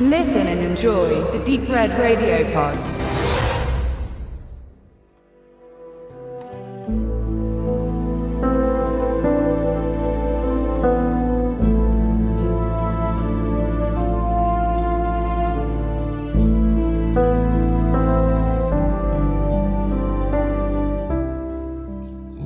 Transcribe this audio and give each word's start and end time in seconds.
Listen 0.00 0.48
and 0.48 0.60
enjoy 0.60 1.22
the 1.30 1.38
Deep 1.44 1.68
Red 1.68 1.96
Radio 2.00 2.44
Pod. 2.52 2.76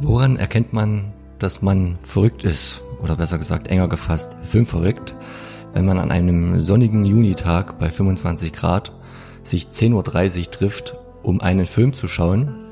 Woran 0.02 0.37
erkennt 0.37 0.74
man, 0.74 1.15
dass 1.38 1.62
man 1.62 1.96
verrückt 2.02 2.45
ist? 2.45 2.83
Oder 3.02 3.16
besser 3.16 3.38
gesagt, 3.38 3.69
enger 3.69 3.88
gefasst, 3.88 4.37
filmverrückt, 4.42 5.15
wenn 5.78 5.87
man 5.87 5.98
an 5.98 6.10
einem 6.10 6.59
sonnigen 6.59 7.05
Junitag 7.05 7.78
bei 7.78 7.92
25 7.92 8.52
Grad 8.52 8.92
sich 9.45 9.69
10.30 9.69 9.95
Uhr 10.38 10.50
trifft, 10.50 10.96
um 11.23 11.41
einen 11.41 11.66
Film 11.66 11.92
zu 11.92 12.09
schauen, 12.09 12.66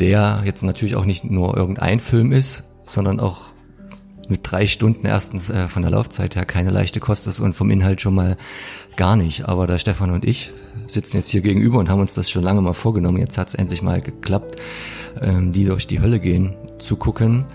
der 0.00 0.42
jetzt 0.44 0.62
natürlich 0.62 0.96
auch 0.96 1.06
nicht 1.06 1.24
nur 1.24 1.56
irgendein 1.56 1.98
Film 1.98 2.32
ist, 2.32 2.64
sondern 2.86 3.20
auch 3.20 3.38
mit 4.28 4.40
drei 4.42 4.66
Stunden 4.66 5.06
erstens 5.06 5.48
äh, 5.48 5.66
von 5.66 5.80
der 5.80 5.90
Laufzeit 5.90 6.36
her 6.36 6.44
keine 6.44 6.68
leichte 6.68 7.00
Kost 7.00 7.26
ist 7.26 7.40
und 7.40 7.54
vom 7.54 7.70
Inhalt 7.70 8.02
schon 8.02 8.14
mal 8.14 8.36
gar 8.96 9.16
nicht. 9.16 9.48
Aber 9.48 9.66
der 9.66 9.78
Stefan 9.78 10.10
und 10.10 10.26
ich 10.26 10.52
sitzen 10.86 11.16
jetzt 11.16 11.30
hier 11.30 11.40
gegenüber 11.40 11.78
und 11.78 11.88
haben 11.88 12.00
uns 12.00 12.12
das 12.12 12.28
schon 12.28 12.42
lange 12.42 12.60
mal 12.60 12.74
vorgenommen. 12.74 13.16
Jetzt 13.16 13.38
hat 13.38 13.48
es 13.48 13.54
endlich 13.54 13.80
mal 13.80 14.02
geklappt, 14.02 14.56
ähm, 15.22 15.52
die 15.52 15.64
durch 15.64 15.86
die 15.86 16.00
Hölle 16.00 16.20
gehen, 16.20 16.54
zu 16.78 16.96
gucken. 16.96 17.46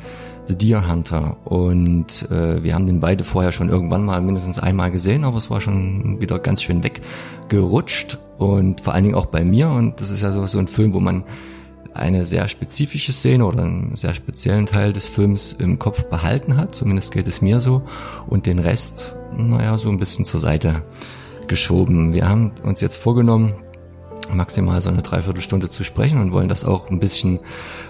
The 0.52 0.58
Deer 0.58 0.90
Hunter. 0.90 1.38
Und 1.46 2.30
äh, 2.30 2.62
wir 2.62 2.76
haben 2.76 2.86
den 2.86 3.00
beide 3.00 3.24
vorher 3.24 3.52
schon 3.52 3.70
irgendwann 3.70 4.04
mal 4.04 4.22
mindestens 4.22 4.60
einmal 4.60 4.92
gesehen, 4.92 5.24
aber 5.24 5.38
es 5.38 5.50
war 5.50 5.62
schon 5.62 6.20
wieder 6.20 6.40
ganz 6.40 6.62
schön 6.62 6.84
weggerutscht. 6.84 8.20
Und 8.38 8.82
vor 8.82 8.94
allen 8.94 9.04
Dingen 9.04 9.16
auch 9.16 9.28
bei 9.28 9.46
mir. 9.46 9.70
Und 9.70 10.02
das 10.02 10.10
ist 10.10 10.24
ja 10.24 10.32
so, 10.32 10.46
so 10.48 10.60
ein 10.60 10.68
Film, 10.68 10.94
wo 10.94 11.00
man 11.00 11.24
eine 11.94 12.26
sehr 12.26 12.48
spezifische 12.48 13.14
Szene 13.14 13.46
oder 13.46 13.64
einen 13.64 13.96
sehr 13.96 14.14
speziellen 14.14 14.66
Teil 14.66 14.94
des 14.94 15.08
Films 15.08 15.56
im 15.58 15.80
Kopf 15.80 16.04
behalten 16.06 16.58
hat, 16.58 16.74
zumindest 16.74 17.12
geht 17.12 17.28
es 17.28 17.42
mir 17.42 17.60
so, 17.60 17.84
und 18.28 18.46
den 18.46 18.60
Rest, 18.60 19.14
naja, 19.36 19.78
so 19.78 19.90
ein 19.90 19.98
bisschen 19.98 20.24
zur 20.24 20.40
Seite 20.40 20.84
geschoben. 21.48 22.14
Wir 22.14 22.30
haben 22.30 22.52
uns 22.64 22.80
jetzt 22.80 22.96
vorgenommen, 22.96 23.56
maximal 24.34 24.82
so 24.82 24.90
eine 24.90 25.02
Dreiviertelstunde 25.02 25.70
zu 25.70 25.84
sprechen 25.84 26.20
und 26.20 26.34
wollen 26.34 26.50
das 26.50 26.66
auch 26.66 26.90
ein 26.90 27.00
bisschen 27.00 27.40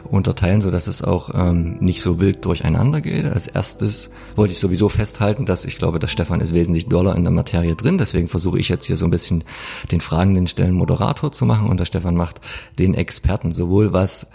unterteilen, 0.04 0.62
so 0.62 0.72
dass 0.72 0.88
es 0.88 1.04
auch 1.04 1.32
ähm, 1.34 1.78
nicht 1.80 2.02
so 2.02 2.20
wild 2.20 2.44
durcheinander 2.46 3.02
geht. 3.02 3.26
Als 3.26 3.48
erstes 3.48 4.12
wollte 4.36 4.54
ich 4.54 4.60
sowieso 4.60 4.90
festhalten, 4.90 5.46
dass 5.46 5.66
ich 5.66 5.78
glaube, 5.78 6.00
dass 6.00 6.12
Stefan 6.12 6.42
ist 6.42 6.54
wesentlich 6.54 6.88
doller 6.88 7.16
in 7.16 7.24
der 7.24 7.32
Materie 7.32 7.76
drin. 7.76 7.98
Deswegen 7.98 8.28
versuche 8.28 8.60
ich 8.60 8.70
jetzt 8.70 8.86
hier 8.86 8.98
so 8.98 9.06
ein 9.06 9.12
bisschen 9.12 9.44
den 9.92 10.02
fragenden 10.02 10.48
Stellen 10.48 10.74
Moderator 10.74 11.32
zu 11.32 11.46
machen 11.46 11.70
und 11.70 11.80
der 11.80 11.86
Stefan 11.86 12.16
macht 12.16 12.42
den 12.80 12.94
Experten, 12.94 13.52
sowohl 13.52 13.94
was 13.94 14.28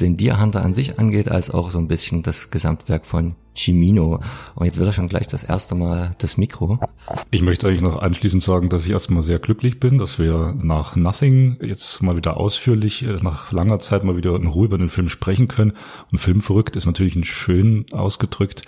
den 0.00 0.16
Deer 0.16 0.40
Hunter 0.40 0.62
an 0.62 0.72
sich 0.72 0.98
angeht, 0.98 1.30
als 1.30 1.50
auch 1.50 1.70
so 1.70 1.78
ein 1.78 1.88
bisschen 1.88 2.22
das 2.22 2.50
Gesamtwerk 2.50 3.06
von 3.06 3.36
Chimino. 3.54 4.20
Und 4.54 4.66
jetzt 4.66 4.78
wird 4.78 4.88
er 4.88 4.92
schon 4.92 5.08
gleich 5.08 5.26
das 5.26 5.42
erste 5.42 5.74
Mal 5.74 6.14
das 6.18 6.36
Mikro. 6.36 6.78
Ich 7.30 7.42
möchte 7.42 7.68
eigentlich 7.68 7.82
noch 7.82 8.00
anschließend 8.00 8.42
sagen, 8.42 8.68
dass 8.68 8.84
ich 8.84 8.90
erstmal 8.90 9.22
sehr 9.22 9.38
glücklich 9.38 9.80
bin, 9.80 9.98
dass 9.98 10.18
wir 10.18 10.54
nach 10.58 10.96
Nothing 10.96 11.58
jetzt 11.62 12.02
mal 12.02 12.16
wieder 12.16 12.36
ausführlich, 12.36 13.02
äh, 13.02 13.16
nach 13.22 13.52
langer 13.52 13.78
Zeit 13.78 14.04
mal 14.04 14.16
wieder 14.16 14.34
in 14.36 14.46
Ruhe 14.46 14.66
über 14.66 14.78
den 14.78 14.90
Film 14.90 15.08
sprechen 15.08 15.48
können. 15.48 15.72
Und 16.10 16.18
Filmverrückt 16.18 16.76
ist 16.76 16.86
natürlich 16.86 17.16
ein 17.16 17.24
schön 17.24 17.86
ausgedrückt. 17.92 18.62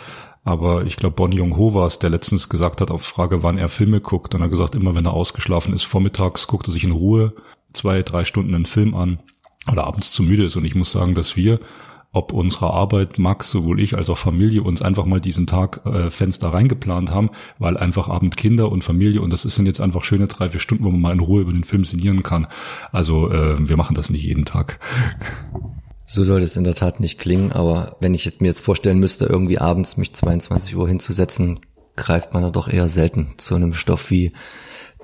Aber 0.45 0.85
ich 0.87 0.97
glaube, 0.97 1.17
Bon 1.17 1.33
Jong-ho 1.33 1.75
war 1.75 1.89
es, 1.89 1.99
der 1.99 2.11
letztens 2.11 2.49
gesagt 2.49 2.81
hat 2.81 2.93
auf 2.93 3.03
Frage, 3.03 3.43
wann 3.43 3.59
er 3.59 3.69
Filme 3.69 4.01
guckt. 4.01 4.33
Und 4.35 4.41
er 4.41 4.45
hat 4.45 4.51
gesagt, 4.51 4.77
immer 4.77 4.95
wenn 4.95 5.05
er 5.05 5.13
ausgeschlafen 5.13 5.75
ist, 5.75 5.83
vormittags 5.83 6.47
guckt 6.47 6.69
er 6.69 6.73
sich 6.73 6.85
in 6.85 6.93
Ruhe 6.93 7.33
zwei, 7.73 8.03
drei 8.03 8.25
Stunden 8.25 8.55
einen 8.55 8.67
Film 8.67 8.95
an 8.95 9.19
oder 9.71 9.85
abends 9.85 10.13
zu 10.13 10.23
müde 10.23 10.45
ist. 10.45 10.55
Und 10.55 10.65
ich 10.65 10.77
muss 10.77 10.93
sagen, 10.93 11.17
dass 11.17 11.37
wir 11.37 11.59
ob 12.17 12.33
unsere 12.33 12.71
Arbeit, 12.71 13.19
Max, 13.19 13.51
sowohl 13.51 13.79
ich 13.79 13.95
als 13.95 14.09
auch 14.09 14.17
Familie, 14.17 14.63
uns 14.63 14.81
einfach 14.81 15.05
mal 15.05 15.21
diesen 15.21 15.47
Tag 15.47 15.83
äh, 15.85 16.11
Fenster 16.11 16.49
reingeplant 16.49 17.11
haben, 17.11 17.31
weil 17.59 17.77
einfach 17.77 18.09
Abend 18.09 18.39
Kinder 18.39 18.73
und 18.73 18.83
Familie 18.83 19.21
und 19.21 19.33
das 19.33 19.43
sind 19.43 19.67
jetzt 19.67 19.83
einfach 19.83 20.03
schöne 20.03 20.27
drei, 20.27 20.49
vier 20.49 20.61
Stunden, 20.61 20.85
wo 20.85 20.91
man 20.91 21.01
mal 21.01 21.13
in 21.13 21.21
Ruhe 21.21 21.43
über 21.43 21.53
den 21.53 21.65
Film 21.65 21.85
sinnieren 21.85 22.23
kann. 22.23 22.47
Also 22.91 23.31
äh, 23.31 23.69
wir 23.69 23.77
machen 23.77 23.95
das 23.95 24.09
nicht 24.09 24.25
jeden 24.25 24.47
Tag. 24.47 24.81
So 26.07 26.25
soll 26.25 26.43
es 26.43 26.57
in 26.57 26.65
der 26.65 26.75
Tat 26.75 27.01
nicht 27.01 27.19
klingen, 27.19 27.53
aber 27.53 27.97
wenn 28.01 28.15
ich 28.15 28.25
jetzt 28.25 28.41
mir 28.41 28.49
jetzt 28.49 28.63
vorstellen 28.63 28.99
müsste, 28.99 29.27
irgendwie 29.27 29.59
abends 29.59 29.99
mich 29.99 30.15
22 30.15 30.75
Uhr 30.75 30.89
hinzusetzen, 30.89 31.59
greift 31.97 32.33
man 32.33 32.45
ja 32.45 32.51
doch 32.51 32.69
eher 32.69 32.89
selten 32.89 33.35
zu 33.37 33.57
einem 33.57 33.75
Stoff 33.75 34.11
wie 34.11 34.33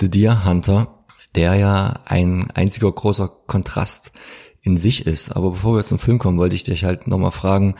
The 0.00 0.08
Deer 0.08 0.46
Hunter, 0.46 1.04
der 1.34 1.56
ja 1.56 2.00
ein 2.06 2.50
einziger 2.52 2.90
großer 2.90 3.28
Kontrast 3.46 4.12
in 4.62 4.76
sich 4.76 5.06
ist. 5.06 5.30
Aber 5.36 5.50
bevor 5.50 5.76
wir 5.76 5.84
zum 5.84 5.98
Film 5.98 6.18
kommen, 6.18 6.38
wollte 6.38 6.54
ich 6.54 6.64
dich 6.64 6.84
halt 6.84 7.06
nochmal 7.06 7.32
fragen, 7.32 7.74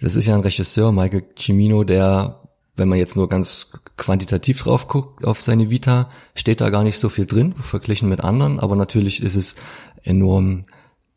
das 0.00 0.16
ist 0.16 0.26
ja 0.26 0.34
ein 0.34 0.40
Regisseur, 0.40 0.92
Michael 0.92 1.24
Cimino, 1.38 1.84
der, 1.84 2.40
wenn 2.76 2.88
man 2.88 2.98
jetzt 2.98 3.16
nur 3.16 3.28
ganz 3.28 3.70
quantitativ 3.96 4.62
drauf 4.62 4.88
guckt 4.88 5.24
auf 5.24 5.40
seine 5.40 5.70
Vita, 5.70 6.10
steht 6.34 6.60
da 6.60 6.70
gar 6.70 6.82
nicht 6.82 6.98
so 6.98 7.08
viel 7.08 7.26
drin, 7.26 7.52
verglichen 7.52 8.08
mit 8.08 8.22
anderen, 8.22 8.58
aber 8.58 8.74
natürlich 8.76 9.22
ist 9.22 9.36
es 9.36 9.54
enorm 10.02 10.64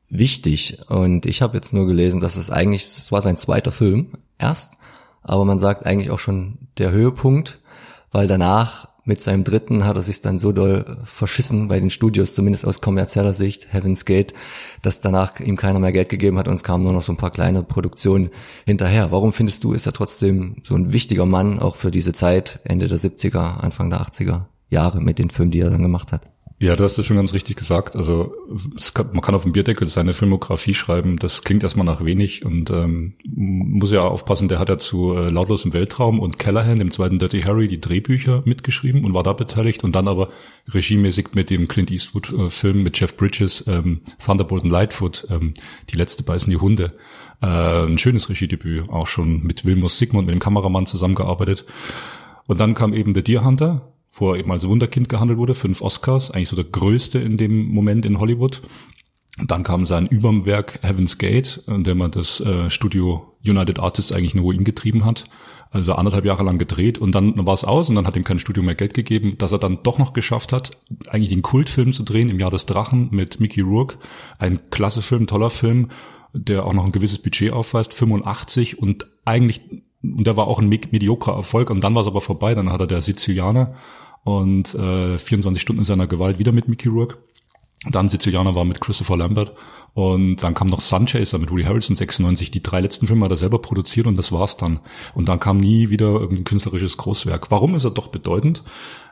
wichtig. 0.09 0.79
Und 0.89 1.25
ich 1.25 1.41
habe 1.41 1.57
jetzt 1.57 1.73
nur 1.73 1.87
gelesen, 1.87 2.19
dass 2.19 2.35
es 2.35 2.49
eigentlich, 2.49 2.83
es 2.83 3.11
war 3.11 3.21
sein 3.21 3.37
zweiter 3.37 3.71
Film 3.71 4.13
erst, 4.37 4.75
aber 5.23 5.45
man 5.45 5.59
sagt 5.59 5.85
eigentlich 5.85 6.11
auch 6.11 6.19
schon 6.19 6.57
der 6.77 6.91
Höhepunkt, 6.91 7.59
weil 8.11 8.27
danach 8.27 8.87
mit 9.05 9.21
seinem 9.21 9.43
dritten 9.43 9.85
hat 9.85 9.95
er 9.95 10.03
sich 10.03 10.21
dann 10.21 10.39
so 10.39 10.51
doll 10.51 10.97
verschissen 11.03 11.67
bei 11.67 11.79
den 11.79 11.91
Studios, 11.91 12.33
zumindest 12.33 12.65
aus 12.65 12.81
kommerzieller 12.81 13.35
Sicht, 13.35 13.71
Heaven's 13.71 14.03
Gate, 14.03 14.33
dass 14.81 14.99
danach 14.99 15.39
ihm 15.39 15.57
keiner 15.57 15.79
mehr 15.79 15.91
Geld 15.91 16.09
gegeben 16.09 16.39
hat 16.39 16.47
und 16.47 16.55
es 16.55 16.63
kamen 16.63 16.83
nur 16.83 16.93
noch 16.93 17.03
so 17.03 17.13
ein 17.13 17.17
paar 17.17 17.31
kleine 17.31 17.61
Produktionen 17.61 18.31
hinterher. 18.65 19.11
Warum 19.11 19.31
findest 19.31 19.63
du, 19.63 19.73
ist 19.73 19.85
er 19.85 19.93
trotzdem 19.93 20.57
so 20.63 20.75
ein 20.75 20.91
wichtiger 20.91 21.27
Mann 21.27 21.59
auch 21.59 21.75
für 21.75 21.91
diese 21.91 22.13
Zeit, 22.13 22.59
Ende 22.63 22.87
der 22.87 22.97
70er, 22.97 23.59
Anfang 23.59 23.91
der 23.91 24.01
80er 24.01 24.45
Jahre 24.69 24.99
mit 24.99 25.19
den 25.19 25.29
Filmen, 25.29 25.51
die 25.51 25.59
er 25.59 25.69
dann 25.69 25.83
gemacht 25.83 26.11
hat? 26.11 26.34
Ja, 26.57 26.77
du 26.77 26.85
hast 26.85 26.97
das 26.97 27.05
schon 27.05 27.17
ganz 27.17 27.33
richtig 27.33 27.57
gesagt. 27.57 27.97
Also 27.97 28.33
kann, 28.93 29.09
man 29.11 29.19
kann 29.19 29.35
auf 29.35 29.43
dem 29.43 29.51
Bierdeckel 29.51 29.89
seine 29.89 30.13
Filmografie 30.13 30.73
schreiben. 30.73 31.17
Das 31.17 31.43
klingt 31.43 31.63
erstmal 31.63 31.85
nach 31.85 32.05
wenig 32.05 32.45
und 32.45 32.69
ähm, 32.69 33.15
muss 33.25 33.91
ja 33.91 34.07
aufpassen. 34.07 34.47
Der 34.47 34.59
hat 34.59 34.69
ja 34.69 34.77
zu 34.77 35.15
äh, 35.15 35.29
Lautlos 35.29 35.65
im 35.65 35.73
Weltraum 35.73 36.17
und 36.21 36.39
Callahan, 36.39 36.77
dem 36.77 36.91
zweiten 36.91 37.19
Dirty 37.19 37.41
Harry, 37.41 37.67
die 37.67 37.81
Drehbücher 37.81 38.41
mitgeschrieben 38.45 39.03
und 39.03 39.13
war 39.13 39.23
da 39.23 39.33
beteiligt 39.33 39.83
und 39.83 39.97
dann 39.97 40.07
aber 40.07 40.29
regiemäßig 40.73 41.29
mit 41.33 41.49
dem 41.49 41.67
Clint 41.67 41.91
Eastwood-Film 41.91 42.79
äh, 42.79 42.83
mit 42.83 42.97
Jeff 42.97 43.17
Bridges, 43.17 43.65
ähm, 43.67 43.99
Thunderbolt 44.23 44.63
und 44.63 44.69
Lightfoot, 44.69 45.27
ähm, 45.29 45.55
die 45.89 45.97
letzte 45.97 46.23
beißen 46.23 46.49
die 46.49 46.57
Hunde. 46.57 46.93
Äh, 47.41 47.47
ein 47.47 47.97
schönes 47.97 48.29
Regiedebüt, 48.29 48.87
auch 48.89 49.07
schon 49.07 49.43
mit 49.43 49.65
Wilmus 49.65 49.97
Sigmund, 49.97 50.27
mit 50.27 50.33
dem 50.33 50.39
Kameramann 50.39 50.85
zusammengearbeitet. 50.85 51.65
Und 52.47 52.61
dann 52.61 52.75
kam 52.75 52.93
eben 52.93 53.13
The 53.13 53.23
Deer 53.23 53.43
Hunter, 53.43 53.91
wo 54.15 54.31
er 54.31 54.39
eben 54.39 54.51
als 54.51 54.67
Wunderkind 54.67 55.09
gehandelt 55.09 55.39
wurde, 55.39 55.55
fünf 55.55 55.81
Oscars, 55.81 56.31
eigentlich 56.31 56.49
so 56.49 56.55
der 56.55 56.65
größte 56.65 57.19
in 57.19 57.37
dem 57.37 57.67
Moment 57.67 58.05
in 58.05 58.19
Hollywood. 58.19 58.61
Dann 59.47 59.63
kam 59.63 59.85
sein 59.85 60.07
Übermwerk 60.07 60.79
Heaven's 60.81 61.17
Gate, 61.17 61.61
in 61.67 61.83
dem 61.83 61.99
er 61.99 62.09
das 62.09 62.39
äh, 62.39 62.69
Studio 62.69 63.35
United 63.45 63.79
Artists 63.79 64.13
eigentlich 64.13 64.35
nur 64.35 64.53
ihn 64.53 64.63
getrieben 64.63 65.03
hat. 65.03 65.25
Also 65.71 65.93
anderthalb 65.93 66.23
Jahre 66.23 66.43
lang 66.43 66.57
gedreht 66.57 66.97
und 66.97 67.13
dann 67.13 67.45
war 67.45 67.53
es 67.53 67.65
aus 67.65 67.89
und 67.89 67.95
dann 67.95 68.07
hat 68.07 68.15
ihm 68.15 68.23
kein 68.23 68.39
Studio 68.39 68.63
mehr 68.63 68.75
Geld 68.75 68.93
gegeben, 68.93 69.37
dass 69.37 69.51
er 69.51 69.57
dann 69.57 69.83
doch 69.83 69.99
noch 69.99 70.13
geschafft 70.13 70.53
hat, 70.53 70.71
eigentlich 71.09 71.29
den 71.31 71.41
Kultfilm 71.41 71.91
zu 71.91 72.03
drehen 72.03 72.29
im 72.29 72.39
Jahr 72.39 72.51
des 72.51 72.65
Drachen 72.65 73.09
mit 73.11 73.41
Mickey 73.41 73.59
Rourke. 73.59 73.97
Ein 74.39 74.69
klasse 74.69 75.01
Film, 75.01 75.27
toller 75.27 75.49
Film, 75.49 75.89
der 76.31 76.65
auch 76.65 76.73
noch 76.73 76.85
ein 76.85 76.93
gewisses 76.93 77.21
Budget 77.21 77.51
aufweist, 77.51 77.93
85 77.93 78.79
und 78.79 79.07
eigentlich, 79.25 79.61
und 80.13 80.25
der 80.25 80.37
war 80.37 80.47
auch 80.47 80.59
ein 80.59 80.69
mediokrer 80.69 81.35
Erfolg 81.35 81.69
und 81.69 81.83
dann 81.83 81.95
war 81.95 82.01
es 82.01 82.07
aber 82.07 82.21
vorbei, 82.21 82.53
dann 82.53 82.71
hat 82.71 82.81
er 82.81 82.87
der 82.87 83.01
Sizilianer 83.01 83.73
und 84.23 84.73
äh, 84.75 85.17
24 85.17 85.61
Stunden 85.61 85.81
in 85.81 85.85
seiner 85.85 86.07
Gewalt 86.07 86.39
wieder 86.39 86.51
mit 86.51 86.67
Mickey 86.67 86.89
Rourke. 86.89 87.17
Dann 87.89 88.09
Sizilianer 88.09 88.55
war 88.55 88.65
mit 88.65 88.81
Christopher 88.81 89.17
Lambert 89.17 89.53
und 89.93 90.37
dann 90.37 90.55
kam 90.55 90.67
noch 90.67 90.81
Sunchaser 90.81 91.37
mit 91.37 91.51
Woody 91.51 91.63
Harrelson 91.63 91.95
96. 91.95 92.49
Die 92.49 92.63
drei 92.63 92.81
letzten 92.81 93.07
Filme 93.07 93.25
hat 93.25 93.31
er 93.31 93.37
selber 93.37 93.59
produziert 93.59 94.07
und 94.07 94.17
das 94.17 94.31
war's 94.31 94.57
dann. 94.57 94.79
Und 95.13 95.29
dann 95.29 95.39
kam 95.39 95.57
nie 95.57 95.89
wieder 95.89 96.07
irgendein 96.07 96.45
künstlerisches 96.45 96.97
Großwerk. 96.97 97.51
Warum 97.51 97.75
ist 97.75 97.83
er 97.83 97.91
doch 97.91 98.07
bedeutend? 98.07 98.63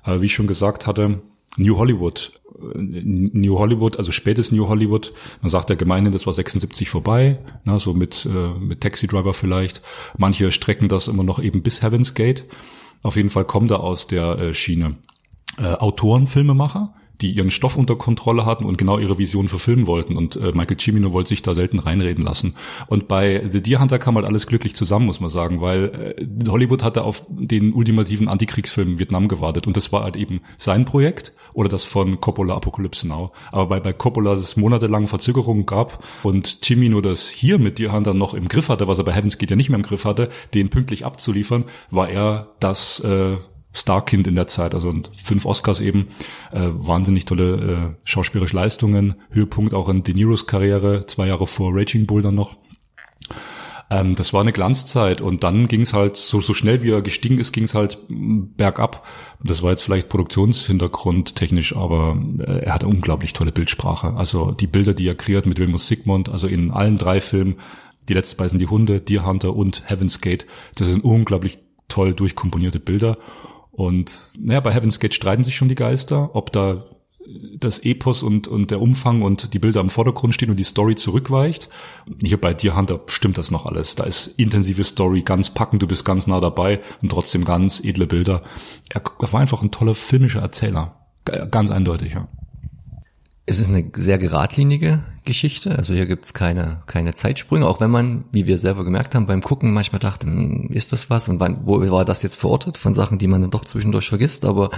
Äh, 0.06 0.22
wie 0.22 0.26
ich 0.26 0.34
schon 0.34 0.48
gesagt 0.48 0.88
hatte, 0.88 1.22
New 1.58 1.78
Hollywood. 1.78 2.32
Äh, 2.60 2.78
New 2.78 3.58
Hollywood, 3.58 3.98
also 3.98 4.12
spätes 4.12 4.52
New 4.52 4.68
Hollywood. 4.68 5.14
Man 5.42 5.50
sagt 5.50 5.70
ja 5.70 5.76
gemeinhin, 5.76 6.12
das 6.12 6.26
war 6.26 6.34
76 6.34 6.90
vorbei, 6.90 7.40
na, 7.66 7.80
so 7.80 7.94
mit, 7.94 8.26
äh, 8.26 8.60
mit 8.60 8.82
Taxi 8.82 9.08
Driver 9.08 9.34
vielleicht. 9.34 9.82
Manche 10.18 10.52
strecken 10.52 10.88
das 10.88 11.08
immer 11.08 11.24
noch 11.24 11.40
eben 11.40 11.62
bis 11.64 11.82
Heaven's 11.82 12.14
Gate. 12.14 12.46
Auf 13.02 13.16
jeden 13.16 13.30
Fall 13.30 13.46
kommt 13.46 13.72
er 13.72 13.82
aus 13.82 14.08
der 14.08 14.38
äh, 14.40 14.54
Schiene. 14.54 14.96
Äh, 15.58 15.74
Autoren, 15.74 16.28
die 17.24 17.32
ihren 17.32 17.52
Stoff 17.52 17.78
unter 17.78 17.96
Kontrolle 17.96 18.46
hatten 18.46 18.66
und 18.66 18.78
genau 18.78 19.00
ihre 19.00 19.18
Vision 19.18 19.48
verfilmen 19.48 19.88
wollten. 19.88 20.18
Und 20.18 20.36
äh, 20.36 20.52
Michael 20.54 20.78
Cimino 20.78 21.14
wollte 21.14 21.30
sich 21.30 21.42
da 21.42 21.54
selten 21.54 21.80
reinreden 21.80 22.24
lassen. 22.24 22.56
Und 22.88 23.08
bei 23.08 23.42
The 23.50 23.64
Deer 23.64 23.80
Hunter 23.80 23.98
kam 23.98 24.16
halt 24.16 24.26
alles 24.26 24.46
glücklich 24.46 24.76
zusammen, 24.76 25.06
muss 25.06 25.22
man 25.22 25.30
sagen, 25.30 25.62
weil 25.62 26.16
äh, 26.18 26.50
Hollywood 26.50 26.84
hatte 26.84 27.04
auf 27.04 27.26
den 27.30 27.74
ultimativen 27.74 28.28
Antikriegsfilm 28.28 29.00
Vietnam 29.00 29.30
gewartet. 29.30 29.68
Und 29.68 29.78
das 29.78 29.92
war 29.94 30.04
halt 30.04 30.18
eben 30.18 30.42
sein 30.58 30.84
Projekt 30.84 31.34
oder 31.54 31.70
das 31.70 31.86
von 31.86 32.20
Coppola 32.20 32.56
Apocalypse 32.56 33.08
Now. 33.08 33.32
Aber 33.52 33.70
weil 33.70 33.82
bei 33.82 33.94
Coppola 33.94 34.34
es 34.34 34.58
monatelang 34.58 35.08
Verzögerungen 35.08 35.66
gab 35.66 36.04
und 36.24 36.60
Cimino 36.64 37.00
das 37.00 37.30
hier 37.30 37.58
mit 37.58 37.80
Deer 37.80 37.94
Hunter 37.94 38.14
noch 38.14 38.34
im 38.34 38.50
Griff 38.50 38.68
hatte, 38.68 38.88
was 38.88 38.98
er 38.98 39.06
bei 39.06 39.14
Heaven's 39.14 39.38
Gate 39.38 39.52
ja 39.52 39.56
nicht 39.56 39.70
mehr 39.70 39.80
im 39.80 39.84
Griff 39.84 40.04
hatte, 40.04 40.30
den 40.54 40.70
pünktlich 40.70 41.06
abzuliefern, 41.06 41.64
war 41.90 42.10
er 42.10 42.50
das 42.60 43.00
äh, 43.00 43.38
Starkind 43.74 44.28
in 44.28 44.36
der 44.36 44.48
Zeit, 44.48 44.76
also 44.76 44.94
fünf 45.14 45.46
Oscars 45.46 45.82
eben, 45.82 46.08
äh, 46.52 46.68
wahnsinnig 46.70 47.26
tolle 47.26 47.96
äh, 47.96 48.08
schauspielerische 48.08 48.56
Leistungen, 48.56 49.16
Höhepunkt 49.30 49.74
auch 49.74 49.90
in 49.90 50.04
De 50.04 50.14
Niros 50.14 50.48
Karriere, 50.48 51.06
zwei 51.06 51.28
Jahre 51.28 51.48
vor 51.48 51.72
Raging 51.74 52.06
Bull 52.06 52.22
dann 52.22 52.36
noch. 52.36 52.56
Ähm, 53.90 54.16
das 54.16 54.34
war 54.34 54.42
eine 54.42 54.54
Glanzzeit 54.54 55.22
und 55.22 55.44
dann 55.44 55.68
ging 55.68 55.82
es 55.82 55.94
halt, 55.94 56.18
so, 56.18 56.42
so 56.42 56.54
schnell 56.54 56.82
wie 56.82 56.92
er 56.92 57.02
gestiegen 57.02 57.38
ist, 57.38 57.52
ging 57.52 57.64
es 57.64 57.76
halt 57.76 58.00
bergab. 58.10 59.06
Das 59.44 59.62
war 59.62 59.72
jetzt 59.72 59.84
vielleicht 59.84 60.10
Produktionshintergrund 60.10 61.36
technisch, 61.36 61.76
aber 61.76 62.18
äh, 62.40 62.66
er 62.66 62.74
hatte 62.74 62.88
unglaublich 62.88 63.34
tolle 63.34 63.52
Bildsprache. 63.52 64.14
Also 64.16 64.52
die 64.52 64.68
Bilder, 64.68 64.94
die 64.94 65.08
er 65.08 65.16
kreiert 65.16 65.46
mit 65.46 65.60
Wilmus 65.60 65.88
Sigmund, 65.88 66.30
also 66.30 66.48
in 66.48 66.72
allen 66.72 66.98
drei 66.98 67.22
Filmen, 67.22 67.56
die 68.08 68.14
letzte 68.14 68.36
beiden 68.36 68.52
sind 68.52 68.60
die 68.60 68.68
Hunde, 68.68 69.02
Deer 69.02 69.26
Hunter 69.26 69.56
und 69.56 69.84
Heaven's 69.90 70.22
Gate, 70.22 70.46
das 70.76 70.88
sind 70.88 71.04
unglaublich 71.04 71.60
toll 71.88 72.14
durchkomponierte 72.14 72.80
Bilder. 72.80 73.18
Und 73.74 74.30
naja, 74.40 74.60
bei 74.60 74.72
Heaven's 74.72 75.00
Gate 75.00 75.16
streiten 75.16 75.44
sich 75.44 75.56
schon 75.56 75.68
die 75.68 75.76
Geister, 75.76 76.36
ob 76.36 76.52
da 76.52 76.86
das 77.58 77.80
Epos 77.80 78.22
und, 78.22 78.48
und 78.48 78.70
der 78.70 78.82
Umfang 78.82 79.22
und 79.24 79.54
die 79.54 79.60
Bilder 79.60 79.82
im 79.82 79.90
Vordergrund 79.90 80.36
stehen 80.36 80.50
und 80.50 80.58
die 80.58 80.64
Story 80.64 80.96
zurückweicht. 80.96 81.70
Hier 82.22 82.40
bei 82.40 82.54
Deer 82.54 82.76
Hunter 82.76 83.00
stimmt 83.08 83.38
das 83.38 83.50
noch 83.50 83.66
alles. 83.66 83.96
Da 83.96 84.04
ist 84.04 84.28
intensive 84.38 84.84
Story, 84.84 85.22
ganz 85.22 85.54
packend, 85.54 85.82
du 85.82 85.88
bist 85.88 86.06
ganz 86.06 86.28
nah 86.28 86.40
dabei 86.40 86.82
und 87.02 87.10
trotzdem 87.10 87.46
ganz 87.46 87.80
edle 87.84 88.08
Bilder. 88.08 88.42
Er 88.90 89.02
war 89.32 89.40
einfach 89.40 89.62
ein 89.62 89.72
toller 89.72 89.96
filmischer 89.96 90.42
Erzähler. 90.42 91.08
Ganz 91.50 91.72
eindeutig, 91.72 92.14
ja. 92.14 92.28
Es 93.46 93.60
ist 93.60 93.68
eine 93.68 93.92
sehr 93.94 94.18
geradlinige 94.18 95.04
Geschichte. 95.26 95.78
Also 95.78 95.94
hier 95.94 96.06
gibt's 96.06 96.34
keine, 96.34 96.82
keine 96.86 97.14
Zeitsprünge, 97.14 97.68
auch 97.68 97.82
wenn 97.82 97.92
man, 97.92 98.24
wie 98.32 98.48
wir 98.48 98.58
selber 98.58 98.86
gemerkt 98.86 99.16
haben, 99.16 99.26
beim 99.26 99.42
Gucken 99.42 99.74
manchmal 99.74 100.00
dachte, 100.00 100.28
hm, 100.28 100.70
ist 100.70 100.94
das 100.94 101.10
was 101.10 101.28
und 101.28 101.42
wann, 101.42 101.60
wo 101.64 101.82
war 101.92 102.06
das 102.06 102.24
jetzt 102.24 102.38
verortet 102.38 102.78
von 102.78 102.94
Sachen, 102.94 103.18
die 103.18 103.28
man 103.28 103.42
dann 103.42 103.52
doch 103.52 103.66
zwischendurch 103.66 104.08
vergisst. 104.08 104.46
Aber 104.46 104.70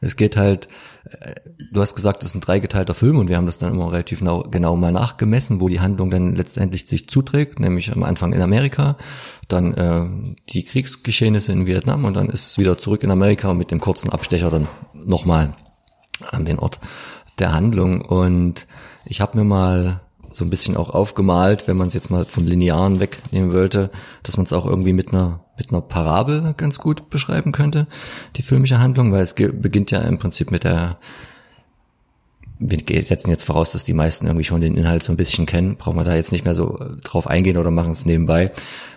es 0.00 0.16
geht 0.16 0.36
halt, 0.36 0.66
äh, 1.04 1.34
du 1.72 1.80
hast 1.80 1.94
gesagt, 1.94 2.22
das 2.22 2.30
ist 2.30 2.34
ein 2.34 2.40
dreigeteilter 2.40 2.94
Film 2.94 3.18
und 3.18 3.28
wir 3.28 3.36
haben 3.36 3.46
das 3.46 3.58
dann 3.58 3.72
immer 3.72 3.92
relativ 3.92 4.18
genau, 4.18 4.42
genau 4.42 4.74
mal 4.74 4.90
nachgemessen, 4.90 5.60
wo 5.60 5.68
die 5.68 5.80
Handlung 5.80 6.10
dann 6.10 6.34
letztendlich 6.34 6.88
sich 6.88 7.08
zuträgt, 7.08 7.60
nämlich 7.60 7.92
am 7.92 8.02
Anfang 8.02 8.32
in 8.32 8.42
Amerika, 8.42 8.96
dann 9.46 9.74
äh, 9.74 10.34
die 10.48 10.64
Kriegsgeschehnisse 10.64 11.52
in 11.52 11.66
Vietnam 11.66 12.04
und 12.04 12.14
dann 12.14 12.28
ist 12.28 12.50
es 12.50 12.58
wieder 12.58 12.78
zurück 12.78 13.04
in 13.04 13.12
Amerika 13.12 13.50
und 13.50 13.58
mit 13.58 13.70
dem 13.70 13.78
kurzen 13.78 14.10
Abstecher 14.10 14.50
dann 14.50 14.66
nochmal 14.92 15.54
an 16.30 16.44
den 16.44 16.58
Ort 16.58 16.80
der 17.40 17.52
Handlung. 17.52 18.00
Und 18.02 18.66
ich 19.04 19.20
habe 19.20 19.38
mir 19.38 19.44
mal 19.44 20.00
so 20.30 20.44
ein 20.44 20.50
bisschen 20.50 20.76
auch 20.76 20.90
aufgemalt, 20.90 21.66
wenn 21.66 21.76
man 21.76 21.88
es 21.88 21.94
jetzt 21.94 22.10
mal 22.10 22.24
vom 22.24 22.46
Linearen 22.46 23.00
wegnehmen 23.00 23.52
wollte, 23.52 23.90
dass 24.22 24.36
man 24.36 24.46
es 24.46 24.52
auch 24.52 24.66
irgendwie 24.66 24.92
mit 24.92 25.12
einer 25.12 25.40
mit 25.56 25.70
einer 25.70 25.80
Parabel 25.80 26.54
ganz 26.56 26.78
gut 26.78 27.10
beschreiben 27.10 27.50
könnte, 27.50 27.88
die 28.36 28.42
filmische 28.42 28.78
Handlung, 28.78 29.10
weil 29.10 29.22
es 29.22 29.34
beginnt 29.34 29.90
ja 29.90 30.00
im 30.02 30.18
Prinzip 30.18 30.52
mit 30.52 30.62
der 30.62 30.98
wir 32.60 33.02
setzen 33.04 33.30
jetzt 33.30 33.44
voraus, 33.44 33.72
dass 33.72 33.84
die 33.84 33.92
meisten 33.92 34.26
irgendwie 34.26 34.44
schon 34.44 34.60
den 34.60 34.76
Inhalt 34.76 35.02
so 35.02 35.12
ein 35.12 35.16
bisschen 35.16 35.46
kennen, 35.46 35.76
brauchen 35.76 35.96
wir 35.96 36.04
da 36.04 36.16
jetzt 36.16 36.32
nicht 36.32 36.44
mehr 36.44 36.54
so 36.54 36.78
äh, 36.78 36.96
drauf 37.04 37.28
eingehen 37.28 37.56
oder 37.56 37.70
machen 37.70 37.92
es 37.92 38.04
nebenbei, 38.04 38.50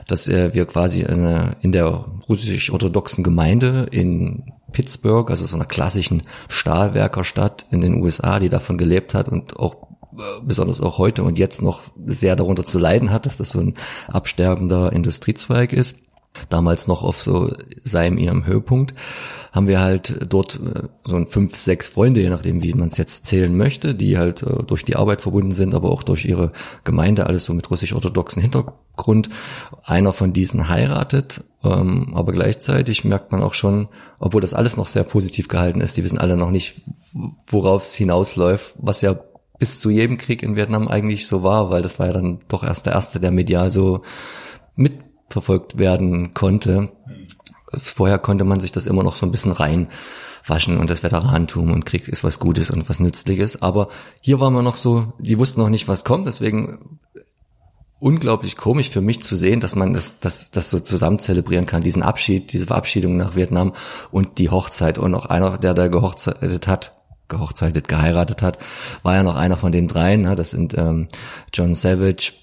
dass 0.07 0.27
äh, 0.27 0.53
wir 0.53 0.65
quasi 0.65 1.01
in, 1.01 1.53
in 1.61 1.71
der 1.71 2.05
russisch-orthodoxen 2.27 3.23
Gemeinde 3.23 3.87
in 3.91 4.43
Pittsburgh, 4.71 5.29
also 5.29 5.45
so 5.45 5.55
einer 5.55 5.65
klassischen 5.65 6.23
Stahlwerkerstadt 6.47 7.65
in 7.71 7.81
den 7.81 8.01
USA, 8.01 8.39
die 8.39 8.49
davon 8.49 8.77
gelebt 8.77 9.13
hat 9.13 9.29
und 9.29 9.57
auch 9.57 9.87
äh, 10.17 10.21
besonders 10.43 10.81
auch 10.81 10.97
heute 10.97 11.23
und 11.23 11.37
jetzt 11.37 11.61
noch 11.61 11.83
sehr 12.05 12.35
darunter 12.35 12.63
zu 12.63 12.79
leiden 12.79 13.11
hat, 13.11 13.25
dass 13.25 13.37
das 13.37 13.51
so 13.51 13.59
ein 13.59 13.75
absterbender 14.07 14.91
Industriezweig 14.91 15.73
ist. 15.73 15.97
Damals 16.49 16.87
noch 16.87 17.03
auf 17.03 17.21
so 17.21 17.51
seinem 17.83 18.17
ihrem 18.17 18.45
Höhepunkt, 18.45 18.93
haben 19.51 19.67
wir 19.67 19.81
halt 19.81 20.25
dort 20.29 20.55
äh, 20.55 20.83
so 21.03 21.15
ein 21.15 21.27
fünf, 21.27 21.57
sechs 21.57 21.89
Freunde, 21.89 22.21
je 22.21 22.29
nachdem, 22.29 22.63
wie 22.63 22.73
man 22.73 22.87
es 22.87 22.97
jetzt 22.97 23.25
zählen 23.25 23.55
möchte, 23.55 23.93
die 23.93 24.17
halt 24.17 24.43
äh, 24.43 24.63
durch 24.63 24.85
die 24.85 24.95
Arbeit 24.95 25.21
verbunden 25.21 25.51
sind, 25.51 25.75
aber 25.75 25.91
auch 25.91 26.03
durch 26.03 26.25
ihre 26.25 26.53
Gemeinde, 26.83 27.25
alles 27.27 27.45
so 27.45 27.53
mit 27.53 27.69
russisch-orthodoxen 27.69 28.41
Hintergrund. 28.41 29.29
Einer 29.83 30.13
von 30.13 30.31
diesen 30.31 30.69
heiratet, 30.69 31.43
ähm, 31.63 32.13
aber 32.15 32.31
gleichzeitig 32.31 33.03
merkt 33.03 33.31
man 33.31 33.43
auch 33.43 33.53
schon, 33.53 33.89
obwohl 34.19 34.41
das 34.41 34.53
alles 34.53 34.77
noch 34.77 34.87
sehr 34.87 35.03
positiv 35.03 35.49
gehalten 35.49 35.81
ist, 35.81 35.97
die 35.97 36.03
wissen 36.03 36.19
alle 36.19 36.37
noch 36.37 36.51
nicht, 36.51 36.81
worauf 37.47 37.83
es 37.83 37.93
hinausläuft, 37.93 38.75
was 38.77 39.01
ja 39.01 39.19
bis 39.59 39.79
zu 39.79 39.89
jedem 39.89 40.17
Krieg 40.17 40.43
in 40.43 40.55
Vietnam 40.55 40.87
eigentlich 40.87 41.27
so 41.27 41.43
war, 41.43 41.69
weil 41.69 41.81
das 41.81 41.99
war 41.99 42.07
ja 42.07 42.13
dann 42.13 42.39
doch 42.47 42.63
erst 42.63 42.85
der 42.85 42.93
erste, 42.93 43.19
der 43.19 43.31
medial 43.31 43.69
so 43.69 44.01
mit 44.75 44.93
verfolgt 45.29 45.77
werden 45.77 46.33
konnte. 46.33 46.89
Vorher 47.77 48.19
konnte 48.19 48.43
man 48.43 48.59
sich 48.59 48.71
das 48.71 48.85
immer 48.85 49.03
noch 49.03 49.15
so 49.15 49.25
ein 49.25 49.31
bisschen 49.31 49.51
reinwaschen 49.51 50.77
und 50.77 50.89
das 50.89 51.03
Veteranentum 51.03 51.71
und 51.71 51.85
Krieg 51.85 52.07
ist 52.07 52.23
was 52.23 52.39
Gutes 52.39 52.69
und 52.69 52.89
was 52.89 52.99
Nützliches. 52.99 53.61
Aber 53.61 53.89
hier 54.19 54.39
war 54.39 54.49
man 54.49 54.63
noch 54.63 54.77
so, 54.77 55.13
die 55.19 55.37
wussten 55.37 55.61
noch 55.61 55.69
nicht, 55.69 55.87
was 55.87 56.03
kommt, 56.03 56.27
deswegen 56.27 56.99
unglaublich 58.01 58.57
komisch 58.57 58.89
für 58.89 58.99
mich 58.99 59.21
zu 59.21 59.37
sehen, 59.37 59.59
dass 59.59 59.75
man 59.75 59.93
das, 59.93 60.19
das, 60.19 60.49
das 60.49 60.71
so 60.71 60.79
zusammen 60.79 61.19
zelebrieren 61.19 61.67
kann, 61.67 61.83
diesen 61.83 62.01
Abschied, 62.01 62.51
diese 62.51 62.65
Verabschiedung 62.65 63.15
nach 63.15 63.35
Vietnam 63.35 63.73
und 64.11 64.39
die 64.39 64.49
Hochzeit. 64.49 64.97
Und 64.97 65.13
auch 65.13 65.27
einer, 65.27 65.59
der 65.59 65.75
da 65.75 65.87
gehochzeitet 65.87 66.67
hat, 66.67 66.93
gehochzeitet, 67.27 67.87
geheiratet 67.87 68.41
hat, 68.41 68.57
war 69.03 69.15
ja 69.15 69.23
noch 69.23 69.35
einer 69.35 69.55
von 69.55 69.71
den 69.71 69.87
dreien. 69.87 70.23
Ne? 70.23 70.35
Das 70.35 70.49
sind 70.49 70.75
ähm, 70.77 71.09
John 71.53 71.75
Savage, 71.75 72.33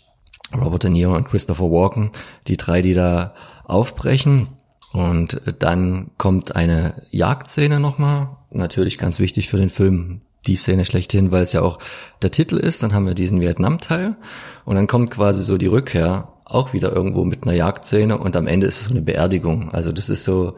Robert 0.56 0.84
De 0.84 0.90
Niro 0.90 1.16
und 1.16 1.28
Christopher 1.28 1.70
Walken, 1.70 2.12
die 2.46 2.56
drei, 2.56 2.80
die 2.80 2.94
da 2.94 3.34
aufbrechen. 3.64 4.48
Und 4.92 5.40
dann 5.58 6.10
kommt 6.16 6.56
eine 6.56 7.02
Jagdszene 7.10 7.78
nochmal, 7.78 8.30
natürlich 8.50 8.98
ganz 8.98 9.18
wichtig 9.18 9.48
für 9.48 9.58
den 9.58 9.68
Film, 9.68 10.22
die 10.46 10.56
Szene 10.56 10.84
schlechthin, 10.84 11.30
weil 11.30 11.42
es 11.42 11.52
ja 11.52 11.62
auch 11.62 11.78
der 12.22 12.30
Titel 12.30 12.56
ist. 12.56 12.82
Dann 12.82 12.94
haben 12.94 13.06
wir 13.06 13.14
diesen 13.14 13.40
Vietnam-Teil 13.40 14.16
und 14.64 14.76
dann 14.76 14.86
kommt 14.86 15.10
quasi 15.10 15.42
so 15.42 15.58
die 15.58 15.66
Rückkehr 15.66 16.28
auch 16.44 16.72
wieder 16.72 16.94
irgendwo 16.94 17.24
mit 17.24 17.42
einer 17.42 17.52
Jagdszene 17.52 18.16
und 18.16 18.34
am 18.34 18.46
Ende 18.46 18.66
ist 18.66 18.80
es 18.80 18.84
so 18.86 18.92
eine 18.92 19.02
Beerdigung. 19.02 19.70
Also 19.70 19.92
das 19.92 20.08
ist 20.08 20.24
so 20.24 20.54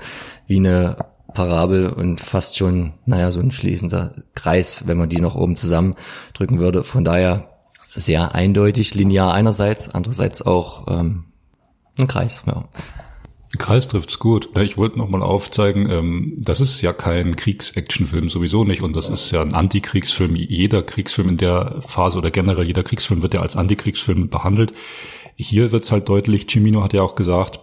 wie 0.47 0.59
eine 0.59 0.97
Parabel 1.35 1.88
und 1.88 2.21
fast 2.21 2.57
schon, 2.57 2.93
naja, 3.07 3.33
so 3.33 3.40
ein 3.40 3.50
schließender 3.50 4.12
Kreis, 4.35 4.87
wenn 4.87 4.99
man 4.99 5.09
die 5.09 5.21
noch 5.21 5.35
oben 5.35 5.57
zusammendrücken 5.57 6.61
würde. 6.61 6.85
Von 6.85 7.04
daher 7.04 7.49
sehr 7.88 8.35
eindeutig 8.35 8.95
linear 8.95 9.35
einerseits, 9.35 9.88
andererseits 9.88 10.43
auch 10.43 10.87
ähm, 10.88 11.25
ein 11.99 12.07
Kreis. 12.07 12.43
Ja. 12.47 12.64
Kreis 13.59 13.88
trifft's 13.88 14.21
gut. 14.21 14.49
Ich 14.61 14.76
wollte 14.76 14.99
noch 14.99 15.09
mal 15.09 15.23
aufzeigen, 15.23 15.90
ähm, 15.90 16.37
das 16.38 16.61
ist 16.61 16.80
ja 16.83 16.92
kein 16.92 17.35
Kriegs-Action-Film 17.35 18.28
sowieso 18.28 18.64
nicht 18.64 18.83
und 18.83 18.95
das 18.95 19.09
ist 19.09 19.33
ja 19.33 19.42
ein 19.42 19.54
Antikriegsfilm. 19.54 20.37
Jeder 20.37 20.83
Kriegsfilm 20.83 21.30
in 21.30 21.37
der 21.37 21.80
Phase 21.83 22.19
oder 22.19 22.30
generell 22.30 22.66
jeder 22.66 22.85
Kriegsfilm 22.85 23.23
wird 23.23 23.35
ja 23.35 23.40
als 23.40 23.57
Antikriegsfilm 23.57 24.28
behandelt. 24.28 24.73
Hier 25.35 25.73
wird's 25.73 25.90
halt 25.90 26.09
deutlich, 26.09 26.47
Cimino 26.49 26.83
hat 26.85 26.92
ja 26.92 27.02
auch 27.02 27.16
gesagt, 27.16 27.61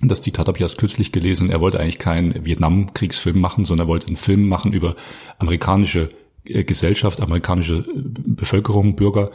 das 0.00 0.22
Zitat 0.22 0.46
habe 0.46 0.56
ich 0.56 0.62
erst 0.62 0.78
kürzlich 0.78 1.12
gelesen, 1.12 1.50
er 1.50 1.60
wollte 1.60 1.80
eigentlich 1.80 1.98
keinen 1.98 2.46
Vietnam-Kriegsfilm 2.46 3.38
machen, 3.38 3.64
sondern 3.64 3.86
er 3.86 3.90
wollte 3.90 4.06
einen 4.06 4.16
Film 4.16 4.48
machen 4.48 4.72
über 4.72 4.96
amerikanische 5.38 6.08
äh, 6.44 6.64
Gesellschaft, 6.64 7.20
amerikanische 7.20 7.78
äh, 7.78 7.84
Bevölkerung, 7.94 8.96
Bürger, 8.96 9.30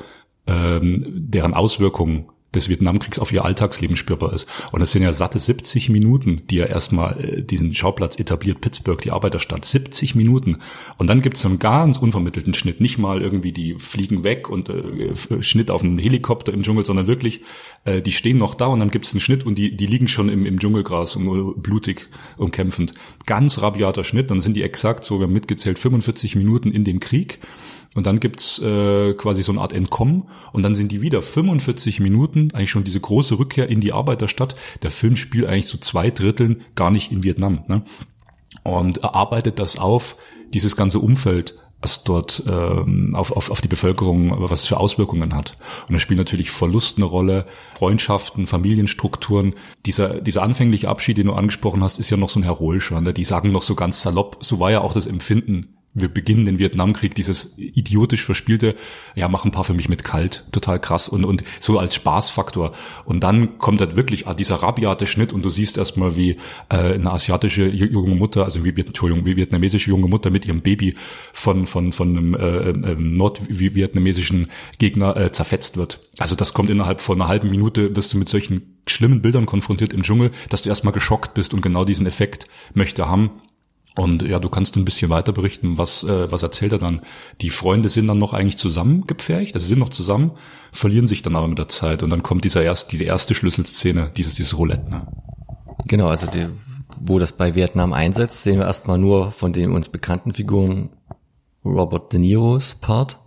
ähm, 0.47 1.03
deren 1.07 1.53
Auswirkungen 1.53 2.25
des 2.55 2.69
Vietnamkriegs 2.69 3.19
auf 3.19 3.31
ihr 3.31 3.43
Alltagsleben 3.43 3.95
spürbar 3.95 4.33
ist. 4.33 4.47
Und 4.71 4.81
es 4.81 4.91
sind 4.91 5.03
ja 5.03 5.11
satte 5.11 5.39
70 5.39 5.89
Minuten, 5.89 6.43
die 6.49 6.59
er 6.59 6.69
erstmal 6.69 7.19
äh, 7.19 7.41
diesen 7.41 7.73
Schauplatz 7.73 8.17
etabliert, 8.19 8.61
Pittsburgh, 8.61 9.01
die 9.01 9.11
Arbeiterstadt. 9.11 9.65
70 9.65 10.15
Minuten. 10.15 10.57
Und 10.97 11.07
dann 11.07 11.21
gibt 11.21 11.37
es 11.37 11.45
einen 11.45 11.59
ganz 11.59 11.97
unvermittelten 11.97 12.53
Schnitt. 12.53 12.81
Nicht 12.81 12.97
mal 12.97 13.21
irgendwie 13.21 13.51
die 13.51 13.75
fliegen 13.79 14.23
weg 14.23 14.49
und 14.49 14.69
äh, 14.69 15.13
Schnitt 15.41 15.71
auf 15.71 15.83
einen 15.83 15.97
Helikopter 15.97 16.53
im 16.53 16.63
Dschungel, 16.63 16.85
sondern 16.85 17.07
wirklich, 17.07 17.41
äh, 17.85 18.01
die 18.01 18.11
stehen 18.11 18.37
noch 18.37 18.55
da 18.55 18.67
und 18.67 18.79
dann 18.79 18.91
gibt 18.91 19.05
es 19.05 19.13
einen 19.13 19.21
Schnitt 19.21 19.45
und 19.45 19.55
die, 19.55 19.75
die 19.75 19.87
liegen 19.87 20.07
schon 20.07 20.29
im, 20.29 20.45
im 20.45 20.59
Dschungelgras 20.59 21.15
um, 21.15 21.55
blutig 21.61 22.07
umkämpfend. 22.37 22.93
Ganz 23.25 23.61
rabiater 23.61 24.03
Schnitt. 24.03 24.29
Dann 24.29 24.41
sind 24.41 24.55
die 24.55 24.63
exakt, 24.63 25.05
so 25.05 25.19
wir 25.19 25.25
haben 25.25 25.33
mitgezählt, 25.33 25.79
45 25.79 26.35
Minuten 26.35 26.71
in 26.71 26.83
dem 26.83 26.99
Krieg. 26.99 27.39
Und 27.95 28.07
dann 28.07 28.19
gibt's 28.19 28.59
äh, 28.59 29.13
quasi 29.13 29.43
so 29.43 29.51
eine 29.51 29.61
Art 29.61 29.73
Entkommen 29.73 30.23
und 30.51 30.63
dann 30.63 30.75
sind 30.75 30.91
die 30.91 31.01
wieder 31.01 31.21
45 31.21 31.99
Minuten, 31.99 32.49
eigentlich 32.53 32.71
schon 32.71 32.83
diese 32.83 32.99
große 32.99 33.37
Rückkehr 33.37 33.69
in 33.69 33.81
die 33.81 33.93
Arbeiterstadt. 33.93 34.55
Der 34.81 34.91
Film 34.91 35.15
spielt 35.15 35.45
eigentlich 35.45 35.67
so 35.67 35.77
zwei 35.77 36.09
Dritteln 36.09 36.61
gar 36.75 36.91
nicht 36.91 37.11
in 37.11 37.23
Vietnam. 37.23 37.63
Ne? 37.67 37.83
Und 38.63 38.97
erarbeitet 38.99 39.59
das 39.59 39.77
auf, 39.77 40.15
dieses 40.53 40.75
ganze 40.75 40.99
Umfeld 40.99 41.55
was 41.83 42.05
dort 42.05 42.43
ähm, 42.47 43.13
auf, 43.13 43.31
auf, 43.33 43.51
auf 43.51 43.59
die 43.59 43.67
Bevölkerung, 43.67 44.49
was 44.49 44.65
für 44.65 44.77
Auswirkungen 44.77 45.35
hat. 45.35 45.57
Und 45.89 45.93
da 45.93 45.99
spielt 45.99 46.17
natürlich 46.17 46.49
Verlust 46.49 46.95
eine 46.95 47.05
Rolle, 47.05 47.45
Freundschaften, 47.77 48.47
Familienstrukturen. 48.47 49.53
Dieser, 49.85 50.21
dieser 50.21 50.43
anfängliche 50.43 50.87
Abschied, 50.87 51.17
den 51.17 51.27
du 51.27 51.33
angesprochen 51.33 51.83
hast, 51.83 51.99
ist 51.99 52.09
ja 52.09 52.15
noch 52.15 52.29
so 52.29 52.39
ein 52.39 52.43
heroischer. 52.43 53.01
Ne? 53.01 53.13
Die 53.13 53.25
sagen 53.25 53.51
noch 53.51 53.63
so 53.63 53.75
ganz 53.75 54.01
salopp, 54.01 54.37
so 54.39 54.61
war 54.61 54.71
ja 54.71 54.79
auch 54.79 54.93
das 54.93 55.07
Empfinden 55.07 55.75
wir 55.93 56.07
beginnen 56.07 56.45
den 56.45 56.59
Vietnamkrieg, 56.59 57.13
dieses 57.13 57.57
idiotisch 57.57 58.23
verspielte, 58.23 58.75
ja, 59.15 59.27
mach 59.27 59.45
ein 59.45 59.51
paar 59.51 59.63
für 59.63 59.75
mich 59.75 59.89
mit 59.89 60.03
kalt, 60.03 60.45
total 60.51 60.79
krass 60.79 61.07
und, 61.07 61.23
und 61.23 61.43
so 61.59 61.77
als 61.77 61.93
Spaßfaktor. 61.95 62.73
Und 63.05 63.23
dann 63.23 63.59
kommt 63.59 63.79
halt 63.79 63.95
wirklich 63.95 64.27
ah, 64.27 64.33
dieser 64.33 64.55
rabiate 64.55 65.05
Schnitt 65.05 65.33
und 65.33 65.43
du 65.43 65.49
siehst 65.49 65.77
erstmal, 65.77 66.15
wie 66.15 66.37
äh, 66.69 66.93
eine 66.93 67.11
asiatische 67.11 67.67
junge 67.67 68.15
Mutter, 68.15 68.43
also 68.43 68.63
wie, 68.63 68.69
Entschuldigung, 68.69 69.25
wie 69.25 69.35
vietnamesische 69.35 69.91
junge 69.91 70.07
Mutter 70.07 70.31
mit 70.31 70.45
ihrem 70.45 70.61
Baby 70.61 70.95
von, 71.31 71.67
von, 71.67 71.93
von 71.93 72.17
einem 72.17 72.33
äh, 72.33 72.69
äh, 72.69 72.95
nordvietnamesischen 72.97 74.49
Gegner 74.79 75.15
äh, 75.15 75.31
zerfetzt 75.31 75.77
wird. 75.77 75.99
Also 76.17 76.33
das 76.35 76.53
kommt 76.53 76.71
innerhalb 76.71 77.01
von 77.01 77.21
einer 77.21 77.29
halben 77.29 77.51
Minute, 77.51 77.95
wirst 77.95 78.13
du 78.13 78.17
mit 78.17 78.29
solchen 78.29 78.79
schlimmen 78.87 79.21
Bildern 79.21 79.45
konfrontiert 79.45 79.93
im 79.93 80.03
Dschungel, 80.03 80.31
dass 80.49 80.63
du 80.63 80.69
erstmal 80.69 80.93
geschockt 80.93 81.35
bist 81.35 81.53
und 81.53 81.61
genau 81.61 81.85
diesen 81.85 82.07
Effekt 82.07 82.47
möchte 82.73 83.07
haben. 83.07 83.29
Und 83.95 84.23
ja, 84.23 84.39
du 84.39 84.49
kannst 84.49 84.75
ein 84.75 84.85
bisschen 84.85 85.11
weiter 85.11 85.33
berichten, 85.33 85.77
was, 85.77 86.03
äh, 86.03 86.31
was 86.31 86.41
erzählt 86.41 86.73
er 86.73 86.79
dann? 86.79 87.01
Die 87.41 87.51
Freunde 87.51 87.89
sind 87.89 88.07
dann 88.07 88.17
noch 88.17 88.33
eigentlich 88.33 88.57
zusammengepfercht, 88.57 89.53
also 89.53 89.63
sie 89.63 89.69
sind 89.69 89.79
noch 89.79 89.89
zusammen, 89.89 90.31
verlieren 90.71 91.05
sich 91.05 91.21
dann 91.21 91.35
aber 91.35 91.47
mit 91.47 91.59
der 91.59 91.67
Zeit 91.67 92.01
und 92.01 92.09
dann 92.09 92.23
kommt 92.23 92.43
dieser 92.43 92.63
erst, 92.63 92.91
diese 92.91 93.03
erste 93.03 93.35
Schlüsselszene, 93.35 94.11
dieses, 94.17 94.33
dieses 94.33 94.57
Roulette. 94.57 94.89
Ne? 94.89 95.07
Genau, 95.85 96.07
also 96.07 96.25
die, 96.25 96.47
wo 96.99 97.19
das 97.19 97.33
bei 97.33 97.53
Vietnam 97.53 97.93
einsetzt, 97.93 98.41
sehen 98.41 98.57
wir 98.57 98.65
erstmal 98.65 98.97
nur 98.97 99.31
von 99.31 99.53
den 99.53 99.71
uns 99.71 99.89
bekannten 99.89 100.33
Figuren 100.33 100.89
Robert 101.63 102.13
De 102.13 102.19
Niros 102.19 102.75
Part, 102.75 103.19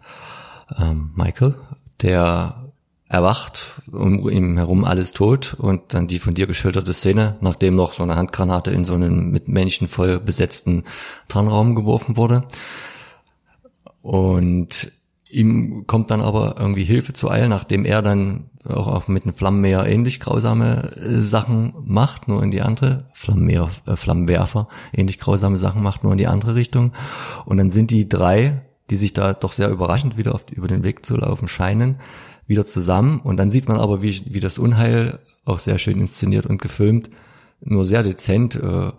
ähm, 0.79 1.13
Michael, 1.15 1.55
der 2.03 2.66
erwacht, 3.09 3.81
um 3.91 4.29
ihm 4.29 4.57
herum 4.57 4.85
alles 4.85 5.13
tot 5.13 5.55
und 5.59 5.95
dann 5.95 6.09
die 6.09 6.19
von 6.19 6.35
dir 6.35 6.47
geschilderte 6.47 6.93
Szene, 6.93 7.37
nachdem 7.41 7.77
noch 7.77 7.93
so 7.93 8.03
eine 8.03 8.17
Handgranate 8.17 8.71
in 8.71 8.85
so 8.85 8.95
einen 8.95 9.31
mit 9.31 9.49
Menschen 9.49 9.87
voll 9.87 10.19
besetzten 10.19 10.85
Tarnraum 11.29 11.75
geworfen 11.75 12.17
wurde. 12.17 12.45
Und 14.03 14.91
ihm 15.31 15.87
kommt 15.87 16.11
dann 16.11 16.21
aber 16.21 16.57
irgendwie 16.59 16.85
Hilfe 16.85 17.13
zu 17.13 17.31
eilen, 17.31 17.51
nachdem 17.51 17.85
er 17.85 18.03
dann 18.03 18.51
auch, 18.65 18.89
auch 18.89 19.09
mit 19.09 19.25
einem 19.25 19.35
Flammenmäher 19.35 19.87
ähnlich 19.87 20.19
grausame 20.19 20.93
äh, 20.97 21.21
Sachen 21.21 21.75
macht, 21.85 22.27
nur 22.27 22.43
in 22.43 22.51
die 22.51 22.63
andere, 22.63 23.07
Flammenmäher, 23.15 23.71
äh, 23.87 23.97
Flammenwerfer, 23.97 24.69
ähnlich 24.93 25.19
grausame 25.19 25.59
Sachen 25.59 25.83
macht, 25.83 26.03
nur 26.03 26.13
in 26.13 26.19
die 26.19 26.27
andere 26.27 26.55
Richtung. 26.55 26.93
Und 27.45 27.59
dann 27.59 27.71
sind 27.71 27.91
die 27.91 28.09
drei, 28.09 28.63
die 28.91 28.97
sich 28.97 29.13
da 29.13 29.33
doch 29.33 29.53
sehr 29.53 29.69
überraschend 29.69 30.17
wieder 30.17 30.35
auf, 30.35 30.47
über 30.51 30.69
den 30.69 30.85
Weg 30.85 31.05
zu 31.05 31.17
laufen 31.17 31.49
scheinen, 31.49 31.97
wieder 32.47 32.65
zusammen 32.65 33.21
und 33.21 33.37
dann 33.39 33.51
sieht 33.51 33.69
man 33.69 33.79
aber, 33.79 34.03
wie, 34.03 34.23
wie 34.27 34.41
das 34.41 34.59
Unheil 34.59 35.21
auch 35.45 35.59
sehr 35.59 35.79
schön 35.79 36.01
inszeniert 36.01 36.47
und 36.47 36.61
gefilmt, 36.61 37.11
nur 37.61 37.85
sehr 37.85 38.03
dezent. 38.03 38.57
Äh, 38.57 38.93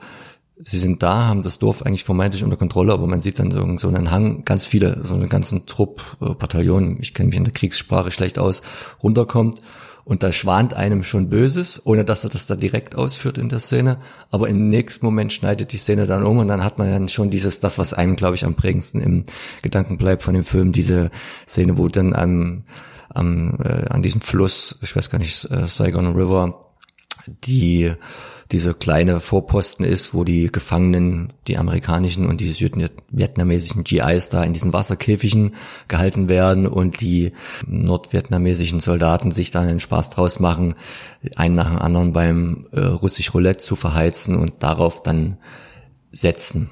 sie 0.59 0.79
sind 0.79 1.03
da, 1.03 1.27
haben 1.27 1.43
das 1.43 1.59
Dorf 1.59 1.83
eigentlich 1.83 2.03
vermeintlich 2.03 2.43
unter 2.43 2.57
Kontrolle, 2.57 2.93
aber 2.93 3.07
man 3.07 3.21
sieht 3.21 3.39
dann 3.39 3.51
so, 3.51 3.77
so 3.77 3.87
einen 3.87 4.11
Hang, 4.11 4.43
ganz 4.43 4.65
viele, 4.65 5.05
so 5.05 5.13
einen 5.13 5.29
ganzen 5.29 5.65
Trupp, 5.65 6.01
äh, 6.21 6.33
Bataillon, 6.33 6.97
ich 6.99 7.13
kenne 7.13 7.29
mich 7.29 7.37
in 7.37 7.43
der 7.43 7.53
Kriegssprache 7.53 8.11
schlecht 8.11 8.39
aus, 8.39 8.61
runterkommt 9.01 9.61
und 10.07 10.23
da 10.23 10.31
schwant 10.31 10.73
einem 10.73 11.03
schon 11.03 11.29
Böses, 11.29 11.81
ohne 11.85 12.05
dass 12.05 12.23
er 12.23 12.29
das 12.29 12.47
da 12.47 12.55
direkt 12.55 12.95
ausführt 12.95 13.37
in 13.37 13.49
der 13.49 13.59
Szene. 13.59 13.97
Aber 14.31 14.47
im 14.47 14.69
nächsten 14.69 15.05
Moment 15.05 15.33
schneidet 15.33 15.73
die 15.73 15.77
Szene 15.77 16.07
dann 16.07 16.23
um 16.23 16.37
und 16.37 16.47
dann 16.47 16.63
hat 16.63 16.77
man 16.77 16.89
dann 16.89 17.09
schon 17.09 17.29
dieses, 17.29 17.59
das, 17.59 17.77
was 17.77 17.91
einem, 17.91 18.15
glaube 18.15 18.35
ich, 18.35 18.45
am 18.45 18.55
prägendsten 18.55 19.01
im 19.01 19.25
Gedanken 19.63 19.97
bleibt 19.97 20.23
von 20.23 20.33
dem 20.33 20.45
Film, 20.45 20.71
diese 20.71 21.11
Szene, 21.45 21.77
wo 21.77 21.89
dann 21.89 22.13
einem 22.13 22.63
am, 23.09 23.57
äh, 23.63 23.85
an 23.89 24.01
diesem 24.01 24.21
Fluss, 24.21 24.79
ich 24.81 24.95
weiß 24.95 25.09
gar 25.09 25.19
nicht, 25.19 25.49
äh, 25.51 25.67
Saigon 25.67 26.15
River, 26.15 26.65
die 27.27 27.93
diese 28.51 28.73
kleine 28.73 29.19
Vorposten 29.19 29.85
ist, 29.85 30.13
wo 30.13 30.23
die 30.23 30.47
Gefangenen, 30.47 31.33
die 31.47 31.57
amerikanischen 31.57 32.25
und 32.25 32.39
die 32.39 32.53
südvietnamesischen 32.53 33.83
GIs 33.83 34.29
da 34.29 34.43
in 34.43 34.53
diesen 34.53 34.71
Wasserkäfigen 34.71 35.55
gehalten 35.87 36.29
werden 36.29 36.65
und 36.65 37.01
die 37.01 37.33
nordvietnamesischen 37.65 38.79
Soldaten 38.79 39.31
sich 39.31 39.51
dann 39.51 39.67
einen 39.67 39.79
Spaß 39.79 40.11
draus 40.11 40.39
machen, 40.39 40.75
einen 41.35 41.55
nach 41.55 41.69
dem 41.69 41.79
anderen 41.79 42.13
beim 42.13 42.67
äh, 42.71 42.79
russisch 42.79 43.33
Roulette 43.33 43.63
zu 43.63 43.75
verheizen 43.75 44.35
und 44.35 44.63
darauf 44.63 45.03
dann 45.03 45.37
setzen. 46.11 46.69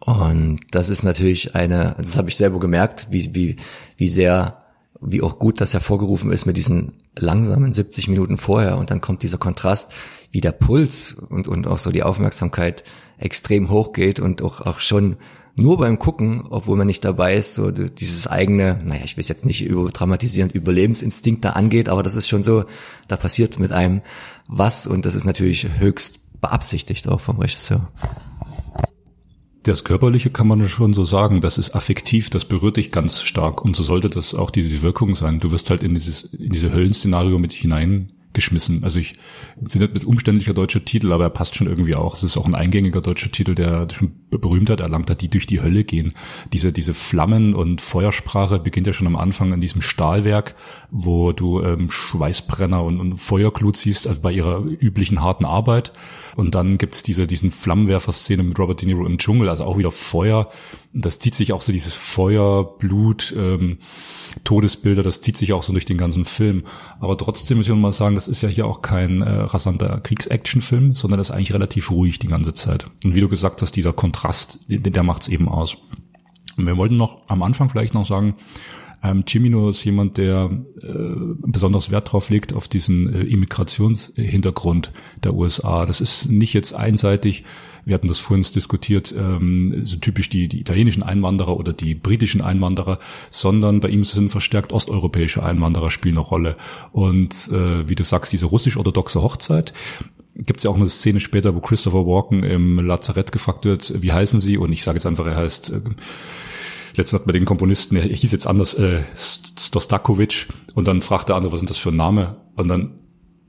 Und 0.00 0.60
das 0.72 0.88
ist 0.88 1.04
natürlich 1.04 1.54
eine, 1.54 1.96
das 1.98 2.18
habe 2.18 2.28
ich 2.28 2.36
selber 2.36 2.58
gemerkt, 2.58 3.06
wie, 3.10 3.34
wie, 3.34 3.56
wie 3.96 4.08
sehr 4.08 4.63
wie 5.00 5.22
auch 5.22 5.38
gut 5.38 5.60
das 5.60 5.74
hervorgerufen 5.74 6.32
ist 6.32 6.46
mit 6.46 6.56
diesen 6.56 7.00
langsamen 7.18 7.72
70 7.72 8.08
Minuten 8.08 8.36
vorher 8.36 8.78
und 8.78 8.90
dann 8.90 9.00
kommt 9.00 9.22
dieser 9.22 9.38
Kontrast, 9.38 9.92
wie 10.30 10.40
der 10.40 10.52
Puls 10.52 11.14
und, 11.28 11.48
und 11.48 11.66
auch 11.66 11.78
so 11.78 11.90
die 11.90 12.02
Aufmerksamkeit 12.02 12.84
extrem 13.18 13.70
hoch 13.70 13.92
geht 13.92 14.20
und 14.20 14.42
auch, 14.42 14.60
auch 14.60 14.80
schon 14.80 15.16
nur 15.56 15.78
beim 15.78 15.98
Gucken, 15.98 16.46
obwohl 16.50 16.76
man 16.76 16.86
nicht 16.86 17.04
dabei 17.04 17.36
ist, 17.36 17.54
so 17.54 17.70
dieses 17.70 18.26
eigene, 18.26 18.78
naja, 18.84 19.02
ich 19.04 19.16
will 19.16 19.22
es 19.22 19.28
jetzt 19.28 19.46
nicht 19.46 19.64
über 19.64 19.88
dramatisierend 19.90 20.52
Überlebensinstinkt 20.52 21.44
da 21.44 21.50
angeht, 21.50 21.88
aber 21.88 22.02
das 22.02 22.16
ist 22.16 22.28
schon 22.28 22.42
so, 22.42 22.64
da 23.06 23.16
passiert 23.16 23.58
mit 23.58 23.70
einem 23.70 24.02
was 24.48 24.86
und 24.86 25.04
das 25.04 25.14
ist 25.14 25.24
natürlich 25.24 25.68
höchst 25.78 26.18
beabsichtigt 26.40 27.08
auch 27.08 27.20
vom 27.20 27.38
Regisseur. 27.38 27.88
Das 29.64 29.82
Körperliche 29.82 30.30
kann 30.30 30.46
man 30.46 30.68
schon 30.68 30.92
so 30.92 31.04
sagen, 31.04 31.40
das 31.40 31.56
ist 31.58 31.74
affektiv, 31.74 32.28
das 32.30 32.44
berührt 32.44 32.76
dich 32.76 32.92
ganz 32.92 33.22
stark 33.22 33.64
und 33.64 33.74
so 33.74 33.82
sollte 33.82 34.10
das 34.10 34.34
auch 34.34 34.50
diese 34.50 34.82
Wirkung 34.82 35.16
sein. 35.16 35.40
Du 35.40 35.50
wirst 35.50 35.70
halt 35.70 35.82
in 35.82 35.94
dieses, 35.94 36.22
in 36.22 36.50
diese 36.50 36.70
Höllenszenario 36.70 37.38
mit 37.38 37.52
hinein 37.52 38.12
geschmissen. 38.34 38.84
Also 38.84 38.98
ich 38.98 39.14
finde 39.64 39.88
mit 39.88 40.04
umständlicher 40.04 40.52
deutscher 40.52 40.84
Titel, 40.84 41.12
aber 41.12 41.24
er 41.24 41.30
passt 41.30 41.56
schon 41.56 41.66
irgendwie 41.66 41.94
auch. 41.94 42.14
Es 42.14 42.22
ist 42.22 42.36
auch 42.36 42.44
ein 42.46 42.54
eingängiger 42.54 43.00
deutscher 43.00 43.30
Titel, 43.30 43.54
der 43.54 43.88
schon 43.90 44.12
Berühmtheit 44.30 44.80
erlangt 44.80 45.08
hat, 45.08 45.22
die 45.22 45.30
durch 45.30 45.46
die 45.46 45.62
Hölle 45.62 45.84
gehen. 45.84 46.12
Diese, 46.52 46.72
diese 46.72 46.92
Flammen 46.92 47.54
und 47.54 47.80
Feuersprache 47.80 48.58
beginnt 48.58 48.86
ja 48.86 48.92
schon 48.92 49.06
am 49.06 49.16
Anfang 49.16 49.52
in 49.52 49.60
diesem 49.60 49.80
Stahlwerk, 49.80 50.56
wo 50.96 51.32
du 51.32 51.60
ähm, 51.60 51.90
Schweißbrenner 51.90 52.80
und, 52.84 53.00
und 53.00 53.16
Feuerglut 53.16 53.76
siehst, 53.76 54.06
also 54.06 54.20
bei 54.20 54.30
ihrer 54.30 54.60
üblichen 54.60 55.22
harten 55.22 55.44
Arbeit. 55.44 55.92
Und 56.36 56.54
dann 56.54 56.78
gibt's 56.78 57.02
diese, 57.02 57.26
diesen 57.26 57.50
Flammenwerfer-Szene 57.50 58.44
mit 58.44 58.56
Robert 58.60 58.80
De 58.80 58.86
Niro 58.86 59.04
im 59.04 59.18
Dschungel, 59.18 59.48
also 59.48 59.64
auch 59.64 59.76
wieder 59.76 59.90
Feuer. 59.90 60.50
Das 60.92 61.18
zieht 61.18 61.34
sich 61.34 61.52
auch 61.52 61.62
so 61.62 61.72
dieses 61.72 61.94
Feuer, 61.94 62.78
Blut, 62.78 63.34
ähm, 63.36 63.78
Todesbilder, 64.44 65.02
das 65.02 65.20
zieht 65.20 65.36
sich 65.36 65.52
auch 65.52 65.64
so 65.64 65.72
durch 65.72 65.84
den 65.84 65.98
ganzen 65.98 66.24
Film. 66.24 66.62
Aber 67.00 67.18
trotzdem 67.18 67.56
muss 67.56 67.68
ich 67.68 67.74
mal 67.74 67.92
sagen, 67.92 68.14
das 68.14 68.28
ist 68.28 68.42
ja 68.42 68.48
hier 68.48 68.66
auch 68.66 68.80
kein 68.80 69.22
äh, 69.22 69.30
rasanter 69.30 70.00
Kriegsaction-Film, 70.00 70.94
sondern 70.94 71.18
das 71.18 71.30
ist 71.30 71.34
eigentlich 71.34 71.54
relativ 71.54 71.90
ruhig 71.90 72.20
die 72.20 72.28
ganze 72.28 72.54
Zeit. 72.54 72.86
Und 73.02 73.16
wie 73.16 73.20
du 73.20 73.28
gesagt 73.28 73.62
hast, 73.62 73.74
dieser 73.74 73.92
Kontrast, 73.92 74.60
der, 74.68 75.02
macht's 75.02 75.26
eben 75.26 75.48
aus. 75.48 75.76
Und 76.56 76.66
wir 76.66 76.76
wollten 76.76 76.96
noch 76.96 77.22
am 77.26 77.42
Anfang 77.42 77.68
vielleicht 77.68 77.94
noch 77.94 78.06
sagen, 78.06 78.36
ähm, 79.04 79.24
Cimino 79.28 79.68
ist 79.68 79.84
jemand, 79.84 80.16
der 80.16 80.50
äh, 80.80 80.88
besonders 81.46 81.90
Wert 81.90 82.10
drauf 82.12 82.30
legt, 82.30 82.54
auf 82.54 82.68
diesen 82.68 83.12
äh, 83.12 83.20
Immigrationshintergrund 83.22 84.92
der 85.22 85.34
USA. 85.34 85.84
Das 85.84 86.00
ist 86.00 86.30
nicht 86.30 86.54
jetzt 86.54 86.72
einseitig, 86.72 87.44
wir 87.84 87.94
hatten 87.94 88.08
das 88.08 88.18
vorhin 88.18 88.44
diskutiert, 88.54 89.14
ähm, 89.16 89.82
so 89.84 89.96
typisch 89.96 90.30
die, 90.30 90.48
die 90.48 90.60
italienischen 90.60 91.02
Einwanderer 91.02 91.56
oder 91.56 91.74
die 91.74 91.94
britischen 91.94 92.40
Einwanderer, 92.40 92.98
sondern 93.28 93.80
bei 93.80 93.88
ihm 93.88 94.04
sind 94.04 94.30
verstärkt 94.30 94.72
osteuropäische 94.72 95.42
Einwanderer 95.42 95.90
spielen 95.90 96.16
eine 96.16 96.26
Rolle. 96.26 96.56
Und 96.92 97.50
äh, 97.52 97.86
wie 97.86 97.94
du 97.94 98.04
sagst, 98.04 98.32
diese 98.32 98.46
russisch-orthodoxe 98.46 99.20
Hochzeit, 99.20 99.74
gibt 100.34 100.60
es 100.60 100.64
ja 100.64 100.70
auch 100.70 100.76
eine 100.76 100.86
Szene 100.86 101.20
später, 101.20 101.54
wo 101.54 101.60
Christopher 101.60 102.06
Walken 102.06 102.42
im 102.42 102.84
Lazarett 102.84 103.32
gefragt 103.32 103.64
wird, 103.64 103.92
wie 104.02 104.12
heißen 104.12 104.40
sie? 104.40 104.56
Und 104.56 104.72
ich 104.72 104.82
sage 104.82 104.96
jetzt 104.96 105.06
einfach, 105.06 105.26
er 105.26 105.36
heißt 105.36 105.70
äh, 105.70 105.80
letztens 106.96 107.20
hat 107.20 107.26
man 107.26 107.34
den 107.34 107.44
Komponisten, 107.44 107.96
er 107.96 108.02
hieß 108.04 108.32
jetzt 108.32 108.46
anders, 108.46 108.74
äh, 108.74 109.02
Stostakovic, 109.16 110.48
und 110.74 110.88
dann 110.88 111.00
fragt 111.00 111.28
der 111.28 111.36
andere, 111.36 111.52
was 111.52 111.60
sind 111.60 111.70
das 111.70 111.78
für 111.78 111.90
ein 111.90 111.96
Name? 111.96 112.36
Und 112.56 112.68
dann 112.68 112.98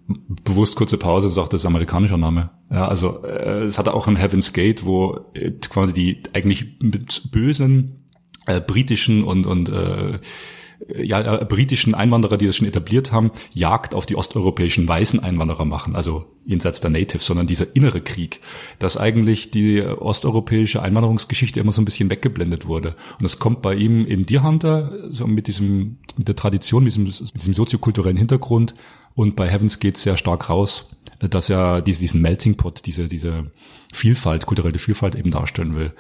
bewusst 0.07 0.75
kurze 0.75 0.97
Pause 0.97 1.29
sagt, 1.29 1.53
das 1.53 1.61
ist 1.61 1.65
amerikanischer 1.65 2.17
Name. 2.17 2.51
Ja, 2.71 2.87
also 2.87 3.23
äh, 3.23 3.63
es 3.63 3.79
hatte 3.79 3.93
auch 3.93 4.07
ein 4.07 4.15
Heaven's 4.15 4.53
Gate, 4.53 4.85
wo 4.85 5.31
äh, 5.33 5.51
quasi 5.51 5.93
die 5.93 6.21
eigentlich 6.33 6.77
mit 6.81 7.31
bösen 7.31 8.05
äh, 8.45 8.61
britischen 8.61 9.23
und 9.23 9.47
und 9.47 9.69
äh, 9.69 10.19
ja, 10.95 11.41
äh, 11.41 11.45
britischen 11.45 11.95
Einwanderer, 11.95 12.37
die 12.37 12.45
das 12.45 12.55
schon 12.55 12.67
etabliert 12.67 13.11
haben, 13.11 13.31
Jagd 13.53 13.93
auf 13.93 14.05
die 14.05 14.15
osteuropäischen 14.15 14.87
weißen 14.87 15.19
Einwanderer 15.19 15.65
machen, 15.65 15.95
also 15.95 16.25
jenseits 16.45 16.79
der 16.79 16.91
Natives, 16.91 17.25
sondern 17.25 17.47
dieser 17.47 17.75
innere 17.75 18.01
Krieg, 18.01 18.39
dass 18.79 18.97
eigentlich 18.97 19.51
die 19.51 19.81
osteuropäische 19.81 20.81
Einwanderungsgeschichte 20.81 21.59
immer 21.59 21.71
so 21.71 21.81
ein 21.81 21.85
bisschen 21.85 22.09
weggeblendet 22.09 22.67
wurde. 22.67 22.95
Und 23.19 23.25
es 23.25 23.39
kommt 23.39 23.61
bei 23.61 23.75
ihm 23.75 24.05
in 24.05 24.25
Deer 24.25 24.43
Hunter, 24.43 24.91
so 25.09 25.27
mit 25.27 25.47
diesem, 25.47 25.97
mit 26.17 26.27
der 26.27 26.35
Tradition, 26.35 26.83
mit 26.83 26.93
diesem, 26.93 27.05
mit 27.05 27.35
diesem 27.35 27.53
soziokulturellen 27.53 28.17
Hintergrund 28.17 28.75
und 29.15 29.35
bei 29.35 29.49
Heavens 29.49 29.79
geht 29.79 29.97
sehr 29.97 30.17
stark 30.17 30.49
raus. 30.49 30.89
Dass 31.19 31.49
er 31.49 31.81
diese, 31.81 32.01
diesen 32.01 32.21
Melting 32.21 32.55
Pot, 32.55 32.85
diese, 32.85 33.07
diese 33.07 33.51
Vielfalt, 33.93 34.45
kulturelle 34.45 34.79
Vielfalt 34.79 35.15
eben 35.15 35.31
darstellen 35.31 35.75
will. 35.75 35.93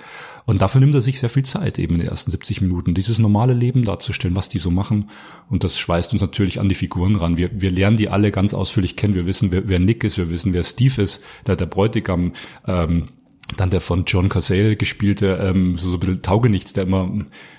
Und 0.45 0.61
dafür 0.61 0.79
nimmt 0.79 0.93
er 0.93 1.01
sich 1.01 1.19
sehr 1.19 1.29
viel 1.29 1.43
Zeit, 1.43 1.79
eben 1.79 1.95
in 1.95 2.01
den 2.01 2.09
ersten 2.09 2.29
70 2.29 2.61
Minuten, 2.61 2.93
dieses 2.93 3.17
normale 3.17 3.53
Leben 3.53 3.83
darzustellen, 3.83 4.35
was 4.35 4.49
die 4.49 4.59
so 4.59 4.69
machen. 4.69 5.09
Und 5.49 5.63
das 5.63 5.77
schweißt 5.77 6.13
uns 6.13 6.21
natürlich 6.21 6.59
an 6.59 6.69
die 6.69 6.75
Figuren 6.75 7.15
ran. 7.15 7.37
Wir, 7.37 7.49
wir 7.59 7.71
lernen 7.71 7.97
die 7.97 8.09
alle 8.09 8.31
ganz 8.31 8.53
ausführlich 8.53 8.95
kennen. 8.95 9.15
Wir 9.15 9.25
wissen, 9.25 9.51
wer, 9.51 9.67
wer 9.67 9.79
Nick 9.79 10.03
ist, 10.03 10.17
wir 10.17 10.29
wissen, 10.29 10.53
wer 10.53 10.63
Steve 10.63 11.01
ist, 11.01 11.23
der, 11.47 11.55
der 11.55 11.65
Bräutigam, 11.65 12.33
ähm, 12.67 13.07
dann 13.57 13.69
der 13.69 13.81
von 13.81 14.05
John 14.05 14.29
Cazale 14.29 14.75
gespielte, 14.75 15.39
ähm, 15.41 15.77
so, 15.77 15.89
so 15.89 15.97
ein 15.97 15.99
bisschen 15.99 16.21
Taugenichts, 16.21 16.73
der 16.73 16.83
immer 16.83 17.11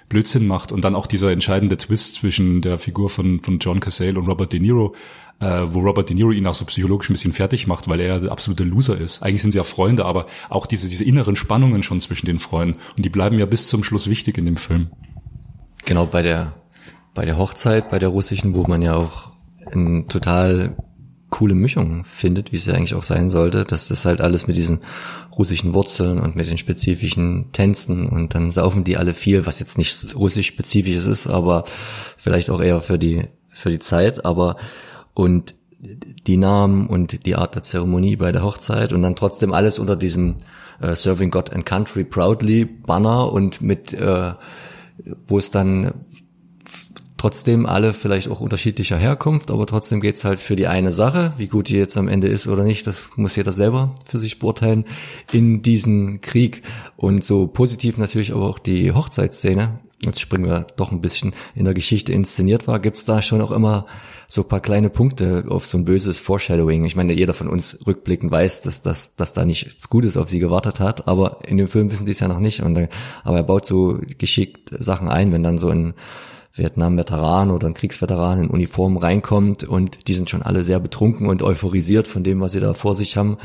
Blödsinn 0.08 0.46
macht 0.46 0.72
und 0.72 0.84
dann 0.84 0.94
auch 0.94 1.06
dieser 1.06 1.30
entscheidende 1.30 1.76
Twist 1.76 2.16
zwischen 2.16 2.60
der 2.62 2.78
Figur 2.78 3.10
von, 3.10 3.40
von 3.40 3.58
John 3.58 3.80
Cazale 3.80 4.18
und 4.18 4.26
Robert 4.28 4.52
De 4.52 4.60
Niro, 4.60 4.94
äh, 5.40 5.62
wo 5.66 5.80
Robert 5.80 6.08
De 6.08 6.16
Niro 6.16 6.30
ihn 6.30 6.46
auch 6.46 6.54
so 6.54 6.64
psychologisch 6.64 7.10
ein 7.10 7.14
bisschen 7.14 7.32
fertig 7.32 7.66
macht, 7.66 7.88
weil 7.88 8.00
er 8.00 8.20
der 8.20 8.32
absolute 8.32 8.64
Loser 8.64 8.98
ist. 8.98 9.22
Eigentlich 9.22 9.42
sind 9.42 9.52
sie 9.52 9.58
ja 9.58 9.64
Freunde, 9.64 10.04
aber 10.04 10.26
auch 10.48 10.66
diese, 10.66 10.88
diese 10.88 11.04
inneren 11.04 11.36
Spannungen 11.36 11.82
schon 11.82 12.00
zwischen 12.00 12.26
den 12.26 12.38
Freunden 12.38 12.78
und 12.96 13.04
die 13.04 13.10
bleiben 13.10 13.38
ja 13.38 13.46
bis 13.46 13.68
zum 13.68 13.84
Schluss 13.84 14.08
wichtig 14.08 14.38
in 14.38 14.44
dem 14.44 14.56
Film. 14.56 14.90
Genau, 15.84 16.06
bei 16.06 16.22
der, 16.22 16.54
bei 17.14 17.24
der 17.24 17.38
Hochzeit, 17.38 17.90
bei 17.90 17.98
der 17.98 18.08
russischen, 18.08 18.54
wo 18.54 18.64
man 18.66 18.82
ja 18.82 18.94
auch 18.94 19.30
ein 19.72 20.08
total 20.08 20.76
coole 21.30 21.54
Mischung 21.54 22.04
findet, 22.04 22.52
wie 22.52 22.56
es 22.56 22.66
ja 22.66 22.74
eigentlich 22.74 22.94
auch 22.94 23.02
sein 23.02 23.30
sollte, 23.30 23.64
dass 23.64 23.88
das 23.88 24.04
halt 24.04 24.20
alles 24.20 24.46
mit 24.46 24.56
diesen 24.56 24.80
russischen 25.36 25.74
Wurzeln 25.74 26.18
und 26.18 26.36
mit 26.36 26.48
den 26.48 26.58
spezifischen 26.58 27.50
Tänzen 27.52 28.08
und 28.08 28.34
dann 28.34 28.50
saufen 28.50 28.84
die 28.84 28.96
alle 28.96 29.12
viel, 29.12 29.44
was 29.44 29.58
jetzt 29.58 29.76
nicht 29.76 30.14
russisch 30.14 30.46
spezifisches 30.46 31.06
ist, 31.06 31.26
aber 31.26 31.64
vielleicht 32.16 32.50
auch 32.50 32.60
eher 32.60 32.80
für 32.80 32.98
die 32.98 33.28
für 33.48 33.70
die 33.70 33.78
Zeit, 33.78 34.24
aber 34.24 34.56
und 35.14 35.54
die 36.26 36.36
Namen 36.36 36.86
und 36.86 37.26
die 37.26 37.36
Art 37.36 37.54
der 37.54 37.62
Zeremonie 37.62 38.16
bei 38.16 38.32
der 38.32 38.42
Hochzeit 38.42 38.92
und 38.92 39.02
dann 39.02 39.16
trotzdem 39.16 39.52
alles 39.52 39.78
unter 39.78 39.96
diesem 39.96 40.36
äh, 40.80 40.94
Serving 40.94 41.30
God 41.30 41.52
and 41.52 41.66
Country 41.66 42.04
Proudly 42.04 42.64
Banner 42.64 43.32
und 43.32 43.60
mit 43.60 43.92
äh, 43.92 44.32
wo 45.26 45.38
es 45.38 45.50
dann 45.50 45.92
trotzdem 47.16 47.66
alle 47.66 47.94
vielleicht 47.94 48.28
auch 48.28 48.40
unterschiedlicher 48.40 48.98
Herkunft, 48.98 49.50
aber 49.50 49.66
trotzdem 49.66 50.00
geht's 50.00 50.24
halt 50.24 50.40
für 50.40 50.56
die 50.56 50.66
eine 50.66 50.92
Sache, 50.92 51.32
wie 51.38 51.46
gut 51.46 51.68
die 51.68 51.76
jetzt 51.76 51.96
am 51.96 52.08
Ende 52.08 52.28
ist 52.28 52.46
oder 52.46 52.62
nicht, 52.62 52.86
das 52.86 53.04
muss 53.16 53.36
jeder 53.36 53.52
selber 53.52 53.94
für 54.04 54.18
sich 54.18 54.38
beurteilen, 54.38 54.84
in 55.32 55.62
diesen 55.62 56.20
Krieg. 56.20 56.62
Und 56.96 57.24
so 57.24 57.46
positiv 57.46 57.98
natürlich 57.98 58.32
aber 58.32 58.46
auch 58.46 58.58
die 58.58 58.92
Hochzeitsszene, 58.92 59.78
jetzt 60.02 60.20
springen 60.20 60.46
wir 60.46 60.66
doch 60.76 60.92
ein 60.92 61.00
bisschen 61.00 61.34
in 61.54 61.64
der 61.64 61.74
Geschichte 61.74 62.12
inszeniert 62.12 62.66
war, 62.66 62.78
gibt's 62.80 63.04
da 63.04 63.22
schon 63.22 63.40
auch 63.40 63.50
immer 63.50 63.86
so 64.28 64.42
paar 64.42 64.60
kleine 64.60 64.90
Punkte 64.90 65.44
auf 65.48 65.66
so 65.66 65.78
ein 65.78 65.84
böses 65.84 66.18
Foreshadowing. 66.18 66.84
Ich 66.84 66.96
meine, 66.96 67.12
jeder 67.12 67.32
von 67.32 67.48
uns 67.48 67.78
rückblickend 67.86 68.32
weiß, 68.32 68.62
dass, 68.62 68.82
dass, 68.82 69.14
dass 69.14 69.32
da 69.34 69.44
nichts 69.44 69.88
Gutes 69.88 70.16
auf 70.16 70.28
sie 70.28 70.40
gewartet 70.40 70.80
hat, 70.80 71.06
aber 71.06 71.38
in 71.46 71.56
dem 71.56 71.68
Film 71.68 71.92
wissen 71.92 72.06
die 72.06 72.12
es 72.12 72.20
ja 72.20 72.28
noch 72.28 72.40
nicht. 72.40 72.60
Und, 72.62 72.88
aber 73.22 73.36
er 73.36 73.44
baut 73.44 73.66
so 73.66 74.00
geschickt 74.18 74.70
Sachen 74.72 75.08
ein, 75.08 75.32
wenn 75.32 75.44
dann 75.44 75.58
so 75.58 75.68
ein 75.68 75.94
Vietnam-Veteran 76.56 77.50
oder 77.50 77.68
ein 77.68 77.74
Kriegsveteran 77.74 78.40
in 78.40 78.50
Uniform 78.50 78.96
reinkommt 78.96 79.64
und 79.64 80.08
die 80.08 80.14
sind 80.14 80.30
schon 80.30 80.42
alle 80.42 80.64
sehr 80.64 80.80
betrunken 80.80 81.28
und 81.28 81.42
euphorisiert 81.42 82.08
von 82.08 82.24
dem, 82.24 82.40
was 82.40 82.52
sie 82.52 82.60
da 82.60 82.74
vor 82.74 82.94
sich 82.94 83.16
haben 83.16 83.36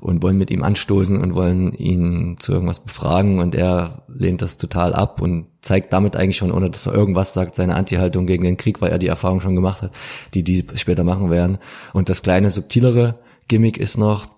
und 0.00 0.22
wollen 0.22 0.38
mit 0.38 0.50
ihm 0.50 0.62
anstoßen 0.62 1.20
und 1.20 1.34
wollen 1.34 1.72
ihn 1.72 2.36
zu 2.38 2.52
irgendwas 2.52 2.80
befragen 2.80 3.38
und 3.38 3.54
er 3.54 4.02
lehnt 4.08 4.42
das 4.42 4.58
total 4.58 4.94
ab 4.94 5.20
und 5.20 5.46
zeigt 5.60 5.92
damit 5.92 6.16
eigentlich 6.16 6.36
schon, 6.36 6.52
ohne 6.52 6.70
dass 6.70 6.86
er 6.86 6.94
irgendwas 6.94 7.32
sagt, 7.32 7.54
seine 7.54 7.74
Anti-Haltung 7.74 8.26
gegen 8.26 8.44
den 8.44 8.56
Krieg, 8.56 8.80
weil 8.80 8.90
er 8.90 8.98
die 8.98 9.08
Erfahrung 9.08 9.40
schon 9.40 9.54
gemacht 9.54 9.82
hat, 9.82 9.92
die 10.34 10.42
die 10.42 10.66
später 10.76 11.04
machen 11.04 11.30
werden. 11.30 11.58
Und 11.92 12.08
das 12.08 12.22
kleine 12.22 12.50
subtilere 12.50 13.18
Gimmick 13.48 13.76
ist 13.76 13.98
noch, 13.98 14.28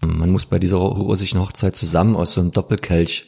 man 0.00 0.30
muss 0.30 0.46
bei 0.46 0.58
dieser 0.58 0.76
russischen 0.76 1.40
Hochzeit 1.40 1.74
zusammen 1.74 2.16
aus 2.16 2.32
so 2.32 2.40
einem 2.40 2.52
Doppelkelch 2.52 3.26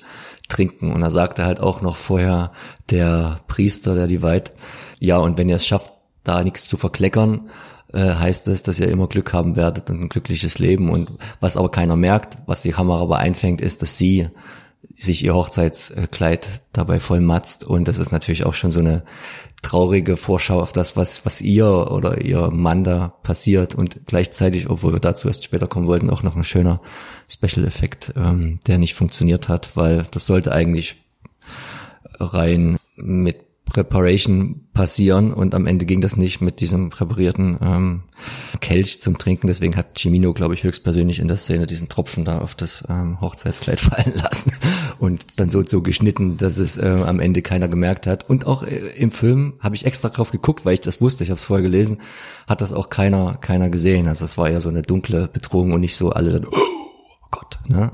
trinken. 0.49 0.93
Und 0.93 1.01
da 1.01 1.11
sagte 1.11 1.45
halt 1.45 1.61
auch 1.61 1.83
noch 1.83 1.97
vorher 1.97 2.53
der 2.91 3.41
Priester, 3.49 3.95
der 3.95 4.07
die 4.07 4.23
weiht, 4.23 4.53
ja, 4.99 5.19
und 5.19 5.39
wenn 5.39 5.49
ihr 5.49 5.57
es 5.57 5.67
schafft, 5.67 5.93
da 6.25 6.43
nichts 6.43 6.67
zu 6.67 6.77
verkleckern, 6.77 7.49
äh, 7.93 8.15
heißt 8.15 8.49
es, 8.49 8.63
dass 8.63 8.81
ihr 8.81 8.89
immer 8.89 9.07
Glück 9.07 9.33
haben 9.33 9.57
werdet 9.57 9.89
und 9.91 10.01
ein 10.01 10.09
glückliches 10.09 10.59
Leben. 10.59 10.91
Und 10.91 11.13
was 11.41 11.57
aber 11.57 11.71
keiner 11.71 11.97
merkt, 11.97 12.39
was 12.47 12.63
die 12.63 12.73
Kamera 12.73 13.01
aber 13.01 13.19
einfängt, 13.19 13.61
ist, 13.61 13.83
dass 13.83 13.97
sie 13.97 14.29
sich 14.97 15.25
ihr 15.25 15.35
Hochzeitskleid 15.35 16.49
dabei 16.73 17.01
voll 17.01 17.21
matzt. 17.21 17.65
Und 17.65 17.89
das 17.89 17.99
ist 17.99 18.13
natürlich 18.13 18.45
auch 18.45 18.55
schon 18.55 18.71
so 18.71 18.81
eine 18.81 19.05
traurige 19.63 20.17
Vorschau 20.17 20.61
auf 20.61 20.73
das, 20.73 20.97
was, 20.97 21.27
was 21.27 21.41
ihr 21.41 21.91
oder 21.91 22.25
ihr 22.25 22.51
Mann 22.51 22.85
da 22.85 23.09
passiert 23.23 23.75
und 23.75 24.07
gleichzeitig, 24.07 24.71
obwohl 24.71 24.93
wir 24.93 25.01
dazu 25.01 25.29
erst 25.29 25.45
später 25.45 25.67
kommen 25.67 25.87
wollten, 25.87 26.11
auch 26.11 26.23
noch 26.23 26.37
ein 26.37 26.45
schöner 26.45 26.81
Special-Effekt, 27.29 28.13
ähm, 28.17 28.61
der 28.67 28.79
nicht 28.79 28.95
funktioniert 28.95 29.49
hat, 29.49 29.77
weil 29.77 30.07
das 30.11 30.27
sollte 30.27 30.53
eigentlich 30.53 30.97
rein 32.21 32.79
mit 32.97 33.48
Preparation 33.73 34.69
passieren 34.73 35.33
und 35.33 35.55
am 35.55 35.67
Ende 35.67 35.85
ging 35.87 36.01
das 36.01 36.17
nicht 36.17 36.41
mit 36.41 36.61
diesem 36.61 36.91
präparierten 36.91 37.59
ähm, 37.61 38.03
Kelch 38.61 39.01
zum 39.01 39.19
Trinken. 39.19 39.47
Deswegen 39.47 39.77
hat 39.77 39.99
Cimino, 39.99 40.33
glaube 40.33 40.55
ich, 40.55 40.65
höchstpersönlich 40.65 41.19
in 41.19 41.29
der 41.29 41.37
Szene 41.37 41.67
diesen 41.67 41.89
Tropfen 41.89 42.25
da 42.25 42.39
auf 42.39 42.55
das 42.55 42.85
ähm, 42.89 43.21
Hochzeitskleid 43.21 43.81
fallen 43.81 44.15
lassen 44.15 44.53
und 44.99 45.39
dann 45.39 45.51
so 45.51 45.65
so 45.65 45.83
geschnitten, 45.83 46.37
dass 46.37 46.59
es 46.59 46.79
äh, 46.79 47.03
am 47.07 47.21
Ende 47.21 47.43
keiner 47.43 47.69
gemerkt 47.69 48.07
hat. 48.07 48.29
Und 48.29 48.47
auch 48.47 48.63
äh, 48.63 48.77
im 48.97 49.11
Film 49.11 49.55
habe 49.61 49.75
ich 49.75 49.85
extra 49.85 50.09
drauf 50.09 50.31
geguckt, 50.31 50.65
weil 50.65 50.75
ich 50.75 50.81
das 50.81 51.01
wusste. 51.01 51.25
Ich 51.25 51.31
habe 51.31 51.39
es 51.39 51.45
vorher 51.45 51.63
gelesen, 51.63 51.99
hat 52.47 52.61
das 52.61 52.73
auch 52.73 52.89
keiner 52.89 53.37
keiner 53.37 53.71
gesehen. 53.71 54.09
Also 54.09 54.25
es 54.25 54.39
war 54.39 54.51
ja 54.51 54.61
so 54.61 54.69
eine 54.69 54.83
dunkle 54.83 55.29
Bedrohung 55.29 55.73
und 55.73 55.81
nicht 55.81 55.97
so 55.97 56.11
alle 56.11 56.33
dann, 56.33 56.47
oh 56.51 57.27
Gott, 57.31 57.59
ne? 57.67 57.93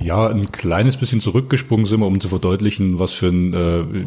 Ja, 0.00 0.26
ein 0.26 0.50
kleines 0.50 0.96
bisschen 0.96 1.20
zurückgesprungen 1.20 1.84
sind 1.84 2.00
wir, 2.00 2.06
um 2.06 2.18
zu 2.18 2.28
verdeutlichen, 2.28 2.98
was 2.98 3.12
für 3.12 3.28
eine 3.28 3.56
äh, 3.56 4.04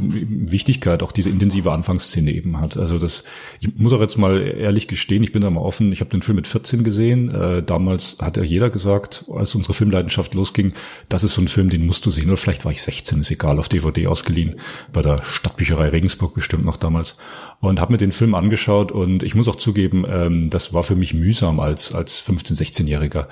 Wichtigkeit 0.51 1.03
auch 1.03 1.11
diese 1.11 1.29
intensive 1.29 1.71
Anfangsszene 1.71 2.31
eben 2.31 2.59
hat. 2.59 2.75
Also 2.75 2.97
das, 2.97 3.23
ich 3.59 3.77
muss 3.77 3.93
auch 3.93 4.01
jetzt 4.01 4.17
mal 4.17 4.41
ehrlich 4.41 4.87
gestehen, 4.87 5.23
ich 5.23 5.31
bin 5.31 5.43
da 5.43 5.49
mal 5.51 5.61
offen, 5.61 5.91
ich 5.91 5.99
habe 5.99 6.09
den 6.09 6.23
Film 6.23 6.37
mit 6.37 6.47
14 6.47 6.83
gesehen. 6.83 7.29
Äh, 7.29 7.61
damals 7.61 8.17
hat 8.19 8.35
ja 8.35 8.43
jeder 8.43 8.71
gesagt, 8.71 9.25
als 9.31 9.53
unsere 9.53 9.75
Filmleidenschaft 9.75 10.33
losging, 10.33 10.73
das 11.07 11.23
ist 11.23 11.35
so 11.35 11.41
ein 11.41 11.47
Film, 11.47 11.69
den 11.69 11.85
musst 11.85 12.03
du 12.05 12.09
sehen. 12.09 12.27
Oder 12.29 12.37
vielleicht 12.37 12.65
war 12.65 12.71
ich 12.71 12.81
16, 12.81 13.21
ist 13.21 13.29
egal, 13.29 13.59
auf 13.59 13.69
DVD 13.69 14.07
ausgeliehen, 14.07 14.55
bei 14.91 15.03
der 15.03 15.21
Stadtbücherei 15.23 15.89
Regensburg 15.89 16.33
bestimmt 16.33 16.65
noch 16.65 16.77
damals 16.77 17.15
und 17.59 17.79
habe 17.79 17.93
mir 17.93 17.97
den 17.97 18.11
Film 18.11 18.35
angeschaut 18.35 18.91
und 18.91 19.23
ich 19.23 19.35
muss 19.35 19.47
auch 19.47 19.55
zugeben, 19.55 20.05
ähm, 20.07 20.49
das 20.49 20.73
war 20.73 20.83
für 20.83 20.95
mich 20.95 21.13
mühsam 21.13 21.59
als 21.59 21.93
als 21.93 22.19
15, 22.19 22.55
16-Jähriger, 22.57 23.27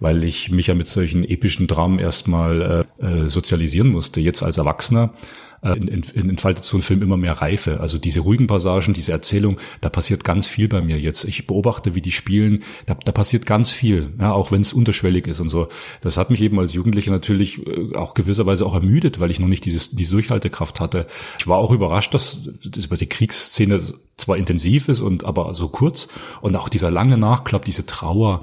weil 0.00 0.24
ich 0.24 0.50
mich 0.50 0.66
ja 0.66 0.74
mit 0.74 0.88
solchen 0.88 1.24
epischen 1.24 1.66
Dramen 1.66 1.98
erstmal 1.98 2.84
äh, 3.00 3.06
äh, 3.06 3.30
sozialisieren 3.30 3.88
musste. 3.88 4.20
Jetzt 4.20 4.42
als 4.42 4.58
Erwachsener 4.58 5.12
entfaltet 5.60 6.64
so 6.64 6.76
ein 6.76 6.82
Film 6.82 7.02
immer 7.02 7.16
mehr 7.16 7.34
Reife. 7.34 7.80
Also 7.80 7.98
diese 7.98 8.20
ruhigen 8.20 8.46
Passagen, 8.46 8.94
diese 8.94 9.12
Erzählung, 9.12 9.58
da 9.80 9.88
passiert 9.88 10.24
ganz 10.24 10.46
viel 10.46 10.68
bei 10.68 10.80
mir 10.80 10.98
jetzt. 10.98 11.24
Ich 11.24 11.46
beobachte, 11.46 11.94
wie 11.94 12.00
die 12.00 12.12
spielen, 12.12 12.62
da, 12.86 12.94
da 12.94 13.12
passiert 13.12 13.46
ganz 13.46 13.70
viel, 13.70 14.10
ja, 14.20 14.32
auch 14.32 14.52
wenn 14.52 14.60
es 14.60 14.72
unterschwellig 14.72 15.26
ist 15.26 15.40
und 15.40 15.48
so. 15.48 15.68
Das 16.00 16.16
hat 16.16 16.30
mich 16.30 16.40
eben 16.40 16.58
als 16.58 16.74
Jugendlicher 16.74 17.10
natürlich 17.10 17.66
äh, 17.66 17.94
auch 17.96 18.14
gewisserweise 18.14 18.66
auch 18.66 18.74
ermüdet, 18.74 19.18
weil 19.20 19.30
ich 19.30 19.40
noch 19.40 19.48
nicht 19.48 19.64
dieses, 19.64 19.90
diese 19.90 20.12
Durchhaltekraft 20.12 20.80
hatte. 20.80 21.06
Ich 21.38 21.46
war 21.46 21.58
auch 21.58 21.72
überrascht, 21.72 22.14
dass 22.14 22.38
das 22.64 22.86
über 22.86 22.96
die 22.96 23.06
Kriegsszene 23.06 23.80
zwar 24.16 24.36
intensiv 24.36 24.88
ist 24.88 25.00
und 25.00 25.24
aber 25.24 25.54
so 25.54 25.68
kurz 25.68 26.08
und 26.40 26.56
auch 26.56 26.68
dieser 26.68 26.90
lange 26.90 27.18
Nachklapp, 27.18 27.64
diese 27.64 27.86
Trauer, 27.86 28.42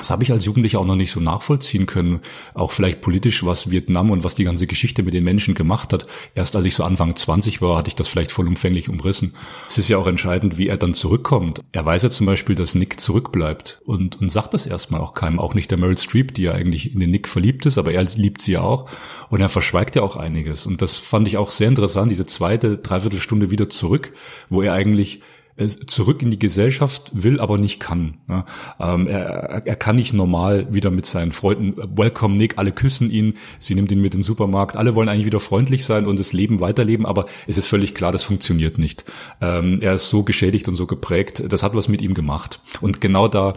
das 0.00 0.10
habe 0.10 0.24
ich 0.24 0.32
als 0.32 0.44
Jugendlicher 0.44 0.80
auch 0.80 0.86
noch 0.86 0.96
nicht 0.96 1.12
so 1.12 1.20
nachvollziehen 1.20 1.86
können. 1.86 2.20
Auch 2.54 2.72
vielleicht 2.72 3.00
politisch, 3.00 3.44
was 3.44 3.70
Vietnam 3.70 4.10
und 4.10 4.24
was 4.24 4.34
die 4.34 4.44
ganze 4.44 4.66
Geschichte 4.66 5.02
mit 5.02 5.14
den 5.14 5.24
Menschen 5.24 5.54
gemacht 5.54 5.92
hat. 5.92 6.06
Erst 6.34 6.56
als 6.56 6.66
ich 6.66 6.74
so 6.74 6.84
Anfang 6.84 7.14
20 7.14 7.62
war, 7.62 7.76
hatte 7.76 7.88
ich 7.88 7.94
das 7.94 8.08
vielleicht 8.08 8.32
vollumfänglich 8.32 8.88
umrissen. 8.88 9.34
Es 9.68 9.78
ist 9.78 9.88
ja 9.88 9.98
auch 9.98 10.06
entscheidend, 10.06 10.58
wie 10.58 10.68
er 10.68 10.76
dann 10.76 10.94
zurückkommt. 10.94 11.60
Er 11.72 11.84
weiß 11.84 12.02
ja 12.02 12.10
zum 12.10 12.26
Beispiel, 12.26 12.54
dass 12.54 12.74
Nick 12.74 13.00
zurückbleibt 13.00 13.80
und, 13.84 14.20
und 14.20 14.30
sagt 14.30 14.54
das 14.54 14.66
erstmal 14.66 15.00
auch 15.00 15.14
keinem. 15.14 15.38
Auch 15.38 15.54
nicht 15.54 15.70
der 15.70 15.78
Meryl 15.78 15.98
Streep, 15.98 16.34
die 16.34 16.42
ja 16.42 16.52
eigentlich 16.52 16.94
in 16.94 17.00
den 17.00 17.10
Nick 17.10 17.28
verliebt 17.28 17.66
ist, 17.66 17.78
aber 17.78 17.92
er 17.92 18.04
liebt 18.04 18.42
sie 18.42 18.52
ja 18.52 18.62
auch. 18.62 18.88
Und 19.28 19.40
er 19.40 19.48
verschweigt 19.48 19.96
ja 19.96 20.02
auch 20.02 20.16
einiges. 20.16 20.66
Und 20.66 20.82
das 20.82 20.96
fand 20.96 21.28
ich 21.28 21.36
auch 21.36 21.50
sehr 21.50 21.68
interessant, 21.68 22.10
diese 22.10 22.26
zweite, 22.26 22.78
dreiviertel 22.78 23.20
Stunde 23.20 23.50
wieder 23.50 23.68
zurück, 23.68 24.12
wo 24.48 24.62
er 24.62 24.72
eigentlich 24.72 25.20
zurück 25.68 26.22
in 26.22 26.30
die 26.30 26.38
Gesellschaft 26.38 27.10
will, 27.12 27.40
aber 27.40 27.58
nicht 27.58 27.80
kann. 27.80 28.18
Ja, 28.28 28.46
ähm, 28.78 29.06
er, 29.06 29.62
er 29.66 29.76
kann 29.76 29.96
nicht 29.96 30.12
normal 30.12 30.72
wieder 30.72 30.90
mit 30.90 31.06
seinen 31.06 31.32
Freunden, 31.32 31.76
welcome 31.96 32.36
Nick, 32.36 32.58
alle 32.58 32.72
küssen 32.72 33.10
ihn, 33.10 33.34
sie 33.58 33.74
nimmt 33.74 33.92
ihn 33.92 34.00
mit 34.00 34.14
in 34.14 34.20
den 34.20 34.24
Supermarkt, 34.24 34.76
alle 34.76 34.94
wollen 34.94 35.08
eigentlich 35.08 35.26
wieder 35.26 35.40
freundlich 35.40 35.84
sein 35.84 36.06
und 36.06 36.18
das 36.18 36.32
Leben 36.32 36.60
weiterleben, 36.60 37.06
aber 37.06 37.26
es 37.46 37.58
ist 37.58 37.66
völlig 37.66 37.94
klar, 37.94 38.12
das 38.12 38.22
funktioniert 38.22 38.78
nicht. 38.78 39.04
Ähm, 39.40 39.78
er 39.80 39.94
ist 39.94 40.08
so 40.08 40.22
geschädigt 40.22 40.68
und 40.68 40.74
so 40.74 40.86
geprägt, 40.86 41.42
das 41.48 41.62
hat 41.62 41.74
was 41.74 41.88
mit 41.88 42.02
ihm 42.02 42.14
gemacht. 42.14 42.60
Und 42.80 43.00
genau 43.00 43.28
da 43.28 43.54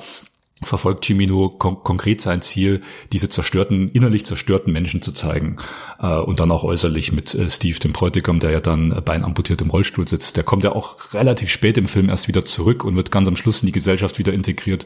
verfolgt 0.64 1.06
Chimino 1.06 1.50
kon 1.50 1.84
konkret 1.84 2.22
sein 2.22 2.42
Ziel, 2.42 2.82
diese 3.12 3.30
zerstörten, 3.30 3.90
innerlich 3.90 4.26
zerstörten 4.26 4.72
Menschen 4.74 5.02
zu 5.02 5.12
zeigen. 5.12 5.58
Äh, 6.00 6.18
und 6.20 6.40
dann 6.40 6.52
auch 6.52 6.64
äußerlich 6.64 7.12
mit 7.12 7.34
äh, 7.34 7.50
Steve, 7.50 7.80
dem 7.80 7.94
Bräutigam, 7.94 8.40
der 8.40 8.52
ja 8.52 8.60
dann 8.60 8.92
äh, 8.92 9.02
beinamputiert 9.02 9.62
im 9.62 9.70
Rollstuhl 9.70 10.08
sitzt. 10.08 10.38
Der 10.38 10.44
kommt 10.44 10.64
ja 10.64 10.74
auch 10.74 11.14
relativ 11.14 11.50
spät 11.50 11.78
im 11.78 11.88
Film 11.88 12.10
erst 12.10 12.28
wieder 12.28 12.46
zurück 12.46 12.84
und 12.84 12.96
wird 12.96 13.12
ganz 13.12 13.28
am 13.28 13.36
Schluss 13.36 13.62
in 13.62 13.68
die 13.68 13.72
Gesellschaft 13.72 14.20
wieder 14.20 14.34
integriert. 14.34 14.86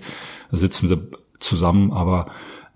Da 0.51 0.57
sitzen 0.57 0.87
sie 0.87 0.97
zusammen, 1.39 1.91
aber 1.91 2.27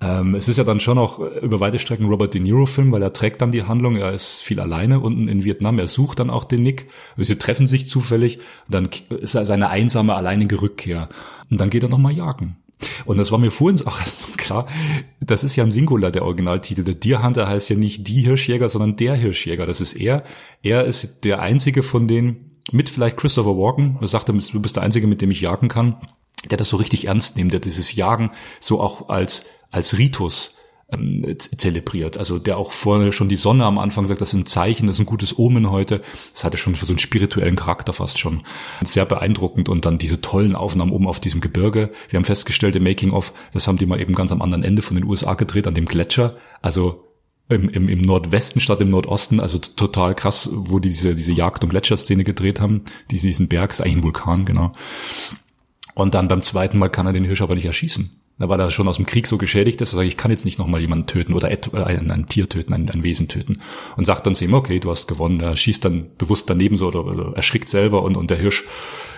ähm, 0.01 0.33
es 0.33 0.47
ist 0.47 0.57
ja 0.57 0.63
dann 0.63 0.79
schon 0.79 0.97
auch 0.97 1.19
über 1.19 1.59
weite 1.59 1.77
Strecken 1.77 2.07
Robert 2.07 2.33
De 2.33 2.41
Niro-Film, 2.41 2.91
weil 2.91 3.03
er 3.03 3.13
trägt 3.13 3.41
dann 3.41 3.51
die 3.51 3.63
Handlung, 3.63 3.95
er 3.95 4.11
ist 4.11 4.41
viel 4.41 4.59
alleine 4.59 4.99
unten 4.99 5.27
in 5.27 5.43
Vietnam, 5.43 5.77
er 5.77 5.87
sucht 5.87 6.19
dann 6.19 6.31
auch 6.31 6.43
den 6.43 6.63
Nick, 6.63 6.89
sie 7.17 7.37
treffen 7.37 7.67
sich 7.67 7.85
zufällig, 7.87 8.39
dann 8.67 8.89
ist 9.09 9.35
er 9.35 9.45
seine 9.45 9.69
einsame, 9.69 10.15
alleinige 10.15 10.61
Rückkehr. 10.61 11.07
Und 11.51 11.61
dann 11.61 11.69
geht 11.69 11.83
er 11.83 11.89
nochmal 11.89 12.13
jagen. 12.13 12.57
Und 13.05 13.17
das 13.17 13.31
war 13.31 13.39
mir 13.39 13.51
vorhin 13.51 13.85
auch 13.85 13.99
erst 13.99 14.37
klar, 14.37 14.67
das 15.19 15.43
ist 15.43 15.55
ja 15.55 15.63
ein 15.63 15.71
Singular, 15.71 16.11
der 16.11 16.23
Originaltitel. 16.23 16.83
Der 16.83 16.95
Deer 16.95 17.23
Hunter 17.23 17.47
heißt 17.47 17.69
ja 17.69 17.75
nicht 17.75 18.07
die 18.07 18.21
Hirschjäger, 18.21 18.69
sondern 18.69 18.95
der 18.95 19.15
Hirschjäger. 19.15 19.65
Das 19.65 19.81
ist 19.81 19.93
er. 19.93 20.23
Er 20.61 20.85
ist 20.85 21.23
der 21.23 21.41
einzige 21.41 21.83
von 21.83 22.07
denen, 22.07 22.51
mit 22.71 22.89
vielleicht 22.89 23.17
Christopher 23.17 23.57
Walken, 23.57 23.97
er 24.01 24.07
du 24.07 24.61
bist 24.61 24.75
der 24.75 24.83
einzige, 24.83 25.07
mit 25.07 25.21
dem 25.21 25.31
ich 25.31 25.41
jagen 25.41 25.67
kann, 25.67 25.97
der 26.49 26.57
das 26.57 26.69
so 26.69 26.77
richtig 26.77 27.07
ernst 27.07 27.35
nimmt, 27.35 27.53
der 27.53 27.59
dieses 27.59 27.95
Jagen 27.95 28.31
so 28.59 28.79
auch 28.79 29.09
als, 29.09 29.45
als 29.71 29.97
Ritus 29.97 30.55
ähm, 30.91 31.23
zelebriert. 31.39 32.17
Also 32.17 32.39
der 32.39 32.57
auch 32.57 32.71
vorne 32.71 33.11
schon 33.11 33.29
die 33.29 33.35
Sonne 33.35 33.65
am 33.65 33.79
Anfang 33.79 34.05
sagt, 34.05 34.21
das 34.21 34.29
ist 34.29 34.39
ein 34.39 34.45
Zeichen, 34.45 34.87
das 34.87 34.97
ist 34.97 35.01
ein 35.01 35.05
gutes 35.05 35.37
Omen 35.37 35.69
heute. 35.71 36.01
Das 36.33 36.43
hatte 36.43 36.57
schon 36.57 36.75
für 36.75 36.85
so 36.85 36.91
einen 36.91 36.99
spirituellen 36.99 37.55
Charakter 37.55 37.93
fast 37.93 38.19
schon. 38.19 38.41
Sehr 38.83 39.05
beeindruckend 39.05 39.69
und 39.69 39.85
dann 39.85 39.97
diese 39.97 40.21
tollen 40.21 40.55
Aufnahmen 40.55 40.91
oben 40.91 41.07
auf 41.07 41.19
diesem 41.19 41.41
Gebirge. 41.41 41.91
Wir 42.09 42.17
haben 42.17 42.25
festgestellt 42.25 42.75
im 42.75 42.83
Making 42.83 43.11
of, 43.11 43.33
das 43.53 43.67
haben 43.67 43.77
die 43.77 43.85
mal 43.85 43.99
eben 43.99 44.15
ganz 44.15 44.31
am 44.31 44.41
anderen 44.41 44.63
Ende 44.63 44.81
von 44.81 44.95
den 44.95 45.05
USA 45.05 45.33
gedreht, 45.35 45.67
an 45.67 45.75
dem 45.75 45.85
Gletscher. 45.85 46.35
Also 46.61 47.07
im, 47.49 47.69
im, 47.69 47.89
im 47.89 48.01
Nordwesten 48.01 48.61
statt 48.61 48.81
im 48.81 48.89
Nordosten, 48.89 49.39
also 49.39 49.57
total 49.57 50.15
krass, 50.15 50.49
wo 50.51 50.79
die 50.79 50.89
diese, 50.89 51.15
diese 51.15 51.33
Jagd- 51.33 51.63
und 51.63 51.69
Gletscherszene 51.69 52.23
gedreht 52.23 52.61
haben. 52.61 52.83
Diesen 53.11 53.47
Berg 53.47 53.71
ist 53.71 53.81
eigentlich 53.81 53.97
ein 53.97 54.03
Vulkan, 54.03 54.45
genau. 54.45 54.71
Und 55.93 56.13
dann 56.13 56.29
beim 56.29 56.41
zweiten 56.41 56.77
Mal 56.77 56.89
kann 56.89 57.05
er 57.05 57.13
den 57.13 57.25
Hirsch 57.25 57.41
aber 57.41 57.55
nicht 57.55 57.65
erschießen 57.65 58.21
weil 58.49 58.59
er 58.59 58.71
schon 58.71 58.87
aus 58.87 58.97
dem 58.97 59.05
Krieg 59.05 59.27
so 59.27 59.37
geschädigt 59.37 59.81
ist, 59.81 59.93
er 59.93 59.97
sagt, 59.97 60.07
ich 60.07 60.17
kann 60.17 60.31
jetzt 60.31 60.45
nicht 60.45 60.59
nochmal 60.59 60.81
jemanden 60.81 61.07
töten 61.07 61.33
oder 61.33 61.51
äh, 61.51 61.57
ein, 61.73 62.11
ein, 62.11 62.25
Tier 62.25 62.47
töten, 62.47 62.73
ein, 62.73 62.89
ein, 62.89 63.03
Wesen 63.03 63.27
töten. 63.27 63.61
Und 63.97 64.05
sagt 64.05 64.25
dann 64.25 64.35
zu 64.35 64.45
ihm, 64.45 64.53
okay, 64.53 64.79
du 64.79 64.89
hast 64.89 65.07
gewonnen. 65.07 65.39
Er 65.39 65.55
schießt 65.55 65.85
dann 65.85 66.09
bewusst 66.17 66.49
daneben 66.49 66.77
so 66.77 66.87
oder, 66.87 67.05
oder 67.05 67.35
erschrickt 67.35 67.69
selber 67.69 68.03
und, 68.03 68.17
und 68.17 68.29
der 68.29 68.37
Hirsch 68.37 68.65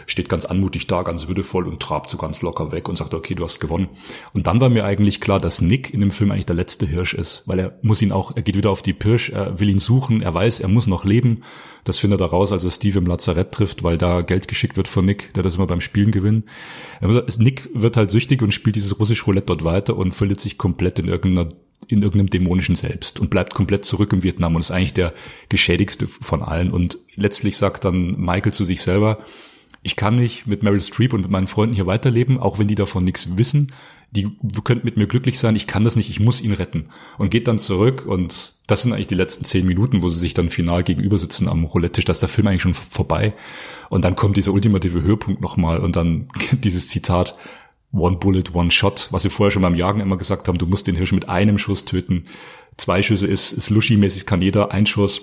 steht 0.05 0.29
ganz 0.29 0.45
anmutig 0.45 0.87
da, 0.87 1.01
ganz 1.01 1.27
würdevoll 1.27 1.67
und 1.67 1.79
trabt 1.79 2.09
so 2.09 2.17
ganz 2.17 2.41
locker 2.41 2.71
weg 2.71 2.89
und 2.89 2.97
sagt, 2.97 3.13
okay, 3.13 3.35
du 3.35 3.43
hast 3.43 3.59
gewonnen. 3.59 3.89
Und 4.33 4.47
dann 4.47 4.59
war 4.61 4.69
mir 4.69 4.85
eigentlich 4.85 5.21
klar, 5.21 5.39
dass 5.39 5.61
Nick 5.61 5.93
in 5.93 6.01
dem 6.01 6.11
Film 6.11 6.31
eigentlich 6.31 6.45
der 6.45 6.55
letzte 6.55 6.85
Hirsch 6.85 7.13
ist, 7.13 7.47
weil 7.47 7.59
er 7.59 7.79
muss 7.81 8.01
ihn 8.01 8.11
auch, 8.11 8.35
er 8.35 8.41
geht 8.41 8.57
wieder 8.57 8.71
auf 8.71 8.81
die 8.81 8.93
Pirsch, 8.93 9.29
er 9.29 9.59
will 9.59 9.69
ihn 9.69 9.79
suchen, 9.79 10.21
er 10.21 10.33
weiß, 10.33 10.59
er 10.59 10.67
muss 10.67 10.87
noch 10.87 11.05
leben. 11.05 11.43
Das 11.83 11.99
findet 11.99 12.21
er 12.21 12.27
raus, 12.27 12.51
als 12.51 12.63
er 12.63 12.71
Steve 12.71 12.99
im 12.99 13.05
Lazarett 13.05 13.51
trifft, 13.51 13.83
weil 13.83 13.97
da 13.97 14.21
Geld 14.21 14.47
geschickt 14.47 14.77
wird 14.77 14.87
von 14.87 15.05
Nick, 15.05 15.33
der 15.33 15.43
das 15.43 15.57
immer 15.57 15.67
beim 15.67 15.81
Spielen 15.81 16.11
gewinnt. 16.11 16.45
Nick 17.37 17.69
wird 17.73 17.97
halt 17.97 18.11
süchtig 18.11 18.41
und 18.41 18.53
spielt 18.53 18.75
dieses 18.75 18.99
russische 18.99 19.25
Roulette 19.25 19.47
dort 19.47 19.63
weiter 19.63 19.97
und 19.97 20.13
verliert 20.13 20.39
sich 20.39 20.57
komplett 20.57 20.99
in 20.99 21.07
irgendeiner 21.07 21.49
in 21.89 22.01
irgendeinem 22.01 22.29
dämonischen 22.29 22.77
Selbst 22.77 23.19
und 23.19 23.29
bleibt 23.29 23.53
komplett 23.53 23.83
zurück 23.83 24.13
im 24.13 24.23
Vietnam 24.23 24.55
und 24.55 24.61
ist 24.61 24.71
eigentlich 24.71 24.93
der 24.93 25.13
geschädigste 25.49 26.07
von 26.07 26.41
allen. 26.41 26.71
Und 26.71 26.97
letztlich 27.15 27.57
sagt 27.57 27.83
dann 27.83 28.19
Michael 28.19 28.53
zu 28.53 28.63
sich 28.63 28.81
selber, 28.81 29.19
ich 29.81 29.97
kann 29.97 30.15
nicht 30.15 30.47
mit 30.47 30.63
Meryl 30.63 30.79
Streep 30.79 31.13
und 31.13 31.21
mit 31.21 31.31
meinen 31.31 31.47
Freunden 31.47 31.75
hier 31.75 31.85
weiterleben, 31.85 32.39
auch 32.39 32.57
wenn 32.57 32.67
die 32.67 32.75
davon 32.75 33.03
nichts 33.03 33.37
wissen. 33.37 33.73
Die, 34.15 34.29
könnt 34.63 34.83
mit 34.83 34.95
mir 34.95 35.07
glücklich 35.07 35.39
sein, 35.39 35.55
ich 35.55 35.65
kann 35.65 35.83
das 35.83 35.95
nicht, 35.95 36.09
ich 36.09 36.19
muss 36.19 36.41
ihn 36.41 36.53
retten. 36.53 36.89
Und 37.17 37.31
geht 37.31 37.47
dann 37.47 37.57
zurück 37.57 38.05
und 38.05 38.53
das 38.67 38.83
sind 38.83 38.93
eigentlich 38.93 39.07
die 39.07 39.15
letzten 39.15 39.43
zehn 39.43 39.65
Minuten, 39.65 40.01
wo 40.01 40.09
sie 40.09 40.19
sich 40.19 40.33
dann 40.33 40.49
final 40.49 40.83
gegenüber 40.83 41.17
sitzen 41.17 41.49
am 41.49 41.63
Roulette-Tisch, 41.63 42.05
da 42.05 42.11
ist 42.11 42.21
der 42.21 42.29
Film 42.29 42.47
eigentlich 42.47 42.61
schon 42.61 42.75
vorbei. 42.75 43.33
Und 43.89 44.05
dann 44.05 44.15
kommt 44.15 44.37
dieser 44.37 44.53
ultimative 44.53 45.01
Höhepunkt 45.01 45.41
nochmal 45.41 45.79
und 45.79 45.95
dann 45.95 46.27
dieses 46.51 46.87
Zitat, 46.87 47.35
One 47.91 48.17
Bullet, 48.17 48.53
One 48.53 48.71
Shot, 48.71 49.07
was 49.11 49.23
sie 49.23 49.29
vorher 49.29 49.51
schon 49.51 49.61
beim 49.61 49.75
Jagen 49.75 49.99
immer 49.99 50.17
gesagt 50.17 50.47
haben, 50.47 50.57
du 50.57 50.65
musst 50.65 50.87
den 50.87 50.95
Hirsch 50.95 51.11
mit 51.11 51.29
einem 51.29 51.57
Schuss 51.57 51.85
töten. 51.85 52.23
Zwei 52.77 53.03
Schüsse 53.03 53.27
ist, 53.27 53.51
ist 53.51 53.69
Luschi-mäßig, 53.69 54.25
kann 54.25 54.41
jeder, 54.41 54.71
ein 54.71 54.87
Schuss. 54.87 55.21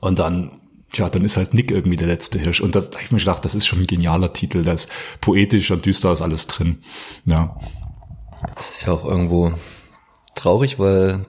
Und 0.00 0.18
dann 0.18 0.60
tja, 0.94 1.10
dann 1.10 1.24
ist 1.24 1.36
halt 1.36 1.54
Nick 1.54 1.70
irgendwie 1.70 1.96
der 1.96 2.08
letzte 2.08 2.38
Hirsch. 2.38 2.60
Und 2.60 2.74
da 2.74 2.80
habe 2.80 2.96
ich 3.02 3.12
mir 3.12 3.18
gedacht, 3.18 3.44
das 3.44 3.54
ist 3.54 3.66
schon 3.66 3.80
ein 3.80 3.86
genialer 3.86 4.32
Titel, 4.32 4.62
da 4.62 4.72
ist 4.72 4.88
poetisch 5.20 5.70
und 5.70 5.84
düster 5.84 6.12
ist 6.12 6.22
alles 6.22 6.46
drin. 6.46 6.78
Ja. 7.26 7.56
Das 8.56 8.70
ist 8.70 8.86
ja 8.86 8.92
auch 8.92 9.04
irgendwo 9.04 9.52
traurig, 10.34 10.78
weil 10.78 11.26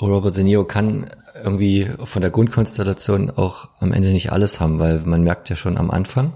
Robert 0.00 0.36
De 0.36 0.44
Niro 0.44 0.64
kann 0.64 1.10
irgendwie 1.42 1.88
von 2.04 2.22
der 2.22 2.30
Grundkonstellation 2.30 3.30
auch 3.30 3.68
am 3.80 3.92
Ende 3.92 4.10
nicht 4.10 4.32
alles 4.32 4.60
haben, 4.60 4.78
weil 4.78 5.00
man 5.00 5.22
merkt 5.22 5.50
ja 5.50 5.56
schon 5.56 5.78
am 5.78 5.90
Anfang, 5.90 6.32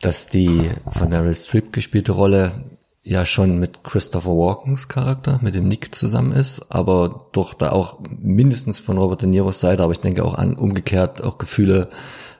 dass 0.00 0.28
die 0.28 0.70
von 0.90 1.08
Meryl 1.08 1.34
Streep 1.34 1.72
gespielte 1.72 2.12
Rolle 2.12 2.64
ja 3.02 3.24
schon 3.24 3.58
mit 3.58 3.82
Christopher 3.82 4.30
Walkens 4.30 4.88
Charakter, 4.88 5.38
mit 5.42 5.54
dem 5.54 5.68
Nick 5.68 5.94
zusammen 5.94 6.32
ist, 6.32 6.70
aber 6.70 7.28
doch 7.32 7.54
da 7.54 7.72
auch 7.72 7.98
mindestens 8.18 8.78
von 8.78 8.98
Robert 8.98 9.22
De 9.22 9.28
Niros 9.28 9.60
Seite, 9.60 9.82
aber 9.82 9.92
ich 9.92 10.00
denke 10.00 10.24
auch 10.24 10.34
an 10.34 10.54
umgekehrt 10.54 11.22
auch 11.22 11.38
Gefühle 11.38 11.88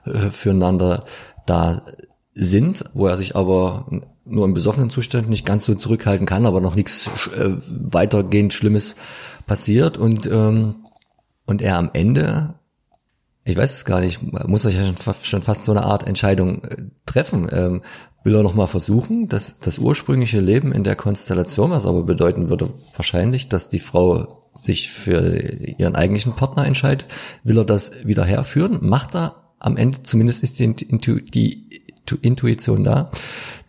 äh, 0.05 0.29
füreinander 0.29 1.05
da 1.45 1.81
sind, 2.35 2.85
wo 2.93 3.07
er 3.07 3.17
sich 3.17 3.35
aber 3.35 3.85
nur 4.25 4.45
im 4.45 4.53
besoffenen 4.53 4.89
Zustand 4.89 5.29
nicht 5.29 5.45
ganz 5.45 5.65
so 5.65 5.75
zurückhalten 5.75 6.25
kann, 6.25 6.45
aber 6.45 6.61
noch 6.61 6.75
nichts 6.75 7.09
äh, 7.35 7.55
weitergehend 7.67 8.53
Schlimmes 8.53 8.95
passiert 9.45 9.97
und 9.97 10.27
ähm, 10.27 10.75
und 11.45 11.61
er 11.61 11.77
am 11.77 11.89
Ende 11.93 12.55
ich 13.43 13.57
weiß 13.57 13.73
es 13.73 13.85
gar 13.85 14.01
nicht, 14.01 14.21
muss 14.47 14.65
er 14.65 14.71
ja 14.71 14.83
schon, 14.85 15.15
schon 15.23 15.41
fast 15.41 15.63
so 15.63 15.71
eine 15.71 15.83
Art 15.83 16.07
Entscheidung 16.07 16.63
äh, 16.63 16.77
treffen. 17.05 17.47
Ähm, 17.51 17.81
will 18.23 18.35
er 18.35 18.43
nochmal 18.43 18.67
versuchen, 18.67 19.27
dass 19.27 19.59
das 19.59 19.79
ursprüngliche 19.79 20.39
Leben 20.39 20.71
in 20.71 20.83
der 20.83 20.95
Konstellation, 20.95 21.71
was 21.71 21.87
aber 21.87 22.03
bedeuten 22.03 22.49
würde 22.49 22.71
wahrscheinlich, 22.95 23.49
dass 23.49 23.69
die 23.69 23.79
Frau 23.79 24.51
sich 24.59 24.91
für 24.91 25.35
ihren 25.79 25.95
eigentlichen 25.95 26.35
Partner 26.35 26.65
entscheidet, 26.65 27.07
will 27.43 27.57
er 27.57 27.65
das 27.65 28.05
wieder 28.05 28.23
herführen? 28.23 28.77
Macht 28.81 29.15
er 29.15 29.53
am 29.57 29.75
Ende, 29.75 30.03
zumindest 30.03 30.43
ist 30.43 30.59
die, 30.59 30.75
die 30.75 31.81
Intuition 32.21 32.83
da, 32.83 33.11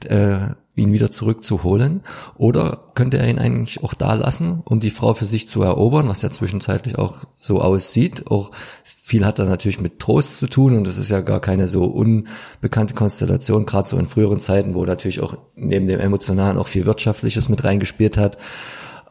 äh, 0.07 0.55
ihn 0.75 0.93
wieder 0.93 1.11
zurückzuholen? 1.11 2.03
Oder 2.37 2.91
könnte 2.95 3.19
er 3.19 3.29
ihn 3.29 3.39
eigentlich 3.39 3.83
auch 3.83 3.95
da 3.95 4.15
lassen, 4.15 4.63
um 4.65 4.81
die 4.81 4.91
Frau 4.91 5.15
für 5.15 5.27
sich 5.27 5.49
zu 5.49 5.63
erobern, 5.63 6.09
was 6.09 6.23
ja 6.23 6.31
zwischenzeitlich 6.31 6.99
auch 6.99 7.19
so 7.35 7.61
aussieht? 7.61 8.31
Auch 8.31 8.53
viel 8.85 9.27
hat 9.27 9.39
da 9.39 9.45
natürlich 9.45 9.81
mit 9.81 9.99
Trost 9.99 10.39
zu 10.39 10.47
tun 10.47 10.77
und 10.77 10.87
das 10.87 10.97
ist 10.97 11.11
ja 11.11 11.21
gar 11.21 11.41
keine 11.41 11.69
so 11.69 11.85
unbekannte 11.85 12.95
Konstellation, 12.95 13.67
gerade 13.67 13.89
so 13.89 13.99
in 13.99 14.07
früheren 14.07 14.41
Zeiten, 14.41 14.75
wo 14.75 14.85
natürlich 14.85 15.21
auch 15.21 15.37
neben 15.55 15.87
dem 15.87 16.01
Emotionalen 16.01 16.57
auch 16.57 16.69
viel 16.69 16.87
Wirtschaftliches 16.87 17.49
mit 17.49 17.65
reingespielt 17.65 18.17
hat. 18.17 18.39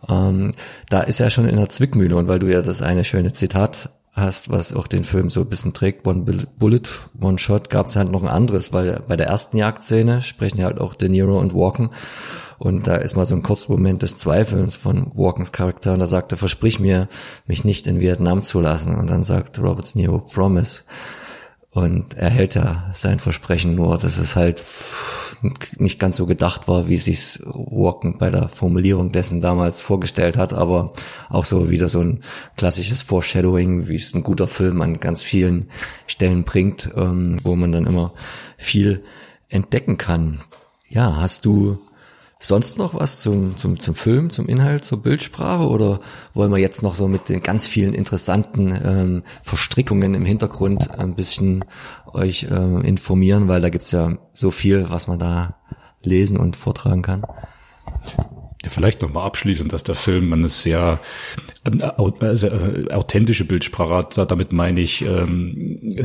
Ähm, 0.09 0.53
da 0.89 1.01
ist 1.01 1.19
er 1.19 1.29
schon 1.29 1.47
in 1.47 1.57
der 1.57 1.69
Zwickmühle 1.69 2.15
und 2.15 2.27
weil 2.27 2.39
du 2.39 2.51
ja 2.51 2.63
das 2.63 2.81
eine 2.81 3.03
schöne 3.03 3.33
Zitat 3.33 3.91
hast, 4.13 4.51
was 4.51 4.73
auch 4.73 4.87
den 4.87 5.03
Film 5.03 5.29
so 5.29 5.41
ein 5.41 5.49
bisschen 5.49 5.73
trägt, 5.73 6.05
One 6.05 6.25
Bullet, 6.57 6.81
One 7.19 7.39
Shot, 7.39 7.69
gab 7.69 7.87
es 7.87 7.95
halt 7.95 8.11
noch 8.11 8.23
ein 8.23 8.29
anderes, 8.29 8.73
weil 8.73 9.01
bei 9.07 9.15
der 9.15 9.27
ersten 9.27 9.57
Jagdszene 9.57 10.21
sprechen 10.21 10.59
ja 10.59 10.65
halt 10.65 10.81
auch 10.81 10.95
De 10.95 11.07
Niro 11.07 11.39
und 11.39 11.53
Walken 11.53 11.91
und 12.61 12.85
da 12.85 12.95
ist 12.95 13.15
mal 13.15 13.25
so 13.25 13.33
ein 13.33 13.41
kurzer 13.41 13.71
Moment 13.71 14.03
des 14.03 14.17
Zweifelns 14.17 14.75
von 14.75 15.11
Walkens 15.15 15.51
Charakter 15.51 15.93
und 15.93 15.99
da 15.99 16.05
sagt 16.05 16.31
er, 16.31 16.37
versprich 16.37 16.79
mir, 16.79 17.07
mich 17.47 17.63
nicht 17.63 17.87
in 17.87 17.99
Vietnam 17.99 18.43
zu 18.43 18.59
lassen 18.59 18.93
und 18.93 19.09
dann 19.09 19.23
sagt 19.23 19.57
Robert 19.57 19.95
De 19.95 20.01
Niro, 20.03 20.19
promise. 20.19 20.83
Und 21.71 22.15
er 22.17 22.29
hält 22.29 22.53
ja 22.53 22.91
sein 22.93 23.17
Versprechen 23.17 23.73
nur, 23.73 23.97
dass 23.97 24.19
es 24.19 24.35
halt 24.35 24.61
nicht 25.77 25.99
ganz 25.99 26.17
so 26.17 26.25
gedacht 26.25 26.67
war, 26.67 26.87
wie 26.87 26.97
sich 26.97 27.39
Walken 27.43 28.17
bei 28.17 28.29
der 28.29 28.47
Formulierung 28.49 29.11
dessen 29.11 29.41
damals 29.41 29.79
vorgestellt 29.79 30.37
hat, 30.37 30.53
aber 30.53 30.93
auch 31.29 31.45
so 31.45 31.69
wieder 31.69 31.89
so 31.89 31.99
ein 31.99 32.21
klassisches 32.57 33.01
Foreshadowing, 33.01 33.87
wie 33.87 33.95
es 33.95 34.13
ein 34.13 34.23
guter 34.23 34.47
Film 34.47 34.81
an 34.81 34.99
ganz 34.99 35.23
vielen 35.23 35.69
Stellen 36.07 36.43
bringt, 36.43 36.91
ähm, 36.95 37.37
wo 37.43 37.55
man 37.55 37.71
dann 37.71 37.87
immer 37.87 38.13
viel 38.57 39.03
entdecken 39.49 39.97
kann. 39.97 40.41
Ja, 40.87 41.17
hast 41.17 41.45
du 41.45 41.79
sonst 42.41 42.77
noch 42.77 42.95
was 42.95 43.19
zum, 43.19 43.55
zum, 43.55 43.79
zum 43.79 43.95
Film, 43.95 44.29
zum 44.29 44.49
Inhalt, 44.49 44.83
zur 44.83 45.01
Bildsprache 45.01 45.69
oder 45.69 46.01
wollen 46.33 46.51
wir 46.51 46.57
jetzt 46.57 46.81
noch 46.81 46.95
so 46.95 47.07
mit 47.07 47.29
den 47.29 47.41
ganz 47.41 47.67
vielen 47.67 47.93
interessanten 47.93 48.77
ähm, 48.83 49.23
Verstrickungen 49.43 50.15
im 50.15 50.25
Hintergrund 50.25 50.99
ein 50.99 51.15
bisschen 51.15 51.63
euch 52.11 52.43
äh, 52.45 52.87
informieren, 52.87 53.47
weil 53.47 53.61
da 53.61 53.69
gibt's 53.69 53.91
ja 53.91 54.17
so 54.33 54.51
viel, 54.51 54.89
was 54.89 55.07
man 55.07 55.19
da 55.19 55.55
lesen 56.03 56.37
und 56.37 56.55
vortragen 56.55 57.03
kann. 57.03 57.23
Ja, 58.63 58.69
vielleicht 58.69 59.01
nochmal 59.01 59.25
abschließend, 59.25 59.71
dass 59.71 59.83
der 59.83 59.95
Film 59.95 60.33
eine 60.33 60.49
sehr 60.49 60.99
Ähm, 61.37 61.50
also, 61.63 62.47
äh, 62.47 62.91
authentische 62.91 63.45
Bildsprache, 63.45 64.25
damit 64.25 64.51
meine 64.51 64.81
ich 64.81 65.03
ähm, 65.03 65.95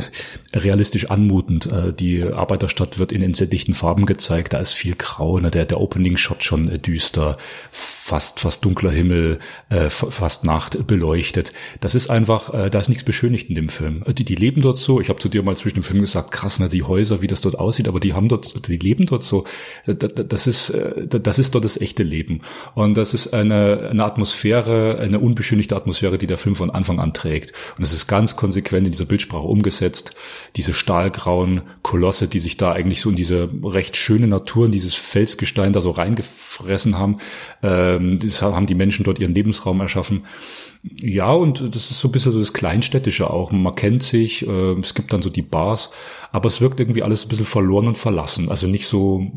realistisch 0.53 1.09
anmutend. 1.09 1.65
Äh, 1.65 1.93
die 1.93 2.21
Arbeiterstadt 2.23 2.99
wird 2.99 3.11
in 3.11 3.23
entsättigten 3.23 3.73
Farben 3.73 4.05
gezeigt, 4.05 4.53
da 4.53 4.59
ist 4.59 4.73
viel 4.73 4.93
Grau, 4.95 5.39
ne? 5.39 5.49
der, 5.49 5.65
der 5.65 5.81
Opening-Shot 5.81 6.43
schon 6.43 6.69
äh, 6.69 6.77
düster, 6.77 7.37
fast, 7.71 8.39
fast 8.39 8.63
dunkler 8.65 8.91
Himmel, 8.91 9.39
äh, 9.69 9.89
fast 9.89 10.43
Nacht 10.43 10.85
beleuchtet. 10.85 11.53
Das 11.79 11.95
ist 11.95 12.11
einfach, 12.11 12.53
äh, 12.53 12.69
da 12.69 12.79
ist 12.79 12.89
nichts 12.89 13.03
beschönigt 13.03 13.49
in 13.49 13.55
dem 13.55 13.69
Film. 13.69 14.03
Die, 14.07 14.25
die 14.25 14.35
leben 14.35 14.61
dort 14.61 14.77
so, 14.77 15.01
ich 15.01 15.09
habe 15.09 15.19
zu 15.19 15.27
dir 15.27 15.41
mal 15.41 15.57
zwischen 15.57 15.77
dem 15.77 15.83
Film 15.83 16.01
gesagt, 16.01 16.29
krass, 16.29 16.59
ne, 16.59 16.69
die 16.69 16.83
Häuser, 16.83 17.23
wie 17.23 17.27
das 17.27 17.41
dort 17.41 17.57
aussieht, 17.57 17.87
aber 17.87 17.99
die 17.99 18.13
haben 18.13 18.29
dort, 18.29 18.67
die 18.67 18.77
leben 18.77 19.07
dort 19.07 19.23
so. 19.23 19.45
Das 19.87 20.45
ist, 20.45 20.73
das 21.07 21.39
ist 21.39 21.55
dort 21.55 21.65
das 21.65 21.81
echte 21.81 22.03
Leben. 22.03 22.41
Und 22.75 22.95
das 22.95 23.15
ist 23.15 23.33
eine, 23.33 23.89
eine 23.89 24.03
Atmosphäre, 24.03 24.99
eine 24.99 25.19
unbeschönigte 25.19 25.46
beschönigte 25.47 25.77
Atmosphäre, 25.77 26.17
die 26.17 26.27
der 26.27 26.37
Film 26.37 26.55
von 26.55 26.71
Anfang 26.71 26.99
an 26.99 27.13
trägt. 27.13 27.53
Und 27.77 27.83
es 27.83 27.93
ist 27.93 28.07
ganz 28.07 28.35
konsequent 28.35 28.85
in 28.85 28.91
dieser 28.91 29.05
Bildsprache 29.05 29.47
umgesetzt. 29.47 30.11
Diese 30.57 30.73
stahlgrauen 30.73 31.61
Kolosse, 31.83 32.27
die 32.27 32.39
sich 32.39 32.57
da 32.57 32.73
eigentlich 32.73 32.99
so 32.99 33.09
in 33.09 33.15
diese 33.15 33.49
recht 33.63 33.95
schöne 33.95 34.27
Natur, 34.27 34.65
in 34.65 34.73
dieses 34.73 34.93
Felsgestein 34.95 35.71
da 35.71 35.79
so 35.79 35.91
reingefressen 35.91 36.97
haben, 36.97 37.19
ähm, 37.63 38.19
das 38.19 38.41
haben 38.41 38.65
die 38.65 38.75
Menschen 38.75 39.05
dort 39.05 39.19
ihren 39.19 39.33
Lebensraum 39.33 39.79
erschaffen. 39.79 40.25
Ja, 40.95 41.31
und 41.31 41.75
das 41.75 41.91
ist 41.91 41.99
so 41.99 42.07
ein 42.07 42.11
bisschen 42.11 42.31
so 42.31 42.39
das 42.39 42.53
Kleinstädtische 42.53 43.29
auch. 43.29 43.51
Man 43.51 43.75
kennt 43.75 44.03
sich, 44.03 44.45
äh, 44.47 44.79
es 44.79 44.93
gibt 44.93 45.13
dann 45.13 45.21
so 45.21 45.29
die 45.29 45.41
Bars, 45.41 45.89
aber 46.31 46.47
es 46.47 46.61
wirkt 46.61 46.79
irgendwie 46.79 47.03
alles 47.03 47.25
ein 47.25 47.29
bisschen 47.29 47.45
verloren 47.45 47.87
und 47.87 47.97
verlassen. 47.97 48.49
Also 48.49 48.67
nicht 48.67 48.87
so, 48.87 49.31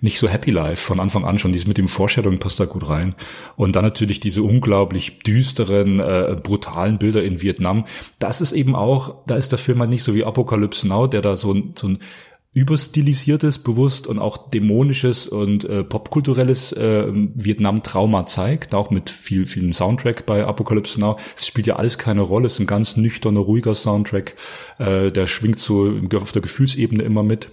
nicht 0.00 0.18
so 0.18 0.28
Happy 0.28 0.50
Life 0.50 0.84
von 0.84 1.00
Anfang 1.00 1.24
an 1.24 1.38
schon. 1.38 1.52
Dieses 1.52 1.66
mit 1.66 1.78
dem 1.78 1.88
Vorstellung 1.88 2.38
passt 2.38 2.60
da 2.60 2.64
gut 2.64 2.88
rein. 2.88 3.14
Und 3.56 3.76
dann 3.76 3.84
natürlich 3.84 4.20
diese 4.20 4.42
unglaublich 4.42 5.20
düsteren, 5.20 6.00
äh, 6.00 6.36
brutalen 6.42 6.98
Bilder 6.98 7.22
in 7.22 7.42
Vietnam. 7.42 7.84
Das 8.18 8.40
ist 8.40 8.52
eben 8.52 8.74
auch, 8.74 9.24
da 9.26 9.36
ist 9.36 9.52
der 9.52 9.58
Film 9.58 9.80
halt 9.80 9.90
nicht 9.90 10.02
so 10.02 10.14
wie 10.14 10.24
Apocalypse 10.24 10.86
Now, 10.86 11.06
der 11.06 11.22
da 11.22 11.36
so, 11.36 11.54
so 11.74 11.88
ein 11.88 11.98
überstilisiertes, 12.58 13.60
bewusst 13.60 14.08
und 14.08 14.18
auch 14.18 14.50
dämonisches 14.50 15.28
und 15.28 15.64
äh, 15.64 15.84
popkulturelles 15.84 16.72
äh, 16.72 17.06
Vietnam-Trauma 17.12 18.26
zeigt, 18.26 18.74
auch 18.74 18.90
mit 18.90 19.10
viel, 19.10 19.46
viel 19.46 19.72
Soundtrack 19.72 20.26
bei 20.26 20.44
Apocalypse 20.44 20.98
Now. 20.98 21.18
Es 21.36 21.46
spielt 21.46 21.68
ja 21.68 21.76
alles 21.76 21.98
keine 21.98 22.22
Rolle, 22.22 22.46
es 22.46 22.54
ist 22.54 22.58
ein 22.58 22.66
ganz 22.66 22.96
nüchterner, 22.96 23.40
ruhiger 23.40 23.76
Soundtrack, 23.76 24.34
äh, 24.78 25.12
der 25.12 25.28
schwingt 25.28 25.60
so 25.60 25.92
auf 26.16 26.32
der 26.32 26.42
Gefühlsebene 26.42 27.04
immer 27.04 27.22
mit. 27.22 27.48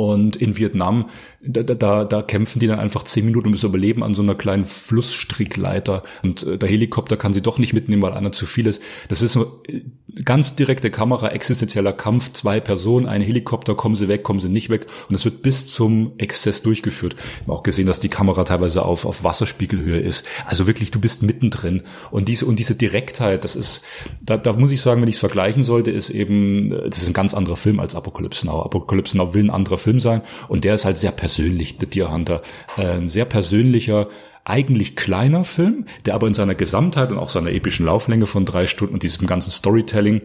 Und 0.00 0.36
in 0.36 0.56
Vietnam, 0.56 1.10
da, 1.42 1.62
da, 1.62 2.04
da 2.04 2.22
kämpfen 2.22 2.58
die 2.58 2.66
dann 2.66 2.78
einfach 2.78 3.04
zehn 3.04 3.26
Minuten 3.26 3.48
ums 3.48 3.64
Überleben 3.64 4.02
an 4.02 4.14
so 4.14 4.22
einer 4.22 4.34
kleinen 4.34 4.64
Flussstrickleiter. 4.64 6.04
Und 6.22 6.42
äh, 6.42 6.56
der 6.56 6.70
Helikopter 6.70 7.18
kann 7.18 7.34
sie 7.34 7.42
doch 7.42 7.58
nicht 7.58 7.74
mitnehmen, 7.74 8.00
weil 8.00 8.14
einer 8.14 8.32
zu 8.32 8.46
viel 8.46 8.66
ist. 8.66 8.80
Das 9.08 9.20
ist 9.20 9.36
äh, 9.36 9.82
ganz 10.24 10.56
direkte 10.56 10.90
Kamera, 10.90 11.28
existenzieller 11.28 11.92
Kampf, 11.92 12.32
zwei 12.32 12.60
Personen, 12.60 13.04
ein 13.06 13.20
Helikopter, 13.20 13.74
kommen 13.74 13.94
sie 13.94 14.08
weg, 14.08 14.22
kommen 14.22 14.40
sie 14.40 14.48
nicht 14.48 14.70
weg. 14.70 14.86
Und 15.10 15.16
es 15.16 15.26
wird 15.26 15.42
bis 15.42 15.66
zum 15.66 16.12
Exzess 16.16 16.62
durchgeführt. 16.62 17.14
Ich 17.34 17.42
habe 17.42 17.52
auch 17.52 17.62
gesehen, 17.62 17.84
dass 17.84 18.00
die 18.00 18.08
Kamera 18.08 18.44
teilweise 18.44 18.86
auf, 18.86 19.04
auf 19.04 19.22
Wasserspiegelhöhe 19.22 20.00
ist. 20.00 20.24
Also 20.46 20.66
wirklich, 20.66 20.92
du 20.92 20.98
bist 20.98 21.22
mittendrin. 21.22 21.82
Und 22.10 22.28
diese, 22.28 22.46
und 22.46 22.58
diese 22.58 22.74
Direktheit, 22.74 23.44
das 23.44 23.54
ist, 23.54 23.82
da, 24.22 24.38
da 24.38 24.54
muss 24.54 24.72
ich 24.72 24.80
sagen, 24.80 25.02
wenn 25.02 25.10
ich 25.10 25.16
es 25.16 25.20
vergleichen 25.20 25.62
sollte, 25.62 25.90
ist 25.90 26.08
eben, 26.08 26.72
äh, 26.72 26.88
das 26.88 27.02
ist 27.02 27.08
ein 27.08 27.12
ganz 27.12 27.34
anderer 27.34 27.58
Film 27.58 27.80
als 27.80 27.94
Apocalypse 27.94 28.46
Now. 28.46 28.62
Apocalypse 28.62 29.14
Now 29.14 29.34
will 29.34 29.44
ein 29.44 29.50
anderer 29.50 29.76
Film 29.76 29.89
sein 29.98 30.20
und 30.46 30.62
der 30.64 30.76
ist 30.76 30.84
halt 30.84 30.98
sehr 30.98 31.10
persönlich, 31.10 31.76
The 31.80 31.86
Deer 31.86 32.12
Hunter. 32.12 32.42
Ein 32.76 33.08
sehr 33.08 33.24
persönlicher, 33.24 34.08
eigentlich 34.44 34.96
kleiner 34.96 35.44
Film, 35.44 35.86
der 36.06 36.14
aber 36.14 36.26
in 36.26 36.34
seiner 36.34 36.54
Gesamtheit 36.54 37.10
und 37.10 37.18
auch 37.18 37.30
seiner 37.30 37.50
epischen 37.50 37.86
Lauflänge 37.86 38.26
von 38.26 38.44
drei 38.44 38.66
Stunden 38.66 38.94
und 38.94 39.02
diesem 39.02 39.26
ganzen 39.26 39.50
Storytelling 39.50 40.22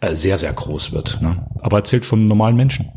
äh, 0.00 0.14
sehr, 0.14 0.38
sehr 0.38 0.52
groß 0.52 0.92
wird. 0.92 1.20
Ne? 1.20 1.46
Aber 1.60 1.78
erzählt 1.78 2.04
von 2.04 2.26
normalen 2.26 2.56
Menschen. 2.56 2.90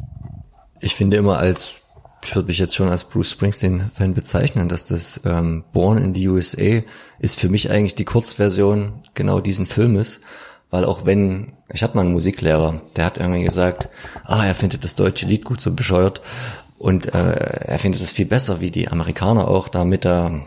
Ich 0.79 0.95
finde 0.95 1.17
immer 1.17 1.37
als, 1.37 1.75
ich 2.23 2.35
würde 2.35 2.47
mich 2.47 2.59
jetzt 2.59 2.75
schon 2.75 2.89
als 2.89 3.03
Bruce 3.03 3.31
Springsteen-Fan 3.31 4.13
bezeichnen, 4.13 4.67
dass 4.67 4.85
das 4.85 5.21
ähm, 5.25 5.63
Born 5.73 5.97
in 5.97 6.13
the 6.13 6.27
USA 6.27 6.81
ist 7.19 7.39
für 7.39 7.49
mich 7.49 7.71
eigentlich 7.71 7.95
die 7.95 8.05
Kurzversion 8.05 9.01
genau 9.13 9.39
diesen 9.39 9.65
Filmes. 9.65 10.21
Weil 10.69 10.85
auch 10.85 11.05
wenn, 11.05 11.53
ich 11.71 11.83
hatte 11.83 11.95
mal 11.95 12.01
einen 12.01 12.13
Musiklehrer, 12.13 12.81
der 12.95 13.05
hat 13.05 13.17
irgendwie 13.17 13.43
gesagt, 13.43 13.89
ah, 14.25 14.45
er 14.45 14.55
findet 14.55 14.83
das 14.83 14.95
deutsche 14.95 15.25
Lied 15.25 15.45
gut 15.45 15.61
so 15.61 15.71
bescheuert. 15.71 16.21
Und 16.77 17.13
äh, 17.13 17.33
er 17.67 17.79
findet 17.79 18.01
es 18.01 18.11
viel 18.11 18.25
besser, 18.25 18.59
wie 18.59 18.71
die 18.71 18.87
Amerikaner 18.87 19.47
auch 19.47 19.67
da 19.67 19.83
mit 19.85 20.03
der 20.03 20.41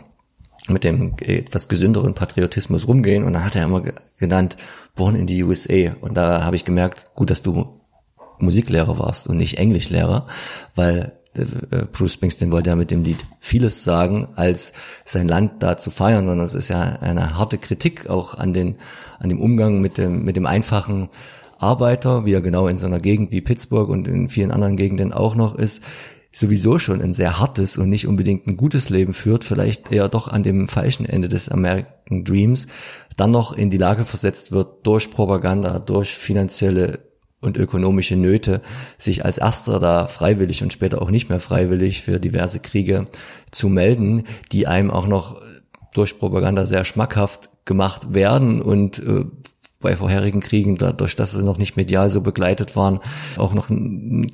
mit 0.67 0.83
dem 0.83 1.15
etwas 1.19 1.67
gesünderen 1.67 2.13
Patriotismus 2.13 2.87
rumgehen. 2.87 3.23
Und 3.23 3.33
dann 3.33 3.43
hat 3.43 3.55
er 3.55 3.65
immer 3.65 3.83
genannt 4.19 4.57
Born 4.95 5.15
in 5.15 5.27
the 5.27 5.43
USA 5.43 5.95
und 6.01 6.15
da 6.15 6.43
habe 6.43 6.55
ich 6.55 6.65
gemerkt, 6.65 7.15
gut, 7.15 7.29
dass 7.29 7.41
du 7.41 7.81
Musiklehrer 8.39 8.99
warst 8.99 9.27
und 9.27 9.37
nicht 9.37 9.57
Englischlehrer, 9.57 10.27
weil 10.75 11.13
Bruce 11.93 12.13
Springsteen 12.13 12.51
wollte 12.51 12.71
ja 12.71 12.75
mit 12.75 12.91
dem 12.91 13.03
Lied 13.03 13.25
vieles 13.39 13.83
sagen, 13.83 14.27
als 14.35 14.73
sein 15.05 15.27
Land 15.27 15.63
da 15.63 15.77
zu 15.77 15.89
feiern, 15.89 16.25
sondern 16.25 16.45
es 16.45 16.53
ist 16.53 16.67
ja 16.67 16.79
eine 16.79 17.37
harte 17.37 17.57
Kritik 17.57 18.09
auch 18.09 18.35
an 18.35 18.53
den, 18.53 18.75
an 19.19 19.29
dem 19.29 19.39
Umgang 19.39 19.79
mit 19.79 19.97
dem, 19.97 20.23
mit 20.23 20.35
dem 20.35 20.45
einfachen 20.45 21.09
Arbeiter, 21.57 22.25
wie 22.25 22.33
er 22.33 22.41
genau 22.41 22.67
in 22.67 22.77
so 22.77 22.85
einer 22.85 22.99
Gegend 22.99 23.31
wie 23.31 23.41
Pittsburgh 23.41 23.89
und 23.89 24.07
in 24.07 24.27
vielen 24.27 24.51
anderen 24.51 24.75
Gegenden 24.75 25.13
auch 25.13 25.35
noch 25.35 25.55
ist, 25.55 25.81
sowieso 26.33 26.79
schon 26.79 27.01
ein 27.01 27.13
sehr 27.13 27.39
hartes 27.39 27.77
und 27.77 27.89
nicht 27.89 28.07
unbedingt 28.07 28.47
ein 28.47 28.57
gutes 28.57 28.89
Leben 28.89 29.13
führt, 29.13 29.43
vielleicht 29.43 29.91
eher 29.91 30.07
doch 30.07 30.27
an 30.27 30.43
dem 30.43 30.67
falschen 30.67 31.05
Ende 31.05 31.29
des 31.29 31.49
American 31.49 32.23
Dreams, 32.23 32.67
dann 33.17 33.31
noch 33.31 33.53
in 33.53 33.69
die 33.69 33.77
Lage 33.77 34.05
versetzt 34.05 34.51
wird 34.51 34.85
durch 34.85 35.11
Propaganda, 35.11 35.79
durch 35.79 36.13
finanzielle 36.13 37.10
und 37.41 37.57
ökonomische 37.57 38.15
Nöte, 38.15 38.61
sich 38.97 39.25
als 39.25 39.37
erster 39.37 39.79
da 39.79 40.07
freiwillig 40.07 40.63
und 40.63 40.71
später 40.71 41.01
auch 41.01 41.11
nicht 41.11 41.29
mehr 41.29 41.39
freiwillig 41.39 42.03
für 42.03 42.19
diverse 42.19 42.59
Kriege 42.59 43.05
zu 43.49 43.67
melden, 43.67 44.23
die 44.51 44.67
einem 44.67 44.91
auch 44.91 45.07
noch 45.07 45.41
durch 45.93 46.19
Propaganda 46.19 46.65
sehr 46.65 46.85
schmackhaft 46.85 47.49
gemacht 47.65 48.13
werden 48.13 48.61
und 48.61 48.99
äh, 48.99 49.25
bei 49.81 49.95
vorherigen 49.95 50.39
Kriegen, 50.39 50.77
dadurch, 50.77 51.15
dass 51.15 51.31
sie 51.31 51.43
noch 51.43 51.57
nicht 51.57 51.75
medial 51.75 52.09
so 52.09 52.21
begleitet 52.21 52.75
waren, 52.75 52.99
auch 53.35 53.53
noch 53.53 53.69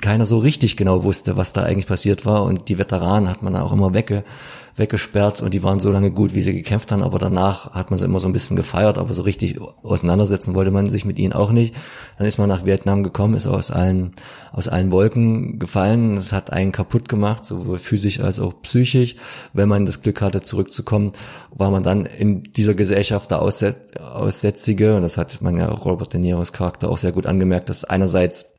keiner 0.01 0.25
so 0.25 0.39
richtig 0.39 0.75
genau 0.75 1.03
wusste, 1.03 1.37
was 1.37 1.53
da 1.53 1.63
eigentlich 1.63 1.87
passiert 1.87 2.25
war. 2.25 2.43
Und 2.43 2.67
die 2.67 2.77
Veteranen 2.77 3.29
hat 3.29 3.41
man 3.41 3.55
auch 3.55 3.71
immer 3.71 3.93
wegge 3.93 4.25
weggesperrt 4.77 5.41
und 5.41 5.53
die 5.53 5.63
waren 5.63 5.79
so 5.79 5.91
lange 5.91 6.11
gut, 6.11 6.35
wie 6.35 6.41
sie 6.41 6.53
gekämpft 6.53 6.91
haben, 6.91 7.01
aber 7.01 7.17
danach 7.19 7.73
hat 7.73 7.89
man 7.89 7.97
sie 7.97 8.05
immer 8.05 8.19
so 8.19 8.27
ein 8.27 8.33
bisschen 8.33 8.55
gefeiert, 8.55 8.97
aber 8.97 9.13
so 9.13 9.23
richtig 9.23 9.59
auseinandersetzen 9.83 10.53
wollte 10.53 10.71
man 10.71 10.89
sich 10.89 11.03
mit 11.03 11.17
ihnen 11.17 11.33
auch 11.33 11.51
nicht. 11.51 11.75
Dann 12.17 12.27
ist 12.27 12.37
man 12.37 12.47
nach 12.47 12.65
Vietnam 12.65 13.03
gekommen, 13.03 13.33
ist 13.33 13.47
aus 13.47 13.71
allen, 13.71 14.13
aus 14.51 14.67
allen 14.67 14.91
Wolken 14.91 15.59
gefallen, 15.59 16.17
es 16.17 16.31
hat 16.31 16.53
einen 16.53 16.71
kaputt 16.71 17.09
gemacht, 17.09 17.43
sowohl 17.45 17.79
physisch 17.79 18.19
als 18.19 18.39
auch 18.39 18.61
psychisch. 18.61 19.15
Wenn 19.53 19.69
man 19.69 19.85
das 19.85 20.01
Glück 20.01 20.21
hatte, 20.21 20.41
zurückzukommen, 20.41 21.13
war 21.49 21.71
man 21.71 21.83
dann 21.83 22.05
in 22.05 22.43
dieser 22.43 22.75
Gesellschaft 22.75 23.31
der 23.31 23.41
Aussätzige, 23.41 24.95
und 24.95 25.01
das 25.01 25.17
hat 25.17 25.41
man 25.41 25.57
ja 25.57 25.67
Robert 25.69 26.13
De 26.13 26.19
Niro's 26.19 26.53
Charakter 26.53 26.89
auch 26.89 26.97
sehr 26.97 27.11
gut 27.11 27.25
angemerkt, 27.25 27.69
dass 27.69 27.83
einerseits 27.83 28.57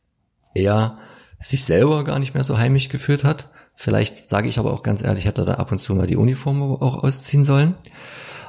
er 0.55 0.97
sich 1.41 1.65
selber 1.65 2.03
gar 2.03 2.19
nicht 2.19 2.35
mehr 2.35 2.43
so 2.43 2.59
heimisch 2.59 2.89
geführt 2.89 3.23
hat, 3.23 3.49
Vielleicht 3.81 4.29
sage 4.29 4.49
ich 4.49 4.59
aber 4.59 4.73
auch 4.73 4.83
ganz 4.83 5.05
ehrlich, 5.05 5.25
hätte 5.25 5.43
er 5.43 5.45
da 5.45 5.53
ab 5.55 5.71
und 5.71 5.81
zu 5.81 5.95
mal 5.95 6.09
die 6.09 6.17
Uniform 6.17 6.61
auch 6.63 7.05
ausziehen 7.05 7.45
sollen. 7.45 7.77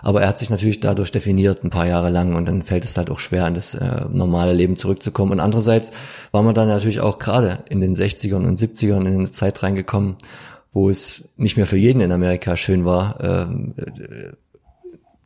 Aber 0.02 0.24
er 0.24 0.28
hat 0.28 0.40
sich 0.40 0.50
natürlich 0.50 0.80
dadurch 0.80 1.12
definiert 1.12 1.64
ein 1.64 1.70
paar 1.70 1.86
Jahre 1.86 2.10
lang 2.10 2.34
und 2.36 2.48
dann 2.48 2.64
fällt 2.64 2.84
es 2.84 2.98
halt 2.98 3.12
auch 3.12 3.20
schwer, 3.20 3.46
in 3.46 3.54
das 3.54 3.76
äh, 3.76 4.06
normale 4.12 4.54
Leben 4.54 4.76
zurückzukommen. 4.76 5.34
Und 5.34 5.40
andererseits 5.40 5.92
war 6.32 6.42
man 6.42 6.56
dann 6.56 6.68
natürlich 6.68 7.02
auch 7.02 7.20
gerade 7.20 7.64
in 7.70 7.80
den 7.80 7.96
60ern 7.96 8.44
und 8.48 8.58
70ern 8.58 9.02
in 9.02 9.20
eine 9.20 9.32
Zeit 9.32 9.62
reingekommen, 9.62 10.16
wo 10.74 10.90
es 10.90 11.30
nicht 11.38 11.58
mehr 11.58 11.68
für 11.68 11.78
jeden 11.78 12.02
in 12.02 12.12
Amerika 12.12 12.56
schön 12.56 12.84
war, 12.84 13.20
ähm, 13.22 13.76
äh, 13.78 14.32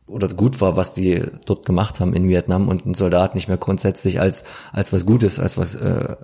oder 0.06 0.28
gut 0.28 0.60
war, 0.60 0.76
was 0.76 0.92
die 0.92 1.22
dort 1.46 1.64
gemacht 1.64 1.98
haben 1.98 2.12
in 2.12 2.28
Vietnam 2.28 2.68
und 2.68 2.84
ein 2.84 2.92
Soldat 2.92 3.34
nicht 3.34 3.48
mehr 3.48 3.56
grundsätzlich 3.56 4.20
als 4.20 4.44
als 4.70 4.92
was 4.92 5.06
Gutes, 5.06 5.38
als 5.38 5.56
was 5.56 5.74
äh, 5.74 6.16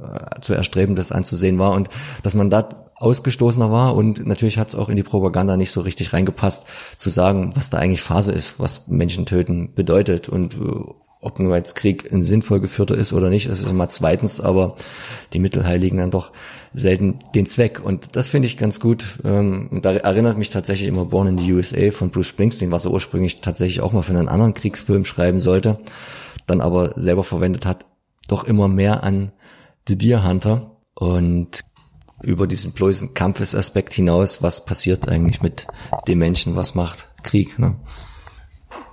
zu 0.42 0.52
erstrebendes 0.52 1.12
anzusehen 1.12 1.58
war 1.58 1.72
und 1.72 1.88
dass 2.22 2.34
man 2.34 2.50
da 2.50 2.89
ausgestoßener 3.00 3.72
war 3.72 3.96
und 3.96 4.26
natürlich 4.26 4.58
hat 4.58 4.68
es 4.68 4.74
auch 4.74 4.88
in 4.88 4.96
die 4.96 5.02
Propaganda 5.02 5.56
nicht 5.56 5.72
so 5.72 5.80
richtig 5.80 6.12
reingepasst, 6.12 6.66
zu 6.96 7.10
sagen, 7.10 7.52
was 7.56 7.70
da 7.70 7.78
eigentlich 7.78 8.02
Phase 8.02 8.30
ist, 8.30 8.58
was 8.58 8.88
Menschen 8.88 9.26
töten 9.26 9.74
bedeutet 9.74 10.28
und 10.28 10.54
äh, 10.54 10.84
ob 11.22 11.38
nur 11.38 11.54
jetzt 11.54 11.74
Krieg 11.74 12.10
in 12.10 12.22
sinnvoll 12.22 12.60
geführter 12.60 12.96
ist 12.96 13.12
oder 13.12 13.28
nicht, 13.28 13.48
das 13.48 13.60
ist 13.60 13.70
immer 13.70 13.88
zweitens, 13.88 14.40
aber 14.40 14.76
die 15.32 15.38
Mittel 15.38 15.66
heiligen 15.66 15.98
dann 15.98 16.10
doch 16.10 16.32
selten 16.72 17.18
den 17.34 17.46
Zweck. 17.46 17.80
Und 17.84 18.16
das 18.16 18.28
finde 18.28 18.46
ich 18.46 18.56
ganz 18.56 18.80
gut. 18.80 19.18
Ähm, 19.24 19.80
da 19.82 19.92
erinnert 19.92 20.38
mich 20.38 20.50
tatsächlich 20.50 20.88
immer 20.88 21.04
Born 21.04 21.28
in 21.28 21.38
the 21.38 21.52
USA 21.52 21.90
von 21.90 22.10
Bruce 22.10 22.28
Springsteen, 22.28 22.70
was 22.70 22.86
er 22.86 22.92
ursprünglich 22.92 23.40
tatsächlich 23.42 23.82
auch 23.82 23.92
mal 23.92 24.02
für 24.02 24.14
einen 24.14 24.28
anderen 24.28 24.54
Kriegsfilm 24.54 25.04
schreiben 25.04 25.38
sollte, 25.38 25.80
dann 26.46 26.62
aber 26.62 26.98
selber 26.98 27.22
verwendet 27.22 27.66
hat, 27.66 27.84
doch 28.28 28.44
immer 28.44 28.68
mehr 28.68 29.02
an 29.04 29.32
The 29.88 29.98
Deer 29.98 30.26
Hunter. 30.26 30.78
Und 30.94 31.60
über 32.22 32.46
diesen 32.46 32.72
bloßen 32.72 33.14
Kampfesaspekt 33.14 33.92
hinaus, 33.94 34.42
was 34.42 34.64
passiert 34.64 35.08
eigentlich 35.08 35.42
mit 35.42 35.66
dem 36.06 36.18
Menschen, 36.18 36.56
was 36.56 36.74
macht 36.74 37.08
Krieg. 37.22 37.58
Ne? 37.58 37.76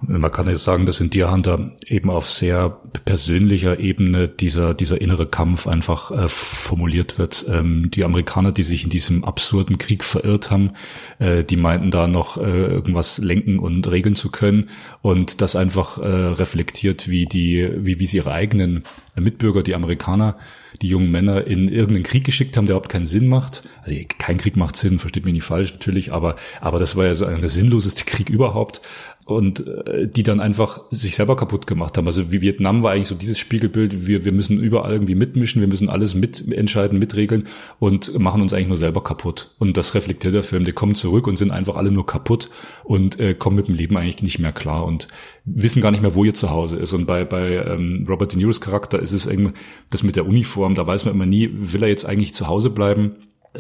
Man 0.02 0.32
kann 0.32 0.48
jetzt 0.48 0.64
sagen, 0.64 0.86
dass 0.86 1.00
in 1.00 1.10
Deer 1.10 1.32
Hunter 1.32 1.72
eben 1.88 2.10
auf 2.10 2.30
sehr 2.30 2.70
persönlicher 3.06 3.80
Ebene 3.80 4.28
dieser, 4.28 4.74
dieser 4.74 5.02
innere 5.02 5.26
Kampf 5.26 5.66
einfach 5.66 6.12
äh, 6.12 6.30
formuliert 6.30 7.18
wird. 7.18 7.46
Ähm, 7.50 7.90
die 7.92 8.06
Amerikaner, 8.06 8.52
die 8.52 8.64
sich 8.64 8.84
in 8.84 8.90
diesem 8.90 9.24
absurden 9.24 9.80
Krieg 9.80 10.04
verirrt 10.04 10.52
haben, 10.52 10.72
äh, 11.20 11.44
die 11.44 11.58
meinten 11.58 11.90
da 11.90 12.08
noch 12.08 12.38
äh, 12.38 12.44
irgendwas 12.44 13.18
lenken 13.18 13.58
und 13.60 13.90
regeln 13.90 14.16
zu 14.16 14.30
können 14.30 14.70
und 15.02 15.42
das 15.42 15.56
einfach 15.56 15.98
äh, 15.98 16.06
reflektiert, 16.06 17.10
wie 17.10 17.26
die, 17.26 17.68
wie, 17.76 18.00
wie 18.00 18.06
sie 18.06 18.18
ihre 18.18 18.32
eigenen 18.32 18.84
Mitbürger, 19.16 19.64
die 19.64 19.74
Amerikaner, 19.74 20.38
die 20.82 20.90
jungen 20.90 21.10
Männer 21.10 21.48
in 21.48 21.70
irgendeinen 21.70 22.04
Krieg 22.04 22.24
geschickt 22.24 22.56
haben, 22.56 22.68
der 22.68 22.76
überhaupt 22.76 22.92
keinen 22.92 23.06
Sinn 23.06 23.28
macht. 23.28 23.68
Also 23.82 23.98
kein 24.20 24.38
Krieg 24.38 24.56
macht 24.58 24.76
Sinn, 24.76 25.00
versteht 25.00 25.26
mich 25.26 25.34
nicht 25.34 25.44
falsch 25.44 25.74
natürlich, 25.74 26.14
aber, 26.14 26.36
aber 26.62 26.78
das 26.78 26.96
war 26.96 27.06
ja 27.06 27.16
so 27.16 27.26
ein 27.26 27.48
sinnloseste 27.48 28.06
Krieg 28.06 28.30
überhaupt 28.30 28.82
und 29.28 29.68
äh, 29.68 30.08
die 30.08 30.24
dann 30.24 30.40
einfach 30.40 30.84
sich 30.90 31.18
selber 31.18 31.36
kaputt 31.36 31.68
gemacht 31.68 31.98
haben. 31.98 32.08
Also 32.08 32.32
wie 32.32 32.40
Vietnam 32.40 32.82
war 32.82 32.94
eigentlich 32.94 33.10
so 33.10 33.16
dieses 33.16 33.38
Spiegelbild, 33.38 34.08
wir, 34.08 34.24
wir 34.24 34.32
müssen 34.32 34.58
überall 34.62 34.94
irgendwie 34.94 35.16
mitmischen, 35.16 35.60
wir 35.60 35.68
müssen 35.68 35.90
alles 35.90 36.16
mitentscheiden, 36.16 36.98
mitregeln 36.98 37.46
und 37.78 38.18
machen 38.18 38.42
uns 38.42 38.54
eigentlich 38.54 38.70
nur 38.70 38.78
selber 38.78 39.04
kaputt. 39.04 39.54
Und 39.60 39.76
das 39.76 39.96
reflektiert 39.96 40.34
der 40.34 40.44
Film. 40.44 40.64
Die 40.64 40.72
kommen 40.72 40.96
zurück 40.96 41.28
und 41.28 41.38
sind 41.38 41.52
einfach 41.52 41.76
alle 41.76 41.92
nur 41.92 42.06
kaputt 42.06 42.50
und 42.86 43.20
äh, 43.20 43.34
kommen 43.34 43.58
mit 43.58 43.68
dem 43.68 43.76
Leben 43.76 43.98
eigentlich 43.98 44.24
nicht 44.24 44.40
mehr 44.40 44.54
klar 44.54 44.86
und 44.86 45.10
wissen 45.44 45.82
gar 45.82 45.92
nicht 45.92 46.02
mehr, 46.02 46.16
wo 46.16 46.24
ihr 46.24 46.34
Zuhause 46.34 46.78
ist. 46.78 46.94
Und 46.94 47.06
bei, 47.06 47.26
bei 47.26 47.66
ähm, 47.66 48.06
Robert 48.08 48.32
De 48.32 48.38
Niro's 48.38 48.62
Charakter 48.62 48.98
ist 48.98 49.12
es 49.12 49.26
irgendwie 49.26 49.52
das 49.90 50.04
mit 50.04 50.16
der 50.16 50.26
Uniform, 50.26 50.74
da 50.74 50.88
weiß 50.88 51.04
man 51.04 51.14
immer 51.14 51.26
nie, 51.26 51.50
will 51.52 51.84
er 51.84 51.90
jetzt 51.90 52.06
eigentlich 52.06 52.34
zu 52.34 52.48
Hause 52.48 52.70
bleiben? 52.70 53.18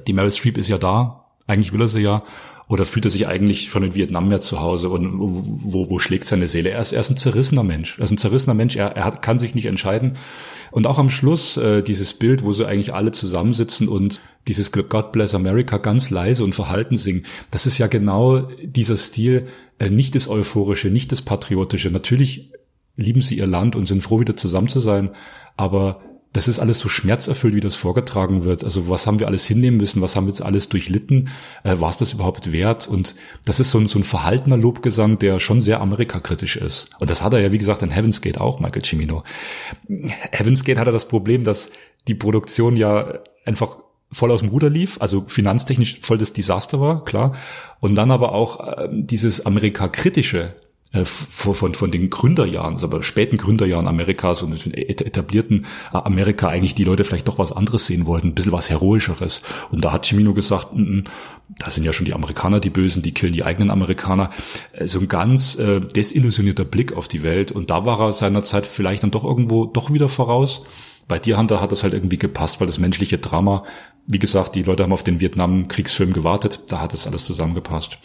Die 0.07 0.13
Meryl 0.13 0.31
Streep 0.31 0.57
ist 0.57 0.69
ja 0.69 0.77
da, 0.77 1.25
eigentlich 1.45 1.73
will 1.73 1.81
er 1.81 1.87
sie 1.89 1.99
ja 1.99 2.23
oder 2.67 2.85
fühlt 2.85 3.05
er 3.05 3.11
sich 3.11 3.27
eigentlich 3.27 3.69
schon 3.69 3.83
in 3.83 3.95
Vietnam 3.95 4.27
mehr 4.27 4.41
zu 4.41 4.59
Hause 4.59 4.89
und 4.89 5.13
wo, 5.17 5.89
wo 5.89 5.99
schlägt 5.99 6.25
seine 6.27 6.47
Seele? 6.47 6.71
Er 6.71 6.81
ist, 6.81 6.91
er 6.91 6.99
ist 6.99 7.09
ein 7.09 7.17
zerrissener 7.17 7.63
Mensch. 7.63 7.97
Er 7.97 8.03
ist 8.03 8.11
ein 8.11 8.17
zerrissener 8.17 8.53
Mensch. 8.53 8.75
Er, 8.75 8.95
er 8.95 9.05
hat, 9.05 9.21
kann 9.21 9.39
sich 9.39 9.55
nicht 9.55 9.67
entscheiden. 9.67 10.17
Und 10.71 10.85
auch 10.85 10.99
am 10.99 11.09
Schluss 11.09 11.55
äh, 11.55 11.81
dieses 11.81 12.13
Bild, 12.13 12.43
wo 12.43 12.51
sie 12.51 12.67
eigentlich 12.67 12.93
alle 12.93 13.13
zusammensitzen 13.13 13.87
und 13.87 14.19
dieses 14.49 14.73
God 14.73 15.13
Bless 15.13 15.33
America 15.33 15.77
ganz 15.77 16.09
leise 16.09 16.43
und 16.43 16.55
verhalten 16.55 16.97
singen. 16.97 17.23
Das 17.51 17.65
ist 17.65 17.77
ja 17.77 17.87
genau 17.87 18.49
dieser 18.61 18.97
Stil, 18.97 19.47
äh, 19.79 19.89
nicht 19.89 20.15
das 20.15 20.27
Euphorische, 20.27 20.89
nicht 20.89 21.13
das 21.13 21.21
Patriotische. 21.21 21.89
Natürlich 21.89 22.51
lieben 22.97 23.21
sie 23.21 23.37
ihr 23.37 23.47
Land 23.47 23.77
und 23.77 23.85
sind 23.85 24.01
froh, 24.01 24.19
wieder 24.19 24.35
zusammen 24.35 24.67
zu 24.67 24.79
sein. 24.81 25.11
Aber 25.55 26.01
das 26.37 26.47
ist 26.47 26.59
alles 26.59 26.77
so 26.77 26.87
schmerzerfüllt, 26.87 27.55
wie 27.55 27.61
das 27.61 27.75
vorgetragen 27.75 28.43
wird. 28.43 28.63
Also 28.63 28.89
was 28.89 29.07
haben 29.07 29.19
wir 29.19 29.25
alles 29.25 29.47
hinnehmen 29.47 29.77
müssen? 29.77 30.03
Was 30.03 30.15
haben 30.15 30.27
wir 30.27 30.31
jetzt 30.31 30.43
alles 30.43 30.69
durchlitten? 30.69 31.29
Äh, 31.63 31.79
war 31.79 31.89
es 31.89 31.97
das 31.97 32.13
überhaupt 32.13 32.51
wert? 32.51 32.87
Und 32.87 33.15
das 33.43 33.59
ist 33.59 33.71
so 33.71 33.79
ein, 33.79 33.87
so 33.87 33.97
ein 33.97 34.03
verhaltener 34.03 34.55
Lobgesang, 34.55 35.17
der 35.17 35.39
schon 35.39 35.61
sehr 35.61 35.81
amerikakritisch 35.81 36.55
ist. 36.55 36.91
Und 36.99 37.09
das 37.09 37.23
hat 37.23 37.33
er 37.33 37.39
ja, 37.39 37.51
wie 37.51 37.57
gesagt, 37.57 37.81
in 37.81 37.89
Heaven's 37.89 38.21
Gate 38.21 38.39
auch, 38.39 38.59
Michael 38.59 38.83
Cimino. 38.85 39.23
Heaven's 40.31 40.63
Gate 40.63 40.77
hat 40.77 40.85
er 40.85 40.93
das 40.93 41.07
Problem, 41.07 41.43
dass 41.43 41.71
die 42.07 42.13
Produktion 42.13 42.77
ja 42.77 43.17
einfach 43.43 43.77
voll 44.11 44.29
aus 44.29 44.41
dem 44.41 44.49
Ruder 44.49 44.69
lief, 44.69 44.97
also 45.01 45.23
finanztechnisch 45.27 45.99
voll 46.01 46.19
das 46.19 46.33
Desaster 46.33 46.79
war, 46.79 47.03
klar. 47.03 47.33
Und 47.79 47.95
dann 47.95 48.11
aber 48.11 48.33
auch 48.33 48.59
äh, 48.59 48.89
dieses 48.91 49.43
Amerika-kritische 49.43 50.53
äh, 50.93 51.03
von, 51.05 51.73
von 51.73 51.91
den 51.91 52.09
Gründerjahren, 52.09 52.81
aber 52.81 53.03
späten 53.03 53.37
Gründerjahren 53.37 53.87
Amerikas 53.87 54.41
und 54.41 54.73
etablierten 54.73 55.65
äh, 55.93 55.97
Amerika 55.97 56.47
eigentlich 56.47 56.75
die 56.75 56.85
Leute 56.85 57.03
vielleicht 57.03 57.27
doch 57.27 57.37
was 57.37 57.51
anderes 57.51 57.87
sehen 57.87 58.05
wollten, 58.05 58.29
ein 58.29 58.35
bisschen 58.35 58.53
was 58.53 58.69
Heroischeres. 58.69 59.41
Und 59.71 59.83
da 59.83 59.91
hat 59.91 60.05
Cimino 60.05 60.33
gesagt, 60.33 60.73
n 60.73 60.79
mm, 60.79 60.83
-n, 60.83 61.01
mm, 61.01 61.03
da 61.59 61.69
sind 61.69 61.83
ja 61.83 61.93
schon 61.93 62.05
die 62.05 62.13
Amerikaner 62.13 62.59
die 62.59 62.69
Bösen, 62.69 63.01
die 63.01 63.13
killen 63.13 63.33
die 63.33 63.43
eigenen 63.43 63.69
Amerikaner. 63.69 64.29
Äh, 64.73 64.87
so 64.87 64.99
ein 64.99 65.07
ganz 65.07 65.55
äh, 65.55 65.81
desillusionierter 65.81 66.65
Blick 66.65 66.93
auf 66.93 67.07
die 67.07 67.23
Welt. 67.23 67.51
Und 67.51 67.69
da 67.69 67.85
war 67.85 67.99
er 67.99 68.11
seinerzeit 68.13 68.65
vielleicht 68.65 69.03
dann 69.03 69.11
doch 69.11 69.23
irgendwo 69.23 69.65
doch 69.65 69.91
wieder 69.91 70.09
voraus. 70.09 70.63
Bei 71.07 71.19
dir, 71.19 71.37
Hunter, 71.37 71.61
hat 71.61 71.71
das 71.71 71.83
halt 71.83 71.93
irgendwie 71.93 72.17
gepasst, 72.17 72.59
weil 72.59 72.67
das 72.67 72.79
menschliche 72.79 73.17
Drama, 73.17 73.63
wie 74.05 74.19
gesagt, 74.19 74.55
die 74.55 74.63
Leute 74.63 74.83
haben 74.83 74.93
auf 74.93 75.03
den 75.03 75.19
Vietnam-Kriegsfilm 75.19 76.11
gewartet, 76.11 76.61
da 76.67 76.81
hat 76.81 76.93
das 76.93 77.07
alles 77.07 77.25
zusammengepasst. 77.25 77.99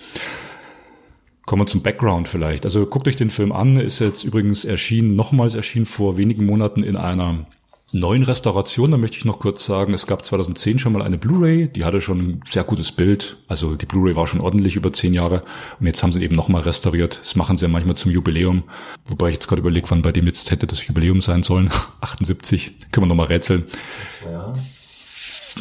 Kommen 1.47 1.63
wir 1.63 1.67
zum 1.67 1.83
Background 1.83 2.29
vielleicht. 2.29 2.65
Also 2.65 2.87
guckt 2.87 3.09
euch 3.09 3.17
den 3.17 3.31
Film 3.31 3.53
an, 3.53 3.77
ist 3.77 3.99
jetzt 3.99 4.25
übrigens 4.25 4.65
erschienen, 4.65 5.17
nochmals 5.17 5.55
erschienen 5.55 5.87
vor 5.87 6.17
wenigen 6.17 6.47
Monaten 6.47 6.83
in 6.83 6.97
einer 6.97 7.47
neuen 7.93 8.23
Restauration. 8.23 8.93
Da 8.93 8.97
möchte 8.97 9.17
ich 9.19 9.25
noch 9.25 9.41
kurz 9.41 9.65
sagen, 9.65 9.93
es 9.93 10.07
gab 10.07 10.25
2010 10.25 10.79
schon 10.79 10.93
mal 10.93 11.03
eine 11.03 11.19
Blu-ray, 11.19 11.69
die 11.69 11.85
hatte 11.85 12.01
schon 12.01 12.19
ein 12.19 12.41
sehr 12.49 12.65
gutes 12.65 12.93
Bild. 12.93 13.39
Also 13.49 13.75
die 13.75 13.87
Blu-ray 13.87 14.15
war 14.15 14.27
schon 14.27 14.41
ordentlich 14.41 14.77
über 14.77 14.93
zehn 14.93 15.15
Jahre 15.15 15.43
und 15.81 15.87
jetzt 15.87 16.03
haben 16.03 16.13
sie 16.13 16.23
eben 16.23 16.37
nochmal 16.37 16.63
restauriert. 16.63 17.21
Das 17.21 17.35
machen 17.35 17.57
sie 17.57 17.65
ja 17.65 17.71
manchmal 17.71 17.97
zum 17.97 18.13
Jubiläum. 18.13 18.63
Wobei 19.07 19.29
ich 19.29 19.35
jetzt 19.35 19.49
gerade 19.49 19.61
überlege, 19.61 19.91
wann 19.91 20.03
bei 20.03 20.13
dem 20.13 20.27
jetzt 20.27 20.51
hätte 20.51 20.67
das 20.67 20.87
Jubiläum 20.87 21.21
sein 21.21 21.43
sollen. 21.43 21.71
78, 22.01 22.77
können 22.93 23.05
wir 23.05 23.09
nochmal 23.09 23.27
rätseln. 23.27 23.65
Ja 24.25 24.53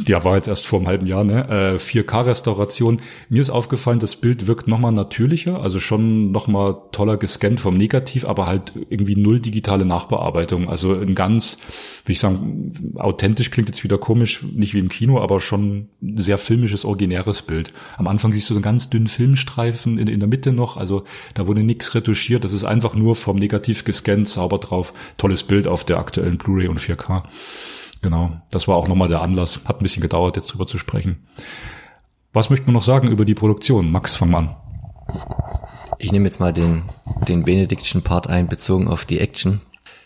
ja, 0.08 0.24
war 0.24 0.36
jetzt 0.36 0.48
erst 0.48 0.66
vor 0.66 0.80
einem 0.80 0.88
halben 0.88 1.06
Jahr, 1.06 1.24
ne? 1.24 1.48
Äh, 1.50 1.78
4K-Restauration. 1.78 3.02
Mir 3.30 3.42
ist 3.42 3.50
aufgefallen, 3.50 4.00
das 4.00 4.16
Bild 4.16 4.48
wirkt 4.48 4.68
nochmal 4.68 4.94
natürlicher, 4.94 5.62
also 5.62 5.80
schon 5.80 6.32
nochmal 6.32 6.78
toller 6.92 7.18
gescannt 7.18 7.60
vom 7.60 7.76
Negativ, 7.76 8.26
aber 8.26 8.48
halt 8.48 8.74
irgendwie 8.90 9.18
null 9.18 9.40
digitale 9.40 9.86
Nachbearbeitung. 9.86 10.70
Also 10.70 10.94
ein 10.94 11.14
ganz, 11.14 11.58
wie 12.06 12.14
ich 12.14 12.20
sagen, 12.20 12.72
authentisch 12.96 13.52
klingt 13.52 13.70
jetzt 13.70 13.84
wieder 13.84 13.98
komisch, 13.98 14.44
nicht 14.44 14.74
wie 14.74 14.80
im 14.80 14.90
Kino, 14.90 15.20
aber 15.20 15.42
schon 15.42 15.90
sehr 16.16 16.38
filmisches, 16.38 16.86
originäres 16.86 17.42
Bild. 17.42 17.74
Am 17.98 18.08
Anfang 18.08 18.32
siehst 18.32 18.50
du 18.50 18.54
so 18.54 18.60
einen 18.60 18.64
ganz 18.64 18.90
dünnen 18.90 19.08
Filmstreifen 19.08 19.98
in, 19.98 20.08
in 20.08 20.20
der 20.20 20.30
Mitte 20.30 20.54
noch, 20.54 20.78
also 20.78 21.04
da 21.34 21.48
wurde 21.48 21.64
nichts 21.64 21.94
retuschiert, 21.96 22.46
das 22.46 22.54
ist 22.54 22.64
einfach 22.64 22.96
nur 22.96 23.16
vom 23.16 23.36
Negativ 23.36 23.84
gescannt, 23.84 24.30
sauber 24.30 24.58
drauf. 24.58 24.94
Tolles 25.18 25.44
Bild 25.44 25.68
auf 25.68 25.84
der 25.84 25.98
aktuellen 25.98 26.38
Blu-ray 26.38 26.68
und 26.68 26.80
4K. 26.80 27.24
Genau, 28.02 28.42
das 28.50 28.68
war 28.68 28.76
auch 28.78 28.88
nochmal 28.88 29.10
der 29.10 29.22
Anlass. 29.22 29.62
Hat 29.66 29.80
ein 29.80 29.84
bisschen 29.84 30.02
gedauert, 30.02 30.36
jetzt 30.36 30.48
drüber 30.48 30.66
zu 30.66 30.78
sprechen. 30.78 31.28
Was 32.34 32.50
möchte 32.50 32.66
man 32.66 32.74
noch 32.74 32.84
sagen 32.84 33.10
über 33.10 33.26
die 33.26 33.36
Produktion? 33.36 33.92
Max, 33.92 34.16
fang 34.16 34.32
mal 34.32 34.40
an. 34.40 34.56
Ich 36.00 36.12
nehme 36.12 36.26
jetzt 36.26 36.40
mal 36.40 36.54
den, 36.54 36.84
den 37.28 37.44
benediktischen 37.44 38.02
Part 38.02 38.28
ein, 38.28 38.48
bezogen 38.48 38.88
auf 38.88 39.06
die 39.06 39.20
Action, 39.20 39.62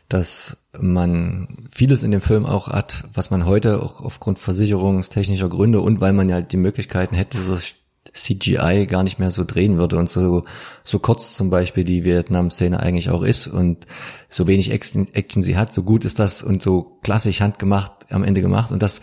dass 0.09 0.67
man 0.77 1.67
vieles 1.71 2.03
in 2.03 2.11
dem 2.11 2.21
Film 2.21 2.45
auch 2.45 2.67
hat, 2.67 3.05
was 3.13 3.29
man 3.29 3.45
heute 3.45 3.81
auch 3.81 4.01
aufgrund 4.01 4.39
versicherungstechnischer 4.39 5.47
Gründe 5.47 5.79
und 5.79 6.01
weil 6.01 6.13
man 6.13 6.27
ja 6.27 6.41
die 6.41 6.57
Möglichkeiten 6.57 7.15
hätte, 7.15 7.37
so 7.37 7.57
CGI 8.15 8.87
gar 8.87 9.03
nicht 9.03 9.19
mehr 9.19 9.29
so 9.29 9.43
drehen 9.43 9.77
würde 9.77 9.97
und 9.97 10.09
so, 10.09 10.43
so 10.83 10.99
kurz 10.99 11.35
zum 11.35 11.49
Beispiel 11.49 11.83
die 11.83 12.05
Vietnam-Szene 12.05 12.79
eigentlich 12.79 13.09
auch 13.09 13.23
ist 13.23 13.47
und 13.47 13.85
so 14.29 14.47
wenig 14.47 14.71
Action, 14.71 15.07
sie 15.41 15.57
hat, 15.57 15.73
so 15.73 15.83
gut 15.83 16.05
ist 16.05 16.19
das 16.19 16.41
und 16.41 16.61
so 16.61 16.97
klassisch 17.03 17.41
handgemacht 17.41 17.91
am 18.09 18.23
Ende 18.23 18.41
gemacht 18.41 18.71
und 18.71 18.81
das, 18.81 19.01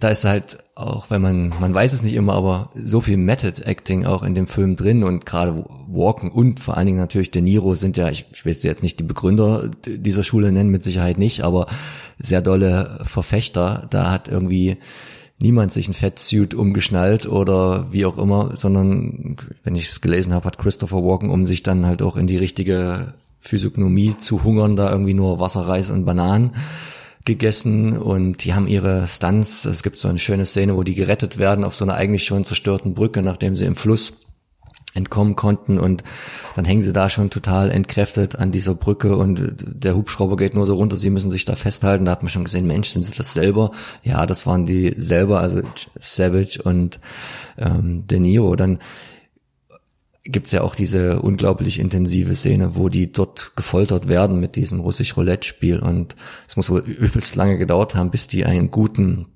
da 0.00 0.08
ist 0.08 0.24
halt 0.24 0.58
auch, 0.74 1.10
wenn 1.10 1.22
man, 1.22 1.54
man 1.60 1.72
weiß 1.72 1.92
es 1.92 2.02
nicht 2.02 2.14
immer, 2.14 2.34
aber 2.34 2.70
so 2.74 3.00
viel 3.00 3.16
Method 3.16 3.62
Acting 3.62 4.04
auch 4.04 4.22
in 4.22 4.34
dem 4.34 4.46
Film 4.46 4.76
drin 4.76 5.04
und 5.04 5.24
gerade 5.24 5.64
Walken 5.88 6.30
und 6.30 6.60
vor 6.60 6.76
allen 6.76 6.86
Dingen 6.86 6.98
natürlich 6.98 7.30
De 7.30 7.40
Niro 7.42 7.74
sind 7.74 7.96
ja, 7.96 8.10
ich, 8.10 8.26
ich 8.32 8.44
will 8.44 8.54
jetzt 8.54 8.82
nicht 8.82 8.98
die 8.98 9.04
Begründer 9.04 9.70
dieser 9.86 10.22
Schule 10.22 10.52
nennen, 10.52 10.70
mit 10.70 10.84
Sicherheit 10.84 11.18
nicht, 11.18 11.42
aber 11.42 11.66
sehr 12.18 12.42
dolle 12.42 13.00
Verfechter. 13.04 13.86
Da 13.90 14.10
hat 14.10 14.28
irgendwie 14.28 14.76
niemand 15.38 15.72
sich 15.72 15.88
ein 15.88 15.94
Fettsuit 15.94 16.54
umgeschnallt 16.54 17.26
oder 17.26 17.92
wie 17.92 18.06
auch 18.06 18.18
immer, 18.18 18.56
sondern 18.56 19.36
wenn 19.64 19.76
ich 19.76 19.88
es 19.88 20.00
gelesen 20.00 20.32
habe, 20.32 20.46
hat 20.46 20.58
Christopher 20.58 21.02
Walken, 21.04 21.30
um 21.30 21.46
sich 21.46 21.62
dann 21.62 21.86
halt 21.86 22.02
auch 22.02 22.16
in 22.16 22.26
die 22.26 22.38
richtige 22.38 23.14
Physiognomie 23.40 24.16
zu 24.18 24.44
hungern, 24.44 24.76
da 24.76 24.90
irgendwie 24.90 25.14
nur 25.14 25.38
Wasser, 25.38 25.68
Reis 25.68 25.90
und 25.90 26.04
Bananen 26.04 26.52
gegessen 27.24 27.98
und 27.98 28.44
die 28.44 28.54
haben 28.54 28.68
ihre 28.68 29.06
Stunts. 29.06 29.64
Es 29.64 29.82
gibt 29.82 29.98
so 29.98 30.08
eine 30.08 30.18
schöne 30.18 30.46
Szene, 30.46 30.76
wo 30.76 30.82
die 30.82 30.94
gerettet 30.94 31.38
werden 31.38 31.64
auf 31.64 31.74
so 31.74 31.84
einer 31.84 31.94
eigentlich 31.94 32.24
schon 32.24 32.44
zerstörten 32.44 32.94
Brücke, 32.94 33.22
nachdem 33.22 33.56
sie 33.56 33.66
im 33.66 33.76
Fluss 33.76 34.25
entkommen 34.96 35.36
konnten 35.36 35.78
und 35.78 36.02
dann 36.54 36.64
hängen 36.64 36.82
sie 36.82 36.92
da 36.92 37.08
schon 37.08 37.30
total 37.30 37.70
entkräftet 37.70 38.36
an 38.36 38.50
dieser 38.50 38.74
Brücke 38.74 39.16
und 39.16 39.56
der 39.64 39.94
Hubschrauber 39.94 40.36
geht 40.36 40.54
nur 40.54 40.66
so 40.66 40.74
runter, 40.74 40.96
sie 40.96 41.10
müssen 41.10 41.30
sich 41.30 41.44
da 41.44 41.54
festhalten. 41.54 42.06
Da 42.06 42.12
hat 42.12 42.22
man 42.22 42.30
schon 42.30 42.44
gesehen, 42.44 42.66
Mensch, 42.66 42.88
sind 42.88 43.04
sie 43.04 43.14
das 43.14 43.34
selber? 43.34 43.70
Ja, 44.02 44.26
das 44.26 44.46
waren 44.46 44.66
die 44.66 44.94
selber, 44.96 45.40
also 45.40 45.60
Savage 46.00 46.60
und 46.62 46.98
ähm, 47.58 48.06
De 48.06 48.18
Niro. 48.18 48.56
Dann 48.56 48.78
gibt's 50.28 50.52
ja 50.52 50.62
auch 50.62 50.74
diese 50.74 51.20
unglaublich 51.22 51.78
intensive 51.78 52.34
Szene, 52.34 52.74
wo 52.74 52.88
die 52.88 53.12
dort 53.12 53.52
gefoltert 53.56 54.08
werden 54.08 54.40
mit 54.40 54.56
diesem 54.56 54.80
russisch-Roulette-Spiel 54.80 55.78
und 55.78 56.16
es 56.48 56.56
muss 56.56 56.70
wohl 56.70 56.80
übelst 56.86 57.36
lange 57.36 57.58
gedauert 57.58 57.94
haben, 57.94 58.10
bis 58.10 58.26
die 58.26 58.44
einen 58.44 58.70
guten 58.70 59.26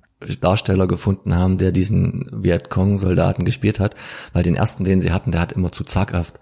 Darsteller 0.41 0.87
gefunden 0.87 1.35
haben, 1.35 1.59
der 1.59 1.73
diesen 1.73 2.27
Vietcong-Soldaten 2.31 3.45
gespielt 3.45 3.81
hat, 3.81 3.95
weil 4.33 4.43
den 4.43 4.55
ersten, 4.55 4.85
den 4.85 5.01
sie 5.01 5.13
hatten, 5.13 5.33
der 5.33 5.41
hat 5.41 5.53
immer 5.53 5.73
zu 5.73 5.85
zaghaft 5.85 6.41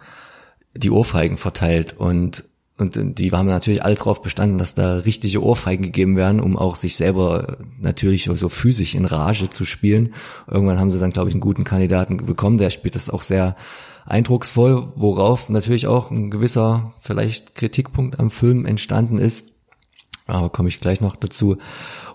die 0.75 0.91
Ohrfeigen 0.91 1.37
verteilt 1.37 1.95
und 1.99 2.45
und 2.81 3.19
die 3.19 3.33
haben 3.33 3.49
natürlich 3.49 3.85
alle 3.85 3.97
drauf 3.97 4.23
bestanden, 4.23 4.57
dass 4.57 4.77
da 4.77 4.99
richtige 4.99 5.43
Ohrfeigen 5.43 5.87
gegeben 5.87 6.17
werden, 6.17 6.41
um 6.41 6.57
auch 6.57 6.77
sich 6.77 6.95
selber 6.95 7.59
natürlich 7.81 8.31
so 8.33 8.49
physisch 8.49 8.95
in 8.95 9.05
Rage 9.05 9.51
zu 9.51 9.65
spielen. 9.65 10.15
Irgendwann 10.47 10.79
haben 10.79 10.93
sie 10.93 11.01
dann, 11.01 11.11
glaube 11.11 11.29
ich, 11.29 11.35
einen 11.35 11.41
guten 11.41 11.65
Kandidaten 11.65 12.19
bekommen, 12.19 12.57
der 12.57 12.71
spielt 12.71 12.95
das 12.95 13.11
auch 13.11 13.23
sehr 13.23 13.57
eindrucksvoll, 14.07 14.93
worauf 14.95 15.49
natürlich 15.49 15.89
auch 15.89 16.13
ein 16.13 16.31
gewisser 16.31 16.95
vielleicht 17.01 17.57
Kritikpunkt 17.57 18.21
am 18.21 18.31
Film 18.31 18.65
entstanden 18.65 19.19
ist. 19.19 19.51
Aber 20.27 20.49
komme 20.49 20.69
ich 20.69 20.79
gleich 20.79 21.01
noch 21.01 21.17
dazu. 21.17 21.57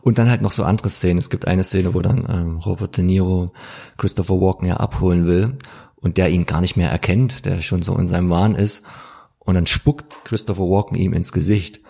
Und 0.04 0.18
dann 0.18 0.30
halt 0.30 0.42
noch 0.42 0.52
so 0.52 0.64
andere 0.64 0.90
Szenen. 0.90 1.18
Es 1.18 1.30
gibt 1.30 1.48
eine 1.48 1.64
Szene, 1.64 1.94
wo 1.94 2.02
dann 2.02 2.26
ähm, 2.30 2.58
Robert 2.58 2.98
De 2.98 3.06
Niro 3.06 3.54
Christopher 3.98 4.40
Walken 4.40 4.68
ja 4.68 4.78
abholen 4.78 5.26
will 5.26 5.58
und 5.96 6.18
der 6.18 6.30
ihn 6.30 6.46
gar 6.46 6.60
nicht 6.60 6.76
mehr 6.76 6.90
erkennt, 6.90 7.46
der 7.46 7.62
schon 7.62 7.84
so 7.84 7.98
in 7.98 8.06
seinem 8.06 8.30
Wahn 8.30 8.56
ist 8.56 8.84
und 9.40 9.56
dann 9.56 9.66
spuckt 9.66 10.24
Christopher 10.26 10.64
Walken 10.64 10.98
ihm 10.98 11.14
ins 11.14 11.32
Gesicht. 11.32 11.82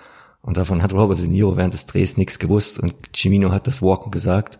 Und 0.41 0.57
davon 0.57 0.82
hat 0.82 0.93
Robert 0.93 1.20
De 1.20 1.28
Niro 1.28 1.55
während 1.55 1.74
des 1.74 1.86
Drehs 1.86 2.18
nichts 2.18 2.39
gewusst. 2.39 2.80
Und 2.80 2.95
Cimino 3.16 3.51
hat 3.51 3.68
das 3.68 3.82
Walken 3.82 4.11
gesagt. 4.11 4.59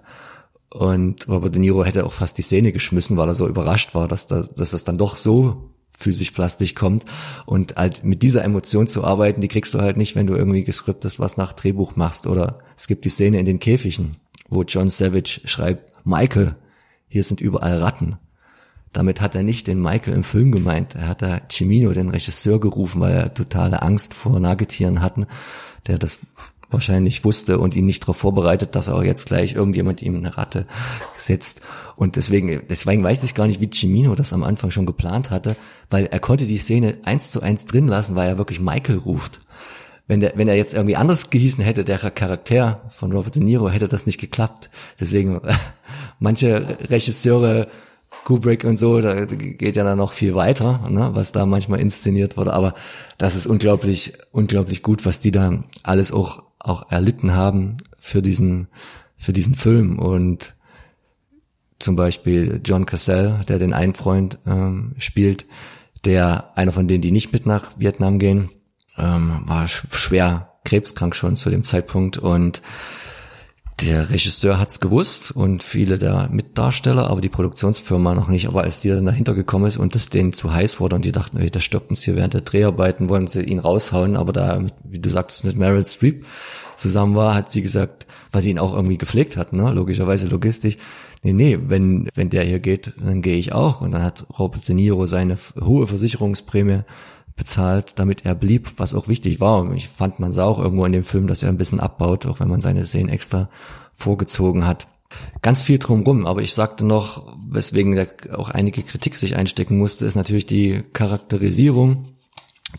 Und 0.70 1.28
Robert 1.28 1.56
De 1.56 1.60
Niro 1.60 1.84
hätte 1.84 2.06
auch 2.06 2.14
fast 2.14 2.38
die 2.38 2.44
Szene 2.44 2.72
geschmissen, 2.72 3.18
weil 3.18 3.28
er 3.28 3.36
so 3.36 3.48
überrascht 3.48 3.94
war, 3.94 4.08
dass, 4.08 4.28
das, 4.28 4.50
dass 4.50 4.72
das 4.72 4.84
dann 4.84 4.98
doch 4.98 5.18
so 5.18 5.70
physisch 5.98 6.32
plastisch 6.32 6.76
kommt. 6.76 7.06
Und 7.46 7.76
halt 7.76 8.04
mit 8.04 8.24
dieser 8.24 8.44
Emotion 8.44 8.88
zu 8.88 9.04
arbeiten, 9.04 9.42
die 9.42 9.48
kriegst 9.48 9.74
du 9.74 9.80
halt 9.80 9.98
nicht, 9.98 10.16
wenn 10.16 10.28
du 10.28 10.36
irgendwie 10.36 10.64
geskriptet 10.64 11.20
was 11.20 11.38
nach 11.38 11.54
Drehbuch 11.54 11.96
machst. 11.96 12.28
Oder 12.28 12.60
es 12.78 12.88
gibt 12.88 13.06
die 13.06 13.10
Szene 13.10 13.40
in 13.40 13.46
den 13.46 13.60
Käfigen, 13.60 14.18
wo 14.50 14.64
John 14.64 14.90
Savage 14.90 15.42
schreibt, 15.46 15.92
Michael, 16.06 16.56
hier 17.08 17.24
sind 17.24 17.42
überall 17.42 17.78
Ratten. 17.78 18.18
Damit 18.92 19.22
hat 19.22 19.34
er 19.34 19.44
nicht 19.44 19.68
den 19.68 19.82
Michael 19.82 20.14
im 20.14 20.24
Film 20.24 20.52
gemeint. 20.52 20.96
Er 20.96 21.08
hat 21.08 21.24
da 21.24 21.42
Cimino, 21.52 21.92
den 21.94 22.10
Regisseur, 22.10 22.60
gerufen, 22.60 23.02
weil 23.02 23.14
er 23.14 23.34
totale 23.34 23.82
Angst 23.82 24.14
vor 24.14 24.40
Nagetieren 24.40 25.02
hatten, 25.02 25.26
der 25.88 25.98
das 25.98 26.20
wahrscheinlich 26.74 27.24
wusste 27.24 27.60
und 27.60 27.76
ihn 27.76 27.86
nicht 27.86 28.04
darauf 28.04 28.18
vorbereitet, 28.18 28.76
dass 28.76 28.88
er 28.88 29.04
jetzt 29.04 29.28
gleich 29.28 29.54
irgendjemand 29.54 30.02
ihm 30.02 30.16
eine 30.16 30.38
Ratte 30.38 30.66
setzt. 31.16 31.62
Und 31.96 32.16
deswegen, 32.16 32.64
deswegen 32.70 33.04
weiß 33.04 33.24
ich 33.24 33.36
gar 33.36 33.48
nicht, 33.48 33.62
wie 33.62 33.70
Cimino 33.72 34.16
das 34.16 34.34
am 34.34 34.44
Anfang 34.44 34.72
schon 34.72 34.86
geplant 34.86 35.30
hatte, 35.30 35.56
weil 35.90 36.08
er 36.08 36.20
konnte 36.20 36.46
die 36.46 36.58
Szene 36.58 36.98
eins 37.04 37.32
zu 37.32 37.42
eins 37.42 37.66
drin 37.66 37.88
lassen, 37.88 38.16
weil 38.16 38.28
er 38.28 38.38
wirklich 38.38 38.60
Michael 38.60 38.98
ruft. 38.98 39.40
Wenn, 40.08 40.20
der, 40.20 40.34
wenn 40.36 40.50
er 40.50 40.56
jetzt 40.56 40.74
irgendwie 40.74 40.98
anders 40.98 41.30
gehießen 41.30 41.64
hätte, 41.64 41.86
der 41.86 41.98
Charakter 41.98 42.82
von 42.90 43.14
Robert 43.14 43.36
De 43.36 43.44
Niro, 43.44 43.70
hätte 43.70 43.88
das 43.88 44.06
nicht 44.06 44.20
geklappt. 44.20 44.70
Deswegen, 45.00 45.40
manche 46.20 46.78
Regisseure 46.90 47.68
Kubrick 48.24 48.64
und 48.64 48.78
so, 48.78 49.02
da 49.02 49.26
geht 49.26 49.76
ja 49.76 49.84
dann 49.84 49.98
noch 49.98 50.14
viel 50.14 50.34
weiter, 50.34 50.88
ne, 50.90 51.12
was 51.14 51.32
da 51.32 51.46
manchmal 51.46 51.80
inszeniert 51.80 52.38
wurde. 52.38 52.54
Aber 52.54 52.74
das 53.18 53.36
ist 53.36 53.48
unglaublich, 53.48 54.14
unglaublich 54.32 54.82
gut, 54.82 55.06
was 55.06 55.20
die 55.20 55.32
da 55.32 55.64
alles 55.84 56.12
auch, 56.12 56.44
auch 56.64 56.92
erlitten 56.92 57.34
haben 57.34 57.78
für 58.00 58.22
diesen, 58.22 58.68
für 59.16 59.34
diesen 59.34 59.54
Film. 59.54 60.00
Und 60.00 60.56
zum 61.80 61.96
Beispiel 61.96 62.62
John 62.66 62.86
Cassell, 62.86 63.44
der 63.48 63.60
den 63.60 63.74
einen 63.74 63.94
Freund 63.94 64.40
ähm, 64.48 64.96
spielt, 64.98 65.46
der 66.06 66.58
einer 66.58 66.72
von 66.72 66.88
denen, 66.88 67.02
die 67.02 67.12
nicht 67.12 67.32
mit 67.32 67.46
nach 67.46 67.78
Vietnam 67.78 68.20
gehen, 68.20 68.50
ähm, 68.98 69.42
war 69.46 69.68
schwer 69.68 70.54
krebskrank 70.66 71.16
schon 71.16 71.36
zu 71.36 71.50
dem 71.50 71.64
Zeitpunkt 71.64 72.18
und 72.18 72.62
der 73.86 74.10
Regisseur 74.10 74.60
hat's 74.60 74.80
gewusst 74.80 75.32
und 75.32 75.64
viele 75.64 75.98
der 75.98 76.30
Mitdarsteller, 76.32 77.10
aber 77.10 77.22
die 77.22 77.30
Produktionsfirma 77.30 78.16
noch 78.16 78.28
nicht. 78.28 78.48
Aber 78.48 78.64
als 78.64 78.82
die 78.82 78.90
dann 78.90 79.06
dahinter 79.06 79.34
gekommen 79.34 79.66
ist 79.66 79.78
und 79.78 79.96
das 79.96 80.10
denen 80.10 80.34
zu 80.34 80.54
heiß 80.54 80.80
wurde 80.80 80.96
und 80.96 81.06
die 81.06 81.12
dachten, 81.12 81.38
ey, 81.38 81.50
das 81.50 81.64
stirbt 81.64 81.90
uns 81.90 82.04
hier 82.04 82.16
während 82.16 82.34
der 82.34 82.42
Dreharbeiten, 82.42 83.10
wollen 83.10 83.28
sie 83.28 83.42
ihn 83.42 83.60
raushauen. 83.60 84.16
Aber 84.16 84.34
da, 84.34 84.62
wie 84.84 85.00
du 85.00 85.10
sagtest, 85.10 85.44
mit 85.44 85.58
Meryl 85.58 85.86
Streep 85.86 86.26
zusammen 86.76 87.16
war, 87.16 87.36
hat 87.36 87.52
sie 87.52 87.62
gesagt, 87.62 88.06
weil 88.32 88.42
sie 88.42 88.50
ihn 88.50 88.60
auch 88.60 88.74
irgendwie 88.74 88.98
gepflegt 88.98 89.38
hat, 89.38 89.54
ne, 89.54 89.72
logischerweise 89.72 90.28
logistisch. 90.28 90.78
Nee, 91.22 91.34
nee, 91.34 91.60
wenn, 91.68 92.10
wenn 92.16 92.30
der 92.30 92.44
hier 92.44 92.60
geht, 92.60 92.94
dann 93.00 93.22
gehe 93.22 93.38
ich 93.38 93.54
auch. 93.54 93.82
Und 93.82 93.92
dann 93.92 94.04
hat 94.04 94.26
Robert 94.38 94.68
De 94.68 94.76
Niro 94.76 95.06
seine 95.06 95.38
hohe 95.60 95.88
Versicherungsprämie 95.88 96.82
bezahlt, 97.36 97.94
damit 97.98 98.26
er 98.26 98.36
blieb, 98.36 98.74
was 98.78 98.94
auch 98.94 99.08
wichtig 99.08 99.40
war. 99.40 99.60
Und 99.62 99.76
ich 99.76 99.90
fand, 99.90 100.20
man 100.20 100.32
sah 100.32 100.46
auch 100.46 100.60
irgendwo 100.60 100.86
in 100.86 100.92
dem 100.92 101.04
Film, 101.04 101.28
dass 101.28 101.44
er 101.44 101.50
ein 101.50 101.58
bisschen 101.58 101.80
abbaut, 101.80 102.26
auch 102.26 102.40
wenn 102.40 102.50
man 102.50 102.62
seine 102.62 102.86
Szenen 102.86 103.10
extra 103.10 103.50
vorgezogen 103.94 104.66
hat. 104.68 104.88
Ganz 105.42 105.62
viel 105.62 105.78
drumrum, 105.78 106.26
aber 106.26 106.42
ich 106.42 106.54
sagte 106.54 106.86
noch, 106.86 107.38
weswegen 107.48 107.96
da 107.96 108.06
auch 108.36 108.50
einige 108.50 108.82
Kritik 108.82 109.16
sich 109.16 109.36
einstecken 109.36 109.78
musste, 109.78 110.06
ist 110.06 110.16
natürlich 110.16 110.48
die 110.48 110.84
Charakterisierung 110.94 112.14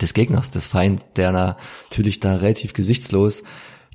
des 0.00 0.14
Gegners, 0.14 0.50
des 0.50 0.66
Feind, 0.66 1.02
der 1.16 1.30
natürlich 1.32 2.18
da 2.18 2.36
relativ 2.36 2.72
gesichtslos 2.72 3.44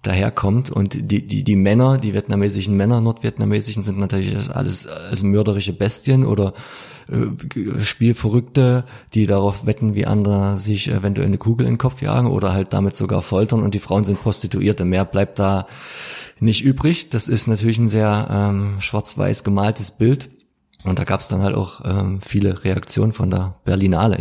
daherkommt 0.02 0.72
und 0.72 1.12
die, 1.12 1.28
die, 1.28 1.44
die 1.44 1.56
Männer, 1.58 1.98
die 1.98 2.14
vietnamesischen 2.14 2.78
Männer, 2.78 3.02
nordvietnamesischen 3.02 3.84
sind 3.84 4.00
natürlich 4.00 4.50
alles, 4.50 4.88
alles 4.88 5.24
mörderische 5.24 5.74
Bestien 5.74 6.26
oder 6.26 6.54
äh, 7.12 7.84
Spielverrückte, 7.84 8.86
die 9.14 9.26
darauf 9.26 9.66
wetten, 9.66 9.96
wie 9.96 10.06
andere 10.06 10.58
sich 10.58 10.90
eventuell 10.90 11.28
eine 11.28 11.38
Kugel 11.38 11.66
in 11.66 11.74
den 11.74 11.78
Kopf 11.78 12.02
jagen 12.02 12.28
oder 12.28 12.54
halt 12.54 12.74
damit 12.74 12.96
sogar 12.96 13.22
foltern 13.22 13.62
und 13.62 13.74
die 13.74 13.80
Frauen 13.80 14.04
sind 14.04 14.22
Prostituierte. 14.22 14.86
Mehr 14.86 15.06
bleibt 15.06 15.40
da 15.40 15.68
nicht 16.40 16.64
übrig. 16.64 17.10
Das 17.10 17.28
ist 17.28 17.48
natürlich 17.48 17.80
ein 17.80 17.88
sehr 17.88 18.28
ähm, 18.32 18.76
schwarz-weiß 18.80 19.44
gemaltes 19.44 19.92
Bild. 19.92 20.30
Und 20.86 20.98
da 20.98 21.04
gab 21.04 21.20
es 21.20 21.28
dann 21.28 21.42
halt 21.42 21.56
auch 21.56 21.82
ähm, 21.84 22.22
viele 22.22 22.64
Reaktionen 22.64 23.12
von 23.12 23.30
der 23.30 23.56
Berlinale. 23.66 24.18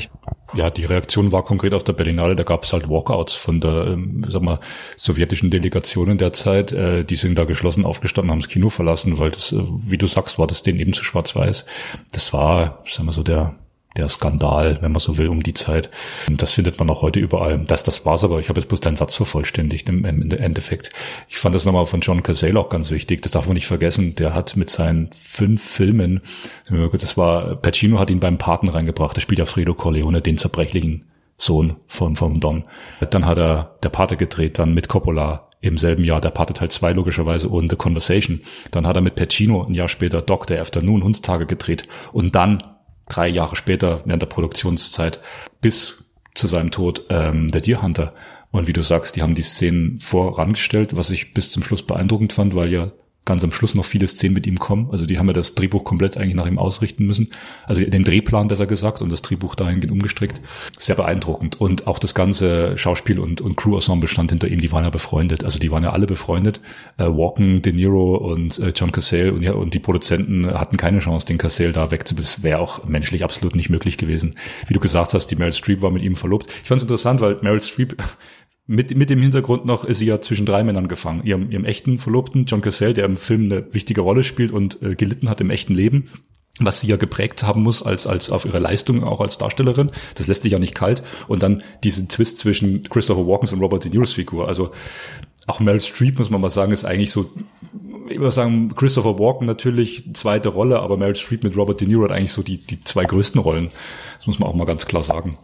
Ja, 0.55 0.71
die 0.71 0.85
Reaktion 0.85 1.31
war 1.31 1.45
konkret 1.45 1.73
auf 1.73 1.85
der 1.85 1.93
Berlinale. 1.93 2.35
Da 2.35 2.43
gab 2.43 2.65
es 2.65 2.73
halt 2.73 2.89
Walkouts 2.89 3.35
von 3.35 3.61
der, 3.61 3.87
ähm, 3.87 4.25
sag 4.29 4.43
mal, 4.43 4.59
sowjetischen 4.97 5.51
Delegation 5.51 6.11
in 6.11 6.19
der 6.19 6.33
Zeit. 6.33 6.73
Äh, 6.73 7.05
die 7.05 7.17
sind 7.17 7.39
da 7.39 7.45
geschlossen 7.45 7.85
aufgestanden, 7.85 8.33
haben 8.33 8.41
das 8.41 8.49
Kino 8.49 8.71
verlassen, 8.71 9.19
weil 9.21 9.31
das, 9.31 9.53
äh, 9.53 9.63
wie 9.63 9.99
du 9.99 10.09
sagst, 10.09 10.39
war 10.39 10.49
das 10.49 10.63
denen 10.63 10.81
eben 10.81 10.93
zu 10.95 11.05
schwarz-weiß. 11.05 11.65
Das 12.13 12.33
war, 12.33 12.83
sagen 12.87 13.07
wir 13.07 13.13
so, 13.13 13.23
der 13.23 13.55
der 13.97 14.09
Skandal, 14.09 14.79
wenn 14.81 14.93
man 14.93 15.01
so 15.01 15.19
will, 15.19 15.29
um 15.29 15.43
die 15.43 15.55
Zeit. 15.55 15.91
Das 16.29 16.53
findet 16.53 16.79
man 16.79 16.89
auch 16.91 17.03
heute 17.03 17.19
überall. 17.21 17.59
Das, 17.59 17.83
das 17.83 18.07
war's 18.07 18.23
aber. 18.25 18.39
Ich 18.39 18.49
habe 18.49 18.61
jetzt 18.61 18.69
bloß 18.69 18.81
deinen 18.81 18.97
Satz 18.97 19.15
vervollständigt 19.17 19.89
im, 19.89 20.05
im 20.05 20.31
Endeffekt. 20.31 20.91
Ich 21.29 21.39
fand 21.39 21.55
das 21.55 21.65
nochmal 21.65 21.87
von 21.87 22.01
John 22.01 22.23
Cazale 22.23 22.59
auch 22.59 22.69
ganz 22.69 22.91
wichtig. 22.91 23.23
Das 23.23 23.33
darf 23.33 23.47
man 23.47 23.55
nicht 23.55 23.67
vergessen. 23.67 24.15
Der 24.15 24.35
hat 24.35 24.57
mit 24.57 24.71
seinen 24.71 25.11
fünf 25.13 25.63
Filmen, 25.63 26.21
das 26.69 27.17
war, 27.17 27.57
Pacino 27.57 27.99
hat 27.99 28.11
ihn 28.11 28.21
beim 28.21 28.39
Paten 28.39 28.69
reingebracht. 28.69 29.17
Der 29.17 29.21
spielt 29.21 29.39
ja 29.39 29.47
Fredo 29.47 29.75
Corleone, 29.75 30.21
den 30.23 30.39
zerbrechlichen 30.39 31.07
Sohn 31.37 31.77
von, 31.87 32.17
vom 32.17 32.41
Don. 32.41 32.65
Dann 33.11 33.27
hat 33.27 33.39
er 33.39 33.77
der 33.83 33.89
Pate 33.89 34.17
gedreht, 34.17 34.59
dann 34.59 34.75
mit 34.75 34.89
Coppola 34.89 35.49
im 35.61 35.79
selben 35.79 36.05
Jahr, 36.05 36.21
der 36.21 36.31
Pate 36.31 36.53
Teil 36.53 36.71
2 36.71 36.93
logischerweise 36.93 37.49
und 37.49 37.71
The 37.71 37.77
Conversation. 37.77 38.43
Dann 38.71 38.87
hat 38.87 38.97
er 38.97 39.03
mit 39.03 39.17
Pacino 39.17 39.65
ein 39.65 39.75
Jahr 39.75 39.89
später 39.89 40.23
Dr. 40.23 40.59
Afternoon 40.59 41.03
Hundstage 41.03 41.47
gedreht 41.47 41.85
und 42.13 42.35
dann 42.35 42.63
drei 43.09 43.29
Jahre 43.29 43.57
später 43.57 44.03
während 44.05 44.23
der 44.23 44.29
Produktionszeit 44.29 45.21
bis 45.61 46.05
zu 46.35 46.47
seinem 46.47 46.71
Tod 46.71 47.07
ähm, 47.11 47.49
der 47.49 47.61
Deer 47.61 47.83
Hunter. 47.83 48.15
Und 48.51 48.67
wie 48.67 48.73
du 48.73 48.83
sagst, 48.83 49.17
die 49.17 49.23
haben 49.23 49.35
die 49.35 49.43
Szenen 49.43 49.99
vorangestellt, 49.99 50.97
was 50.97 51.11
ich 51.11 51.35
bis 51.35 51.51
zum 51.51 51.63
Schluss 51.63 51.83
beeindruckend 51.83 52.33
fand, 52.33 52.55
weil 52.55 52.73
ja 52.73 52.93
ganz 53.29 53.45
am 53.45 53.53
Schluss 53.53 53.77
noch 53.77 53.85
viele 53.85 54.09
Szenen 54.09 54.35
mit 54.35 54.47
ihm 54.47 54.59
kommen. 54.59 54.89
Also 54.91 55.07
die 55.07 55.19
haben 55.19 55.29
ja 55.29 55.33
das 55.33 55.55
Drehbuch 55.55 55.85
komplett 55.85 56.17
eigentlich 56.17 56.35
nach 56.35 56.47
ihm 56.47 56.59
ausrichten 56.59 57.07
müssen. 57.07 57.31
Also 57.67 57.81
den 57.83 58.03
Drehplan 58.03 58.49
besser 58.49 58.67
gesagt 58.67 59.01
und 59.03 59.13
das 59.13 59.23
Drehbuch 59.23 59.55
dahingehend 59.55 59.93
umgestrickt. 59.93 60.41
Sehr 60.79 60.97
beeindruckend. 60.97 61.61
Und 61.61 61.87
auch 61.87 61.99
das 61.99 62.15
ganze 62.15 62.77
Schauspiel 62.77 63.21
und, 63.21 63.41
und 63.41 63.57
Crew-Ensemble 63.57 64.09
stand 64.09 64.31
hinter 64.31 64.49
ihm. 64.49 64.61
Die 64.61 64.73
waren 64.73 64.85
ja 64.85 64.91
befreundet. 64.91 65.45
Also 65.45 65.59
die 65.59 65.71
waren 65.71 65.85
ja 65.85 65.93
alle 65.93 66.07
befreundet. 66.07 66.61
Äh, 66.97 67.05
Walken, 67.05 67.63
De 67.63 67.73
Niro 67.73 68.17
und 68.17 68.59
äh, 68.59 68.73
John 68.75 68.91
Cassell 68.91 69.31
und 69.31 69.43
ja, 69.43 69.53
und 69.53 69.75
die 69.75 69.79
Produzenten 69.79 70.47
hatten 70.47 70.77
keine 70.77 70.99
Chance, 70.99 71.27
den 71.27 71.39
Cassell 71.39 71.73
da 71.73 71.91
wegzubekommen. 71.91 72.09
Das 72.19 72.43
wäre 72.43 72.59
auch 72.59 72.85
menschlich 72.85 73.23
absolut 73.23 73.55
nicht 73.55 73.69
möglich 73.69 73.99
gewesen. 73.99 74.35
Wie 74.67 74.75
du 74.75 74.81
gesagt 74.81 75.15
hast, 75.15 75.29
die 75.29 75.37
Meryl 75.37 75.53
Streep 75.53 75.83
war 75.83 75.91
mit 75.91 76.03
ihm 76.03 76.17
verlobt. 76.17 76.51
Ich 76.63 76.69
fand 76.69 76.79
es 76.79 76.83
interessant, 76.83 77.21
weil 77.21 77.39
Meryl 77.43 77.63
Streep 77.63 77.97
mit, 78.69 78.95
mit 78.97 79.11
dem 79.11 79.21
Hintergrund 79.21 79.65
noch 79.65 79.85
ist 79.85 79.99
sie 79.99 80.07
ja 80.07 80.21
zwischen 80.21 80.47
drei 80.47 80.63
Männern 80.63 80.89
gefangen. 80.89 81.23
Ihrem, 81.25 81.51
ihrem 81.51 81.65
echten 81.65 81.99
Verlobten, 81.99 82.45
John 82.45 82.61
Cassell, 82.61 82.93
der 82.93 83.07
im 83.07 83.17
Film 83.17 83.45
eine 83.45 83.67
wichtige 83.73 84.03
Rolle 84.03 84.23
spielt 84.23 84.53
und 84.53 84.81
äh, 84.83 84.95
gelitten 84.95 85.29
hat 85.29 85.41
im 85.41 85.51
echten 85.51 85.75
Leben 85.75 86.11
was 86.61 86.81
sie 86.81 86.89
ja 86.89 86.97
geprägt 86.97 87.45
haben 87.45 87.63
muss 87.63 87.85
als 87.85 88.09
als 88.09 88.31
auf 88.31 88.45
ihre 88.45 88.59
Leistung 88.59 89.05
auch 89.05 89.21
als 89.21 89.39
Darstellerin. 89.39 89.93
Das 90.17 90.27
lässt 90.27 90.43
sich 90.43 90.51
ja 90.51 90.59
nicht 90.59 90.75
kalt. 90.75 91.05
Und 91.29 91.45
dann 91.45 91.63
diesen 91.85 92.09
Twist 92.09 92.39
zwischen 92.39 92.83
Christopher 92.83 93.29
Walkens 93.29 93.53
und 93.53 93.61
Robert 93.61 93.85
De 93.85 93.93
Niro's 93.93 94.13
Figur. 94.13 94.49
Also 94.49 94.73
auch 95.47 95.61
Meryl 95.61 95.81
Streep 95.81 96.19
muss 96.19 96.31
man 96.31 96.41
mal 96.41 96.51
sagen 96.51 96.73
ist 96.73 96.85
eigentlich 96.85 97.13
so. 97.13 97.31
Ich 98.09 98.19
würde 98.19 98.33
sagen 98.33 98.75
Christopher 98.75 99.19
Walken 99.21 99.47
natürlich 99.47 100.13
zweite 100.15 100.49
Rolle, 100.49 100.81
aber 100.81 100.97
Meryl 100.97 101.15
Streep 101.15 101.45
mit 101.45 101.57
Robert 101.57 101.81
De 101.81 101.87
Niro 101.87 102.03
hat 102.03 102.13
eigentlich 102.13 102.33
so 102.33 102.43
die 102.43 102.59
die 102.59 102.83
zwei 102.83 103.05
größten 103.05 103.41
Rollen. 103.41 103.71
Das 104.17 104.27
muss 104.27 104.41
man 104.41 104.49
auch 104.49 104.55
mal 104.55 104.65
ganz 104.65 104.87
klar 104.87 105.03
sagen. 105.03 105.39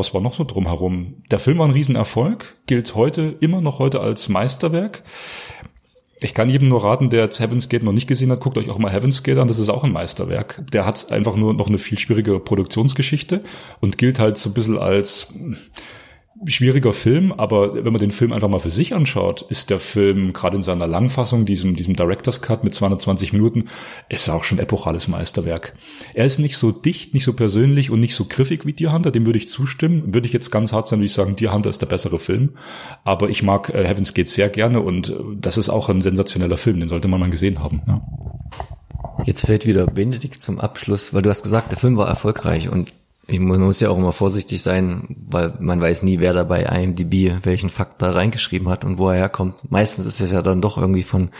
Was 0.00 0.14
war 0.14 0.22
noch 0.22 0.32
so 0.32 0.44
drumherum? 0.44 1.16
Der 1.30 1.40
Film 1.40 1.58
war 1.58 1.68
ein 1.68 1.72
Riesenerfolg, 1.72 2.56
gilt 2.64 2.94
heute, 2.94 3.36
immer 3.40 3.60
noch 3.60 3.80
heute 3.80 4.00
als 4.00 4.30
Meisterwerk. 4.30 5.02
Ich 6.22 6.32
kann 6.32 6.48
jedem 6.48 6.70
nur 6.70 6.82
raten, 6.82 7.10
der 7.10 7.28
Heaven's 7.28 7.68
Gate 7.68 7.82
noch 7.82 7.92
nicht 7.92 8.06
gesehen 8.06 8.32
hat, 8.32 8.40
guckt 8.40 8.56
euch 8.56 8.70
auch 8.70 8.78
mal 8.78 8.90
Heaven's 8.90 9.22
Gate 9.22 9.36
an, 9.36 9.46
das 9.46 9.58
ist 9.58 9.68
auch 9.68 9.84
ein 9.84 9.92
Meisterwerk. 9.92 10.64
Der 10.72 10.86
hat 10.86 11.12
einfach 11.12 11.36
nur 11.36 11.52
noch 11.52 11.68
eine 11.68 11.76
viel 11.76 11.98
schwierigere 11.98 12.40
Produktionsgeschichte 12.40 13.42
und 13.80 13.98
gilt 13.98 14.18
halt 14.18 14.38
so 14.38 14.48
ein 14.48 14.54
bisschen 14.54 14.78
als 14.78 15.34
schwieriger 16.46 16.94
Film, 16.94 17.32
aber 17.32 17.84
wenn 17.84 17.92
man 17.92 18.00
den 18.00 18.10
Film 18.10 18.32
einfach 18.32 18.48
mal 18.48 18.60
für 18.60 18.70
sich 18.70 18.94
anschaut, 18.94 19.42
ist 19.50 19.68
der 19.68 19.78
Film 19.78 20.32
gerade 20.32 20.56
in 20.56 20.62
seiner 20.62 20.86
Langfassung, 20.86 21.44
diesem, 21.44 21.76
diesem 21.76 21.94
Director's 21.96 22.40
Cut 22.40 22.64
mit 22.64 22.74
220 22.74 23.32
Minuten, 23.32 23.66
ist 24.08 24.28
auch 24.30 24.44
schon 24.44 24.58
epochales 24.58 25.06
Meisterwerk. 25.06 25.74
Er 26.14 26.24
ist 26.24 26.38
nicht 26.38 26.56
so 26.56 26.72
dicht, 26.72 27.12
nicht 27.12 27.24
so 27.24 27.34
persönlich 27.34 27.90
und 27.90 28.00
nicht 28.00 28.14
so 28.14 28.24
griffig 28.24 28.64
wie 28.64 28.72
Deer 28.72 28.92
Hunter, 28.92 29.10
dem 29.10 29.26
würde 29.26 29.38
ich 29.38 29.48
zustimmen. 29.48 30.14
Würde 30.14 30.26
ich 30.26 30.32
jetzt 30.32 30.50
ganz 30.50 30.72
hart 30.72 30.88
sein, 30.88 31.00
würde 31.00 31.06
ich 31.06 31.12
sagen, 31.12 31.36
Deer 31.36 31.52
Hunter 31.52 31.70
ist 31.70 31.82
der 31.82 31.86
bessere 31.86 32.18
Film. 32.18 32.50
Aber 33.04 33.28
ich 33.28 33.42
mag 33.42 33.68
äh, 33.70 33.86
Heaven's 33.86 34.14
Gate 34.14 34.28
sehr 34.28 34.48
gerne 34.48 34.80
und 34.80 35.10
äh, 35.10 35.14
das 35.40 35.58
ist 35.58 35.68
auch 35.68 35.88
ein 35.88 36.00
sensationeller 36.00 36.58
Film, 36.58 36.80
den 36.80 36.88
sollte 36.88 37.08
man 37.08 37.20
mal 37.20 37.30
gesehen 37.30 37.62
haben. 37.62 37.82
Ja. 37.86 38.02
Jetzt 39.26 39.44
fällt 39.44 39.66
wieder 39.66 39.86
Benedikt 39.86 40.40
zum 40.40 40.58
Abschluss, 40.58 41.12
weil 41.12 41.22
du 41.22 41.28
hast 41.28 41.42
gesagt, 41.42 41.70
der 41.70 41.78
Film 41.78 41.96
war 41.96 42.08
erfolgreich 42.08 42.70
und 42.70 42.92
man 43.38 43.60
muss 43.60 43.80
ja 43.80 43.90
auch 43.90 43.98
immer 43.98 44.12
vorsichtig 44.12 44.62
sein, 44.62 45.16
weil 45.28 45.54
man 45.60 45.80
weiß 45.80 46.02
nie, 46.02 46.20
wer 46.20 46.32
da 46.32 46.44
bei 46.44 46.62
IMDb 46.62 47.44
welchen 47.44 47.68
Fakt 47.68 48.02
da 48.02 48.10
reingeschrieben 48.10 48.68
hat 48.68 48.84
und 48.84 48.98
wo 48.98 49.10
er 49.10 49.16
herkommt. 49.16 49.70
Meistens 49.70 50.06
ist 50.06 50.20
es 50.20 50.32
ja 50.32 50.42
dann 50.42 50.60
doch 50.60 50.78
irgendwie 50.78 51.02
von 51.02 51.30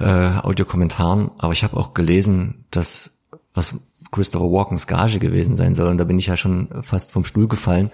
äh, 0.00 0.28
Audiokommentaren, 0.42 1.30
aber 1.38 1.52
ich 1.52 1.64
habe 1.64 1.76
auch 1.76 1.94
gelesen, 1.94 2.64
dass 2.70 3.18
was 3.54 3.74
Christopher 4.12 4.50
Walkens 4.50 4.86
Gage 4.86 5.18
gewesen 5.18 5.56
sein 5.56 5.74
soll 5.74 5.88
und 5.88 5.98
da 5.98 6.04
bin 6.04 6.18
ich 6.18 6.26
ja 6.26 6.36
schon 6.36 6.68
fast 6.82 7.12
vom 7.12 7.24
Stuhl 7.24 7.48
gefallen, 7.48 7.90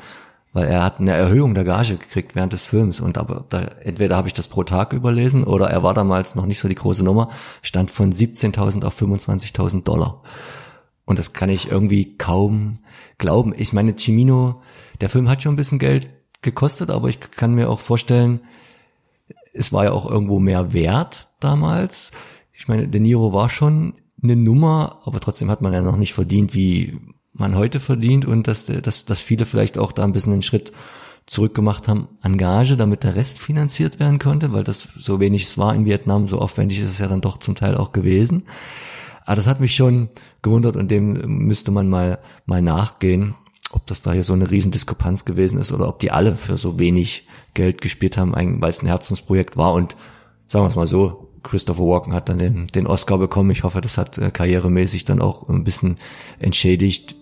weil 0.53 0.67
er 0.69 0.85
hat 0.85 1.01
eine 1.01 1.13
Erhöhung 1.13 1.55
der 1.55 1.65
Gage 1.65 1.97
gekriegt 1.97 2.35
während 2.35 2.53
des 2.53 2.65
Films 2.65 3.01
und 3.01 3.19
aber 3.19 3.45
da, 3.49 3.63
entweder 3.83 4.17
habe 4.17 4.29
ich 4.29 4.35
das 4.35 4.49
pro 4.49 4.63
Tag 4.63 4.93
überlesen 4.93 5.45
oder 5.45 5.69
er 5.69 5.83
war 5.83 5.95
damals 5.95 6.35
noch 6.35 6.47
nicht 6.47 6.61
so 6.61 6.69
die 6.69 6.77
große 6.77 7.05
Nummer, 7.05 7.31
stand 7.63 7.91
von 7.91 8.13
17.000 8.13 8.85
auf 8.85 9.01
25.000 9.01 9.83
Dollar. 9.83 10.23
Und 11.05 11.19
das 11.19 11.33
kann 11.33 11.51
ich 11.51 11.71
irgendwie 11.71 12.17
kaum 12.17 12.75
glauben. 13.19 13.55
Ich 13.57 13.73
meine, 13.73 13.97
Cimino, 13.97 14.63
der 15.01 15.11
Film 15.11 15.29
hat 15.29 15.43
schon 15.43 15.55
ein 15.55 15.57
bisschen 15.57 15.79
Geld 15.79 16.11
gekostet, 16.43 16.91
aber 16.91 17.09
ich 17.09 17.21
kann 17.21 17.55
mir 17.55 17.69
auch 17.69 17.81
vorstellen, 17.81 18.41
es 19.53 19.73
war 19.73 19.85
ja 19.85 19.93
auch 19.93 20.11
irgendwo 20.11 20.39
mehr 20.39 20.73
wert 20.73 21.29
damals. 21.41 22.11
Ich 22.53 22.69
meine, 22.69 22.89
De 22.89 23.01
Niro 23.01 23.33
war 23.33 23.51
schon 23.51 23.95
eine 24.23 24.37
Nummer, 24.37 25.01
aber 25.05 25.21
trotzdem 25.21 25.51
hat 25.51 25.61
man 25.61 25.73
ja 25.73 25.83
noch 25.83 25.97
nicht 25.97 26.15
verdient, 26.15 26.55
wie 26.55 26.99
man 27.33 27.57
heute 27.57 27.81
verdient 27.81 28.25
und 28.25 28.47
dass, 28.47 28.67
dass, 28.67 29.05
dass 29.05 29.21
viele 29.21 29.45
vielleicht 29.45 29.77
auch 29.77 29.93
da 29.93 30.05
ein 30.05 30.13
bisschen 30.13 30.33
einen 30.33 30.43
Schritt 30.43 30.73
zurückgemacht 31.27 31.89
haben 31.89 32.09
an 32.21 32.37
Gage, 32.37 32.77
damit 32.77 33.03
der 33.03 33.17
Rest 33.17 33.39
finanziert 33.39 33.99
werden 33.99 34.19
konnte, 34.19 34.53
weil 34.53 34.65
das 34.65 34.89
so 34.99 35.21
wenig 35.21 35.45
es 35.45 35.59
war 35.59 35.75
in 35.75 35.85
Vietnam, 35.85 36.29
so 36.29 36.39
aufwendig 36.39 36.81
ist 36.81 36.89
es 36.89 36.99
ja 36.99 37.09
dann 37.09 37.23
doch 37.23 37.39
zum 37.39 37.55
Teil 37.55 37.77
auch 37.77 37.93
gewesen. 37.93 38.45
Aber 39.25 39.37
das 39.37 39.47
hat 39.47 39.61
mich 39.61 39.75
schon 39.75 40.09
gewundert 40.43 40.77
und 40.77 40.91
dem 40.91 41.13
müsste 41.47 41.71
man 41.71 41.89
mal, 41.89 42.19
mal 42.47 42.63
nachgehen, 42.63 43.35
ob 43.73 43.87
das 43.87 44.03
da 44.03 44.13
hier 44.13 44.25
so 44.25 44.33
eine 44.33 44.51
Riesendiskrepanz 44.51 45.25
gewesen 45.25 45.59
ist 45.59 45.73
oder 45.73 45.89
ob 45.89 45.99
die 45.99 46.11
alle 46.11 46.37
für 46.37 46.57
so 46.57 46.79
wenig 46.79 47.27
Geld 47.55 47.81
gespielt 47.81 48.17
haben, 48.17 48.33
weil 48.35 48.71
es 48.71 48.83
ein 48.83 48.87
Herzensprojekt 48.87 49.57
war 49.57 49.73
und 49.73 49.97
sagen 50.47 50.65
wir 50.65 50.69
es 50.69 50.77
mal 50.77 50.87
so, 50.87 51.31
Christopher 51.43 51.83
Walken 51.83 52.13
hat 52.13 52.29
dann 52.29 52.39
den, 52.39 52.67
den 52.69 52.87
Oscar 52.87 53.19
bekommen. 53.19 53.51
Ich 53.51 53.65
hoffe, 53.65 53.81
das 53.81 53.99
hat 53.99 54.19
äh, 54.19 54.31
karrieremäßig 54.31 55.05
dann 55.05 55.21
auch 55.21 55.49
ein 55.49 55.63
bisschen 55.63 55.99
entschädigt. 56.39 57.17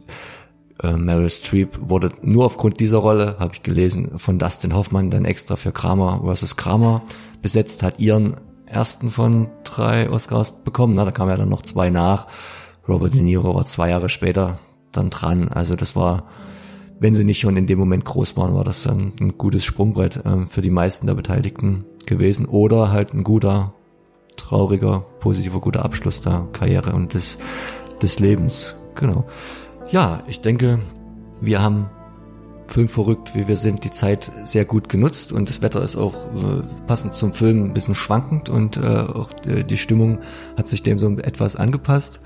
Äh, 0.83 0.93
Meryl 0.93 1.29
Streep 1.29 1.79
wurde 1.81 2.11
nur 2.23 2.47
aufgrund 2.47 2.81
dieser 2.81 2.99
Rolle, 2.99 3.37
habe 3.39 3.55
ich 3.55 3.63
gelesen, 3.63 4.19
von 4.19 4.39
Dustin 4.39 4.75
Hoffmann 4.75 5.11
dann 5.11 5.25
extra 5.25 5.57
für 5.57 5.73
Kramer 5.73 6.21
versus 6.25 6.57
Kramer 6.57 7.03
besetzt, 7.43 7.83
hat 7.83 7.99
ihren 7.99 8.37
ersten 8.73 9.11
von 9.11 9.49
drei 9.65 10.11
Oscars 10.11 10.65
bekommen. 10.65 10.95
Na, 10.95 11.05
da 11.05 11.11
kamen 11.11 11.31
ja 11.31 11.37
dann 11.37 11.49
noch 11.49 11.63
zwei 11.63 11.91
nach. 11.91 12.27
Robert 12.89 13.15
De 13.15 13.23
Niro 13.23 13.55
war 13.55 13.67
zwei 13.67 13.91
Jahre 13.91 14.09
später 14.09 14.59
dann 14.91 15.11
dran. 15.11 15.49
Also 15.49 15.77
das 15.77 15.95
war, 15.95 16.25
wenn 16.99 17.15
sie 17.15 17.25
nicht 17.25 17.41
schon 17.41 17.57
in 17.57 17.67
dem 17.67 17.79
Moment 17.79 18.05
groß 18.05 18.37
waren, 18.37 18.55
war 18.55 18.65
das 18.65 18.83
dann 18.83 19.13
ein 19.21 19.39
gutes 19.39 19.65
Sprungbrett 19.65 20.17
äh, 20.17 20.47
für 20.47 20.63
die 20.63 20.71
meisten 20.71 21.07
der 21.07 21.15
Beteiligten 21.15 21.85
gewesen. 22.07 22.47
Oder 22.47 22.91
halt 22.91 23.15
ein 23.15 23.25
guter, 23.25 23.75
trauriger, 24.37 25.05
positiver, 25.21 25.61
guter 25.61 25.85
Abschluss 25.85 26.21
der 26.21 26.49
Karriere 26.53 26.93
und 26.93 27.15
des, 27.15 27.39
des 28.01 28.19
Lebens. 28.19 28.75
Genau. 28.95 29.25
Ja, 29.91 30.23
ich 30.27 30.41
denke, 30.41 30.81
wir 31.41 31.63
haben 31.63 31.91
filmverrückt, 32.73 33.35
wie 33.35 33.47
wir 33.49 33.57
sind, 33.57 33.85
die 33.85 33.91
Zeit 33.91 34.31
sehr 34.45 34.65
gut 34.65 34.89
genutzt 34.89 35.33
und 35.33 35.49
das 35.49 35.63
Wetter 35.63 35.83
ist 35.83 35.97
auch 35.97 36.15
äh, 36.15 36.63
passend 36.87 37.15
zum 37.15 37.33
Film 37.35 37.65
ein 37.65 37.75
bisschen 37.75 37.95
schwankend 37.95 38.49
und 38.49 38.77
äh, 38.77 38.81
auch 38.81 39.33
die, 39.33 39.65
die 39.65 39.77
Stimmung 39.77 40.19
hat 40.57 40.69
sich 40.69 40.83
dem 40.83 40.99
so 40.99 41.09
etwas 41.19 41.57
angepasst. 41.57 42.21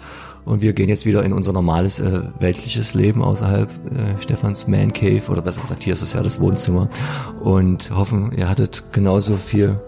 Und 0.44 0.62
wir 0.62 0.74
gehen 0.74 0.88
jetzt 0.88 1.04
wieder 1.04 1.24
in 1.24 1.32
unser 1.32 1.52
normales 1.52 1.98
äh, 1.98 2.22
weltliches 2.38 2.94
Leben 2.94 3.24
außerhalb 3.24 3.68
äh, 3.68 4.22
Stefans 4.22 4.68
Man 4.68 4.92
Cave 4.92 5.22
oder 5.28 5.42
besser 5.42 5.60
gesagt, 5.60 5.82
hier 5.82 5.92
ist 5.92 6.02
es 6.02 6.12
ja 6.12 6.22
das 6.22 6.38
Wohnzimmer 6.38 6.88
und 7.42 7.90
hoffen, 7.90 8.30
ihr 8.30 8.48
hattet 8.48 8.84
genauso 8.92 9.36
viel 9.38 9.80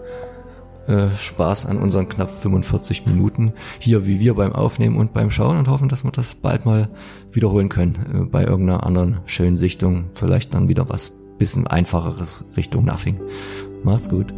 äh, 0.89 1.15
Spaß 1.15 1.65
an 1.67 1.77
unseren 1.77 2.09
knapp 2.09 2.31
45 2.41 3.05
Minuten 3.05 3.53
hier 3.79 4.05
wie 4.05 4.19
wir 4.19 4.33
beim 4.33 4.53
Aufnehmen 4.53 4.97
und 4.97 5.13
beim 5.13 5.31
Schauen 5.31 5.57
und 5.57 5.67
hoffen, 5.67 5.87
dass 5.87 6.03
wir 6.03 6.11
das 6.11 6.35
bald 6.35 6.65
mal 6.65 6.89
wiederholen 7.31 7.69
können 7.69 7.95
äh, 8.13 8.25
bei 8.25 8.43
irgendeiner 8.43 8.83
anderen 8.83 9.19
schönen 9.25 9.57
Sichtung. 9.57 10.05
Vielleicht 10.15 10.53
dann 10.53 10.67
wieder 10.67 10.89
was 10.89 11.11
bisschen 11.37 11.67
einfacheres 11.67 12.45
Richtung 12.57 12.85
Nothing. 12.85 13.19
Macht's 13.83 14.09
gut. 14.09 14.33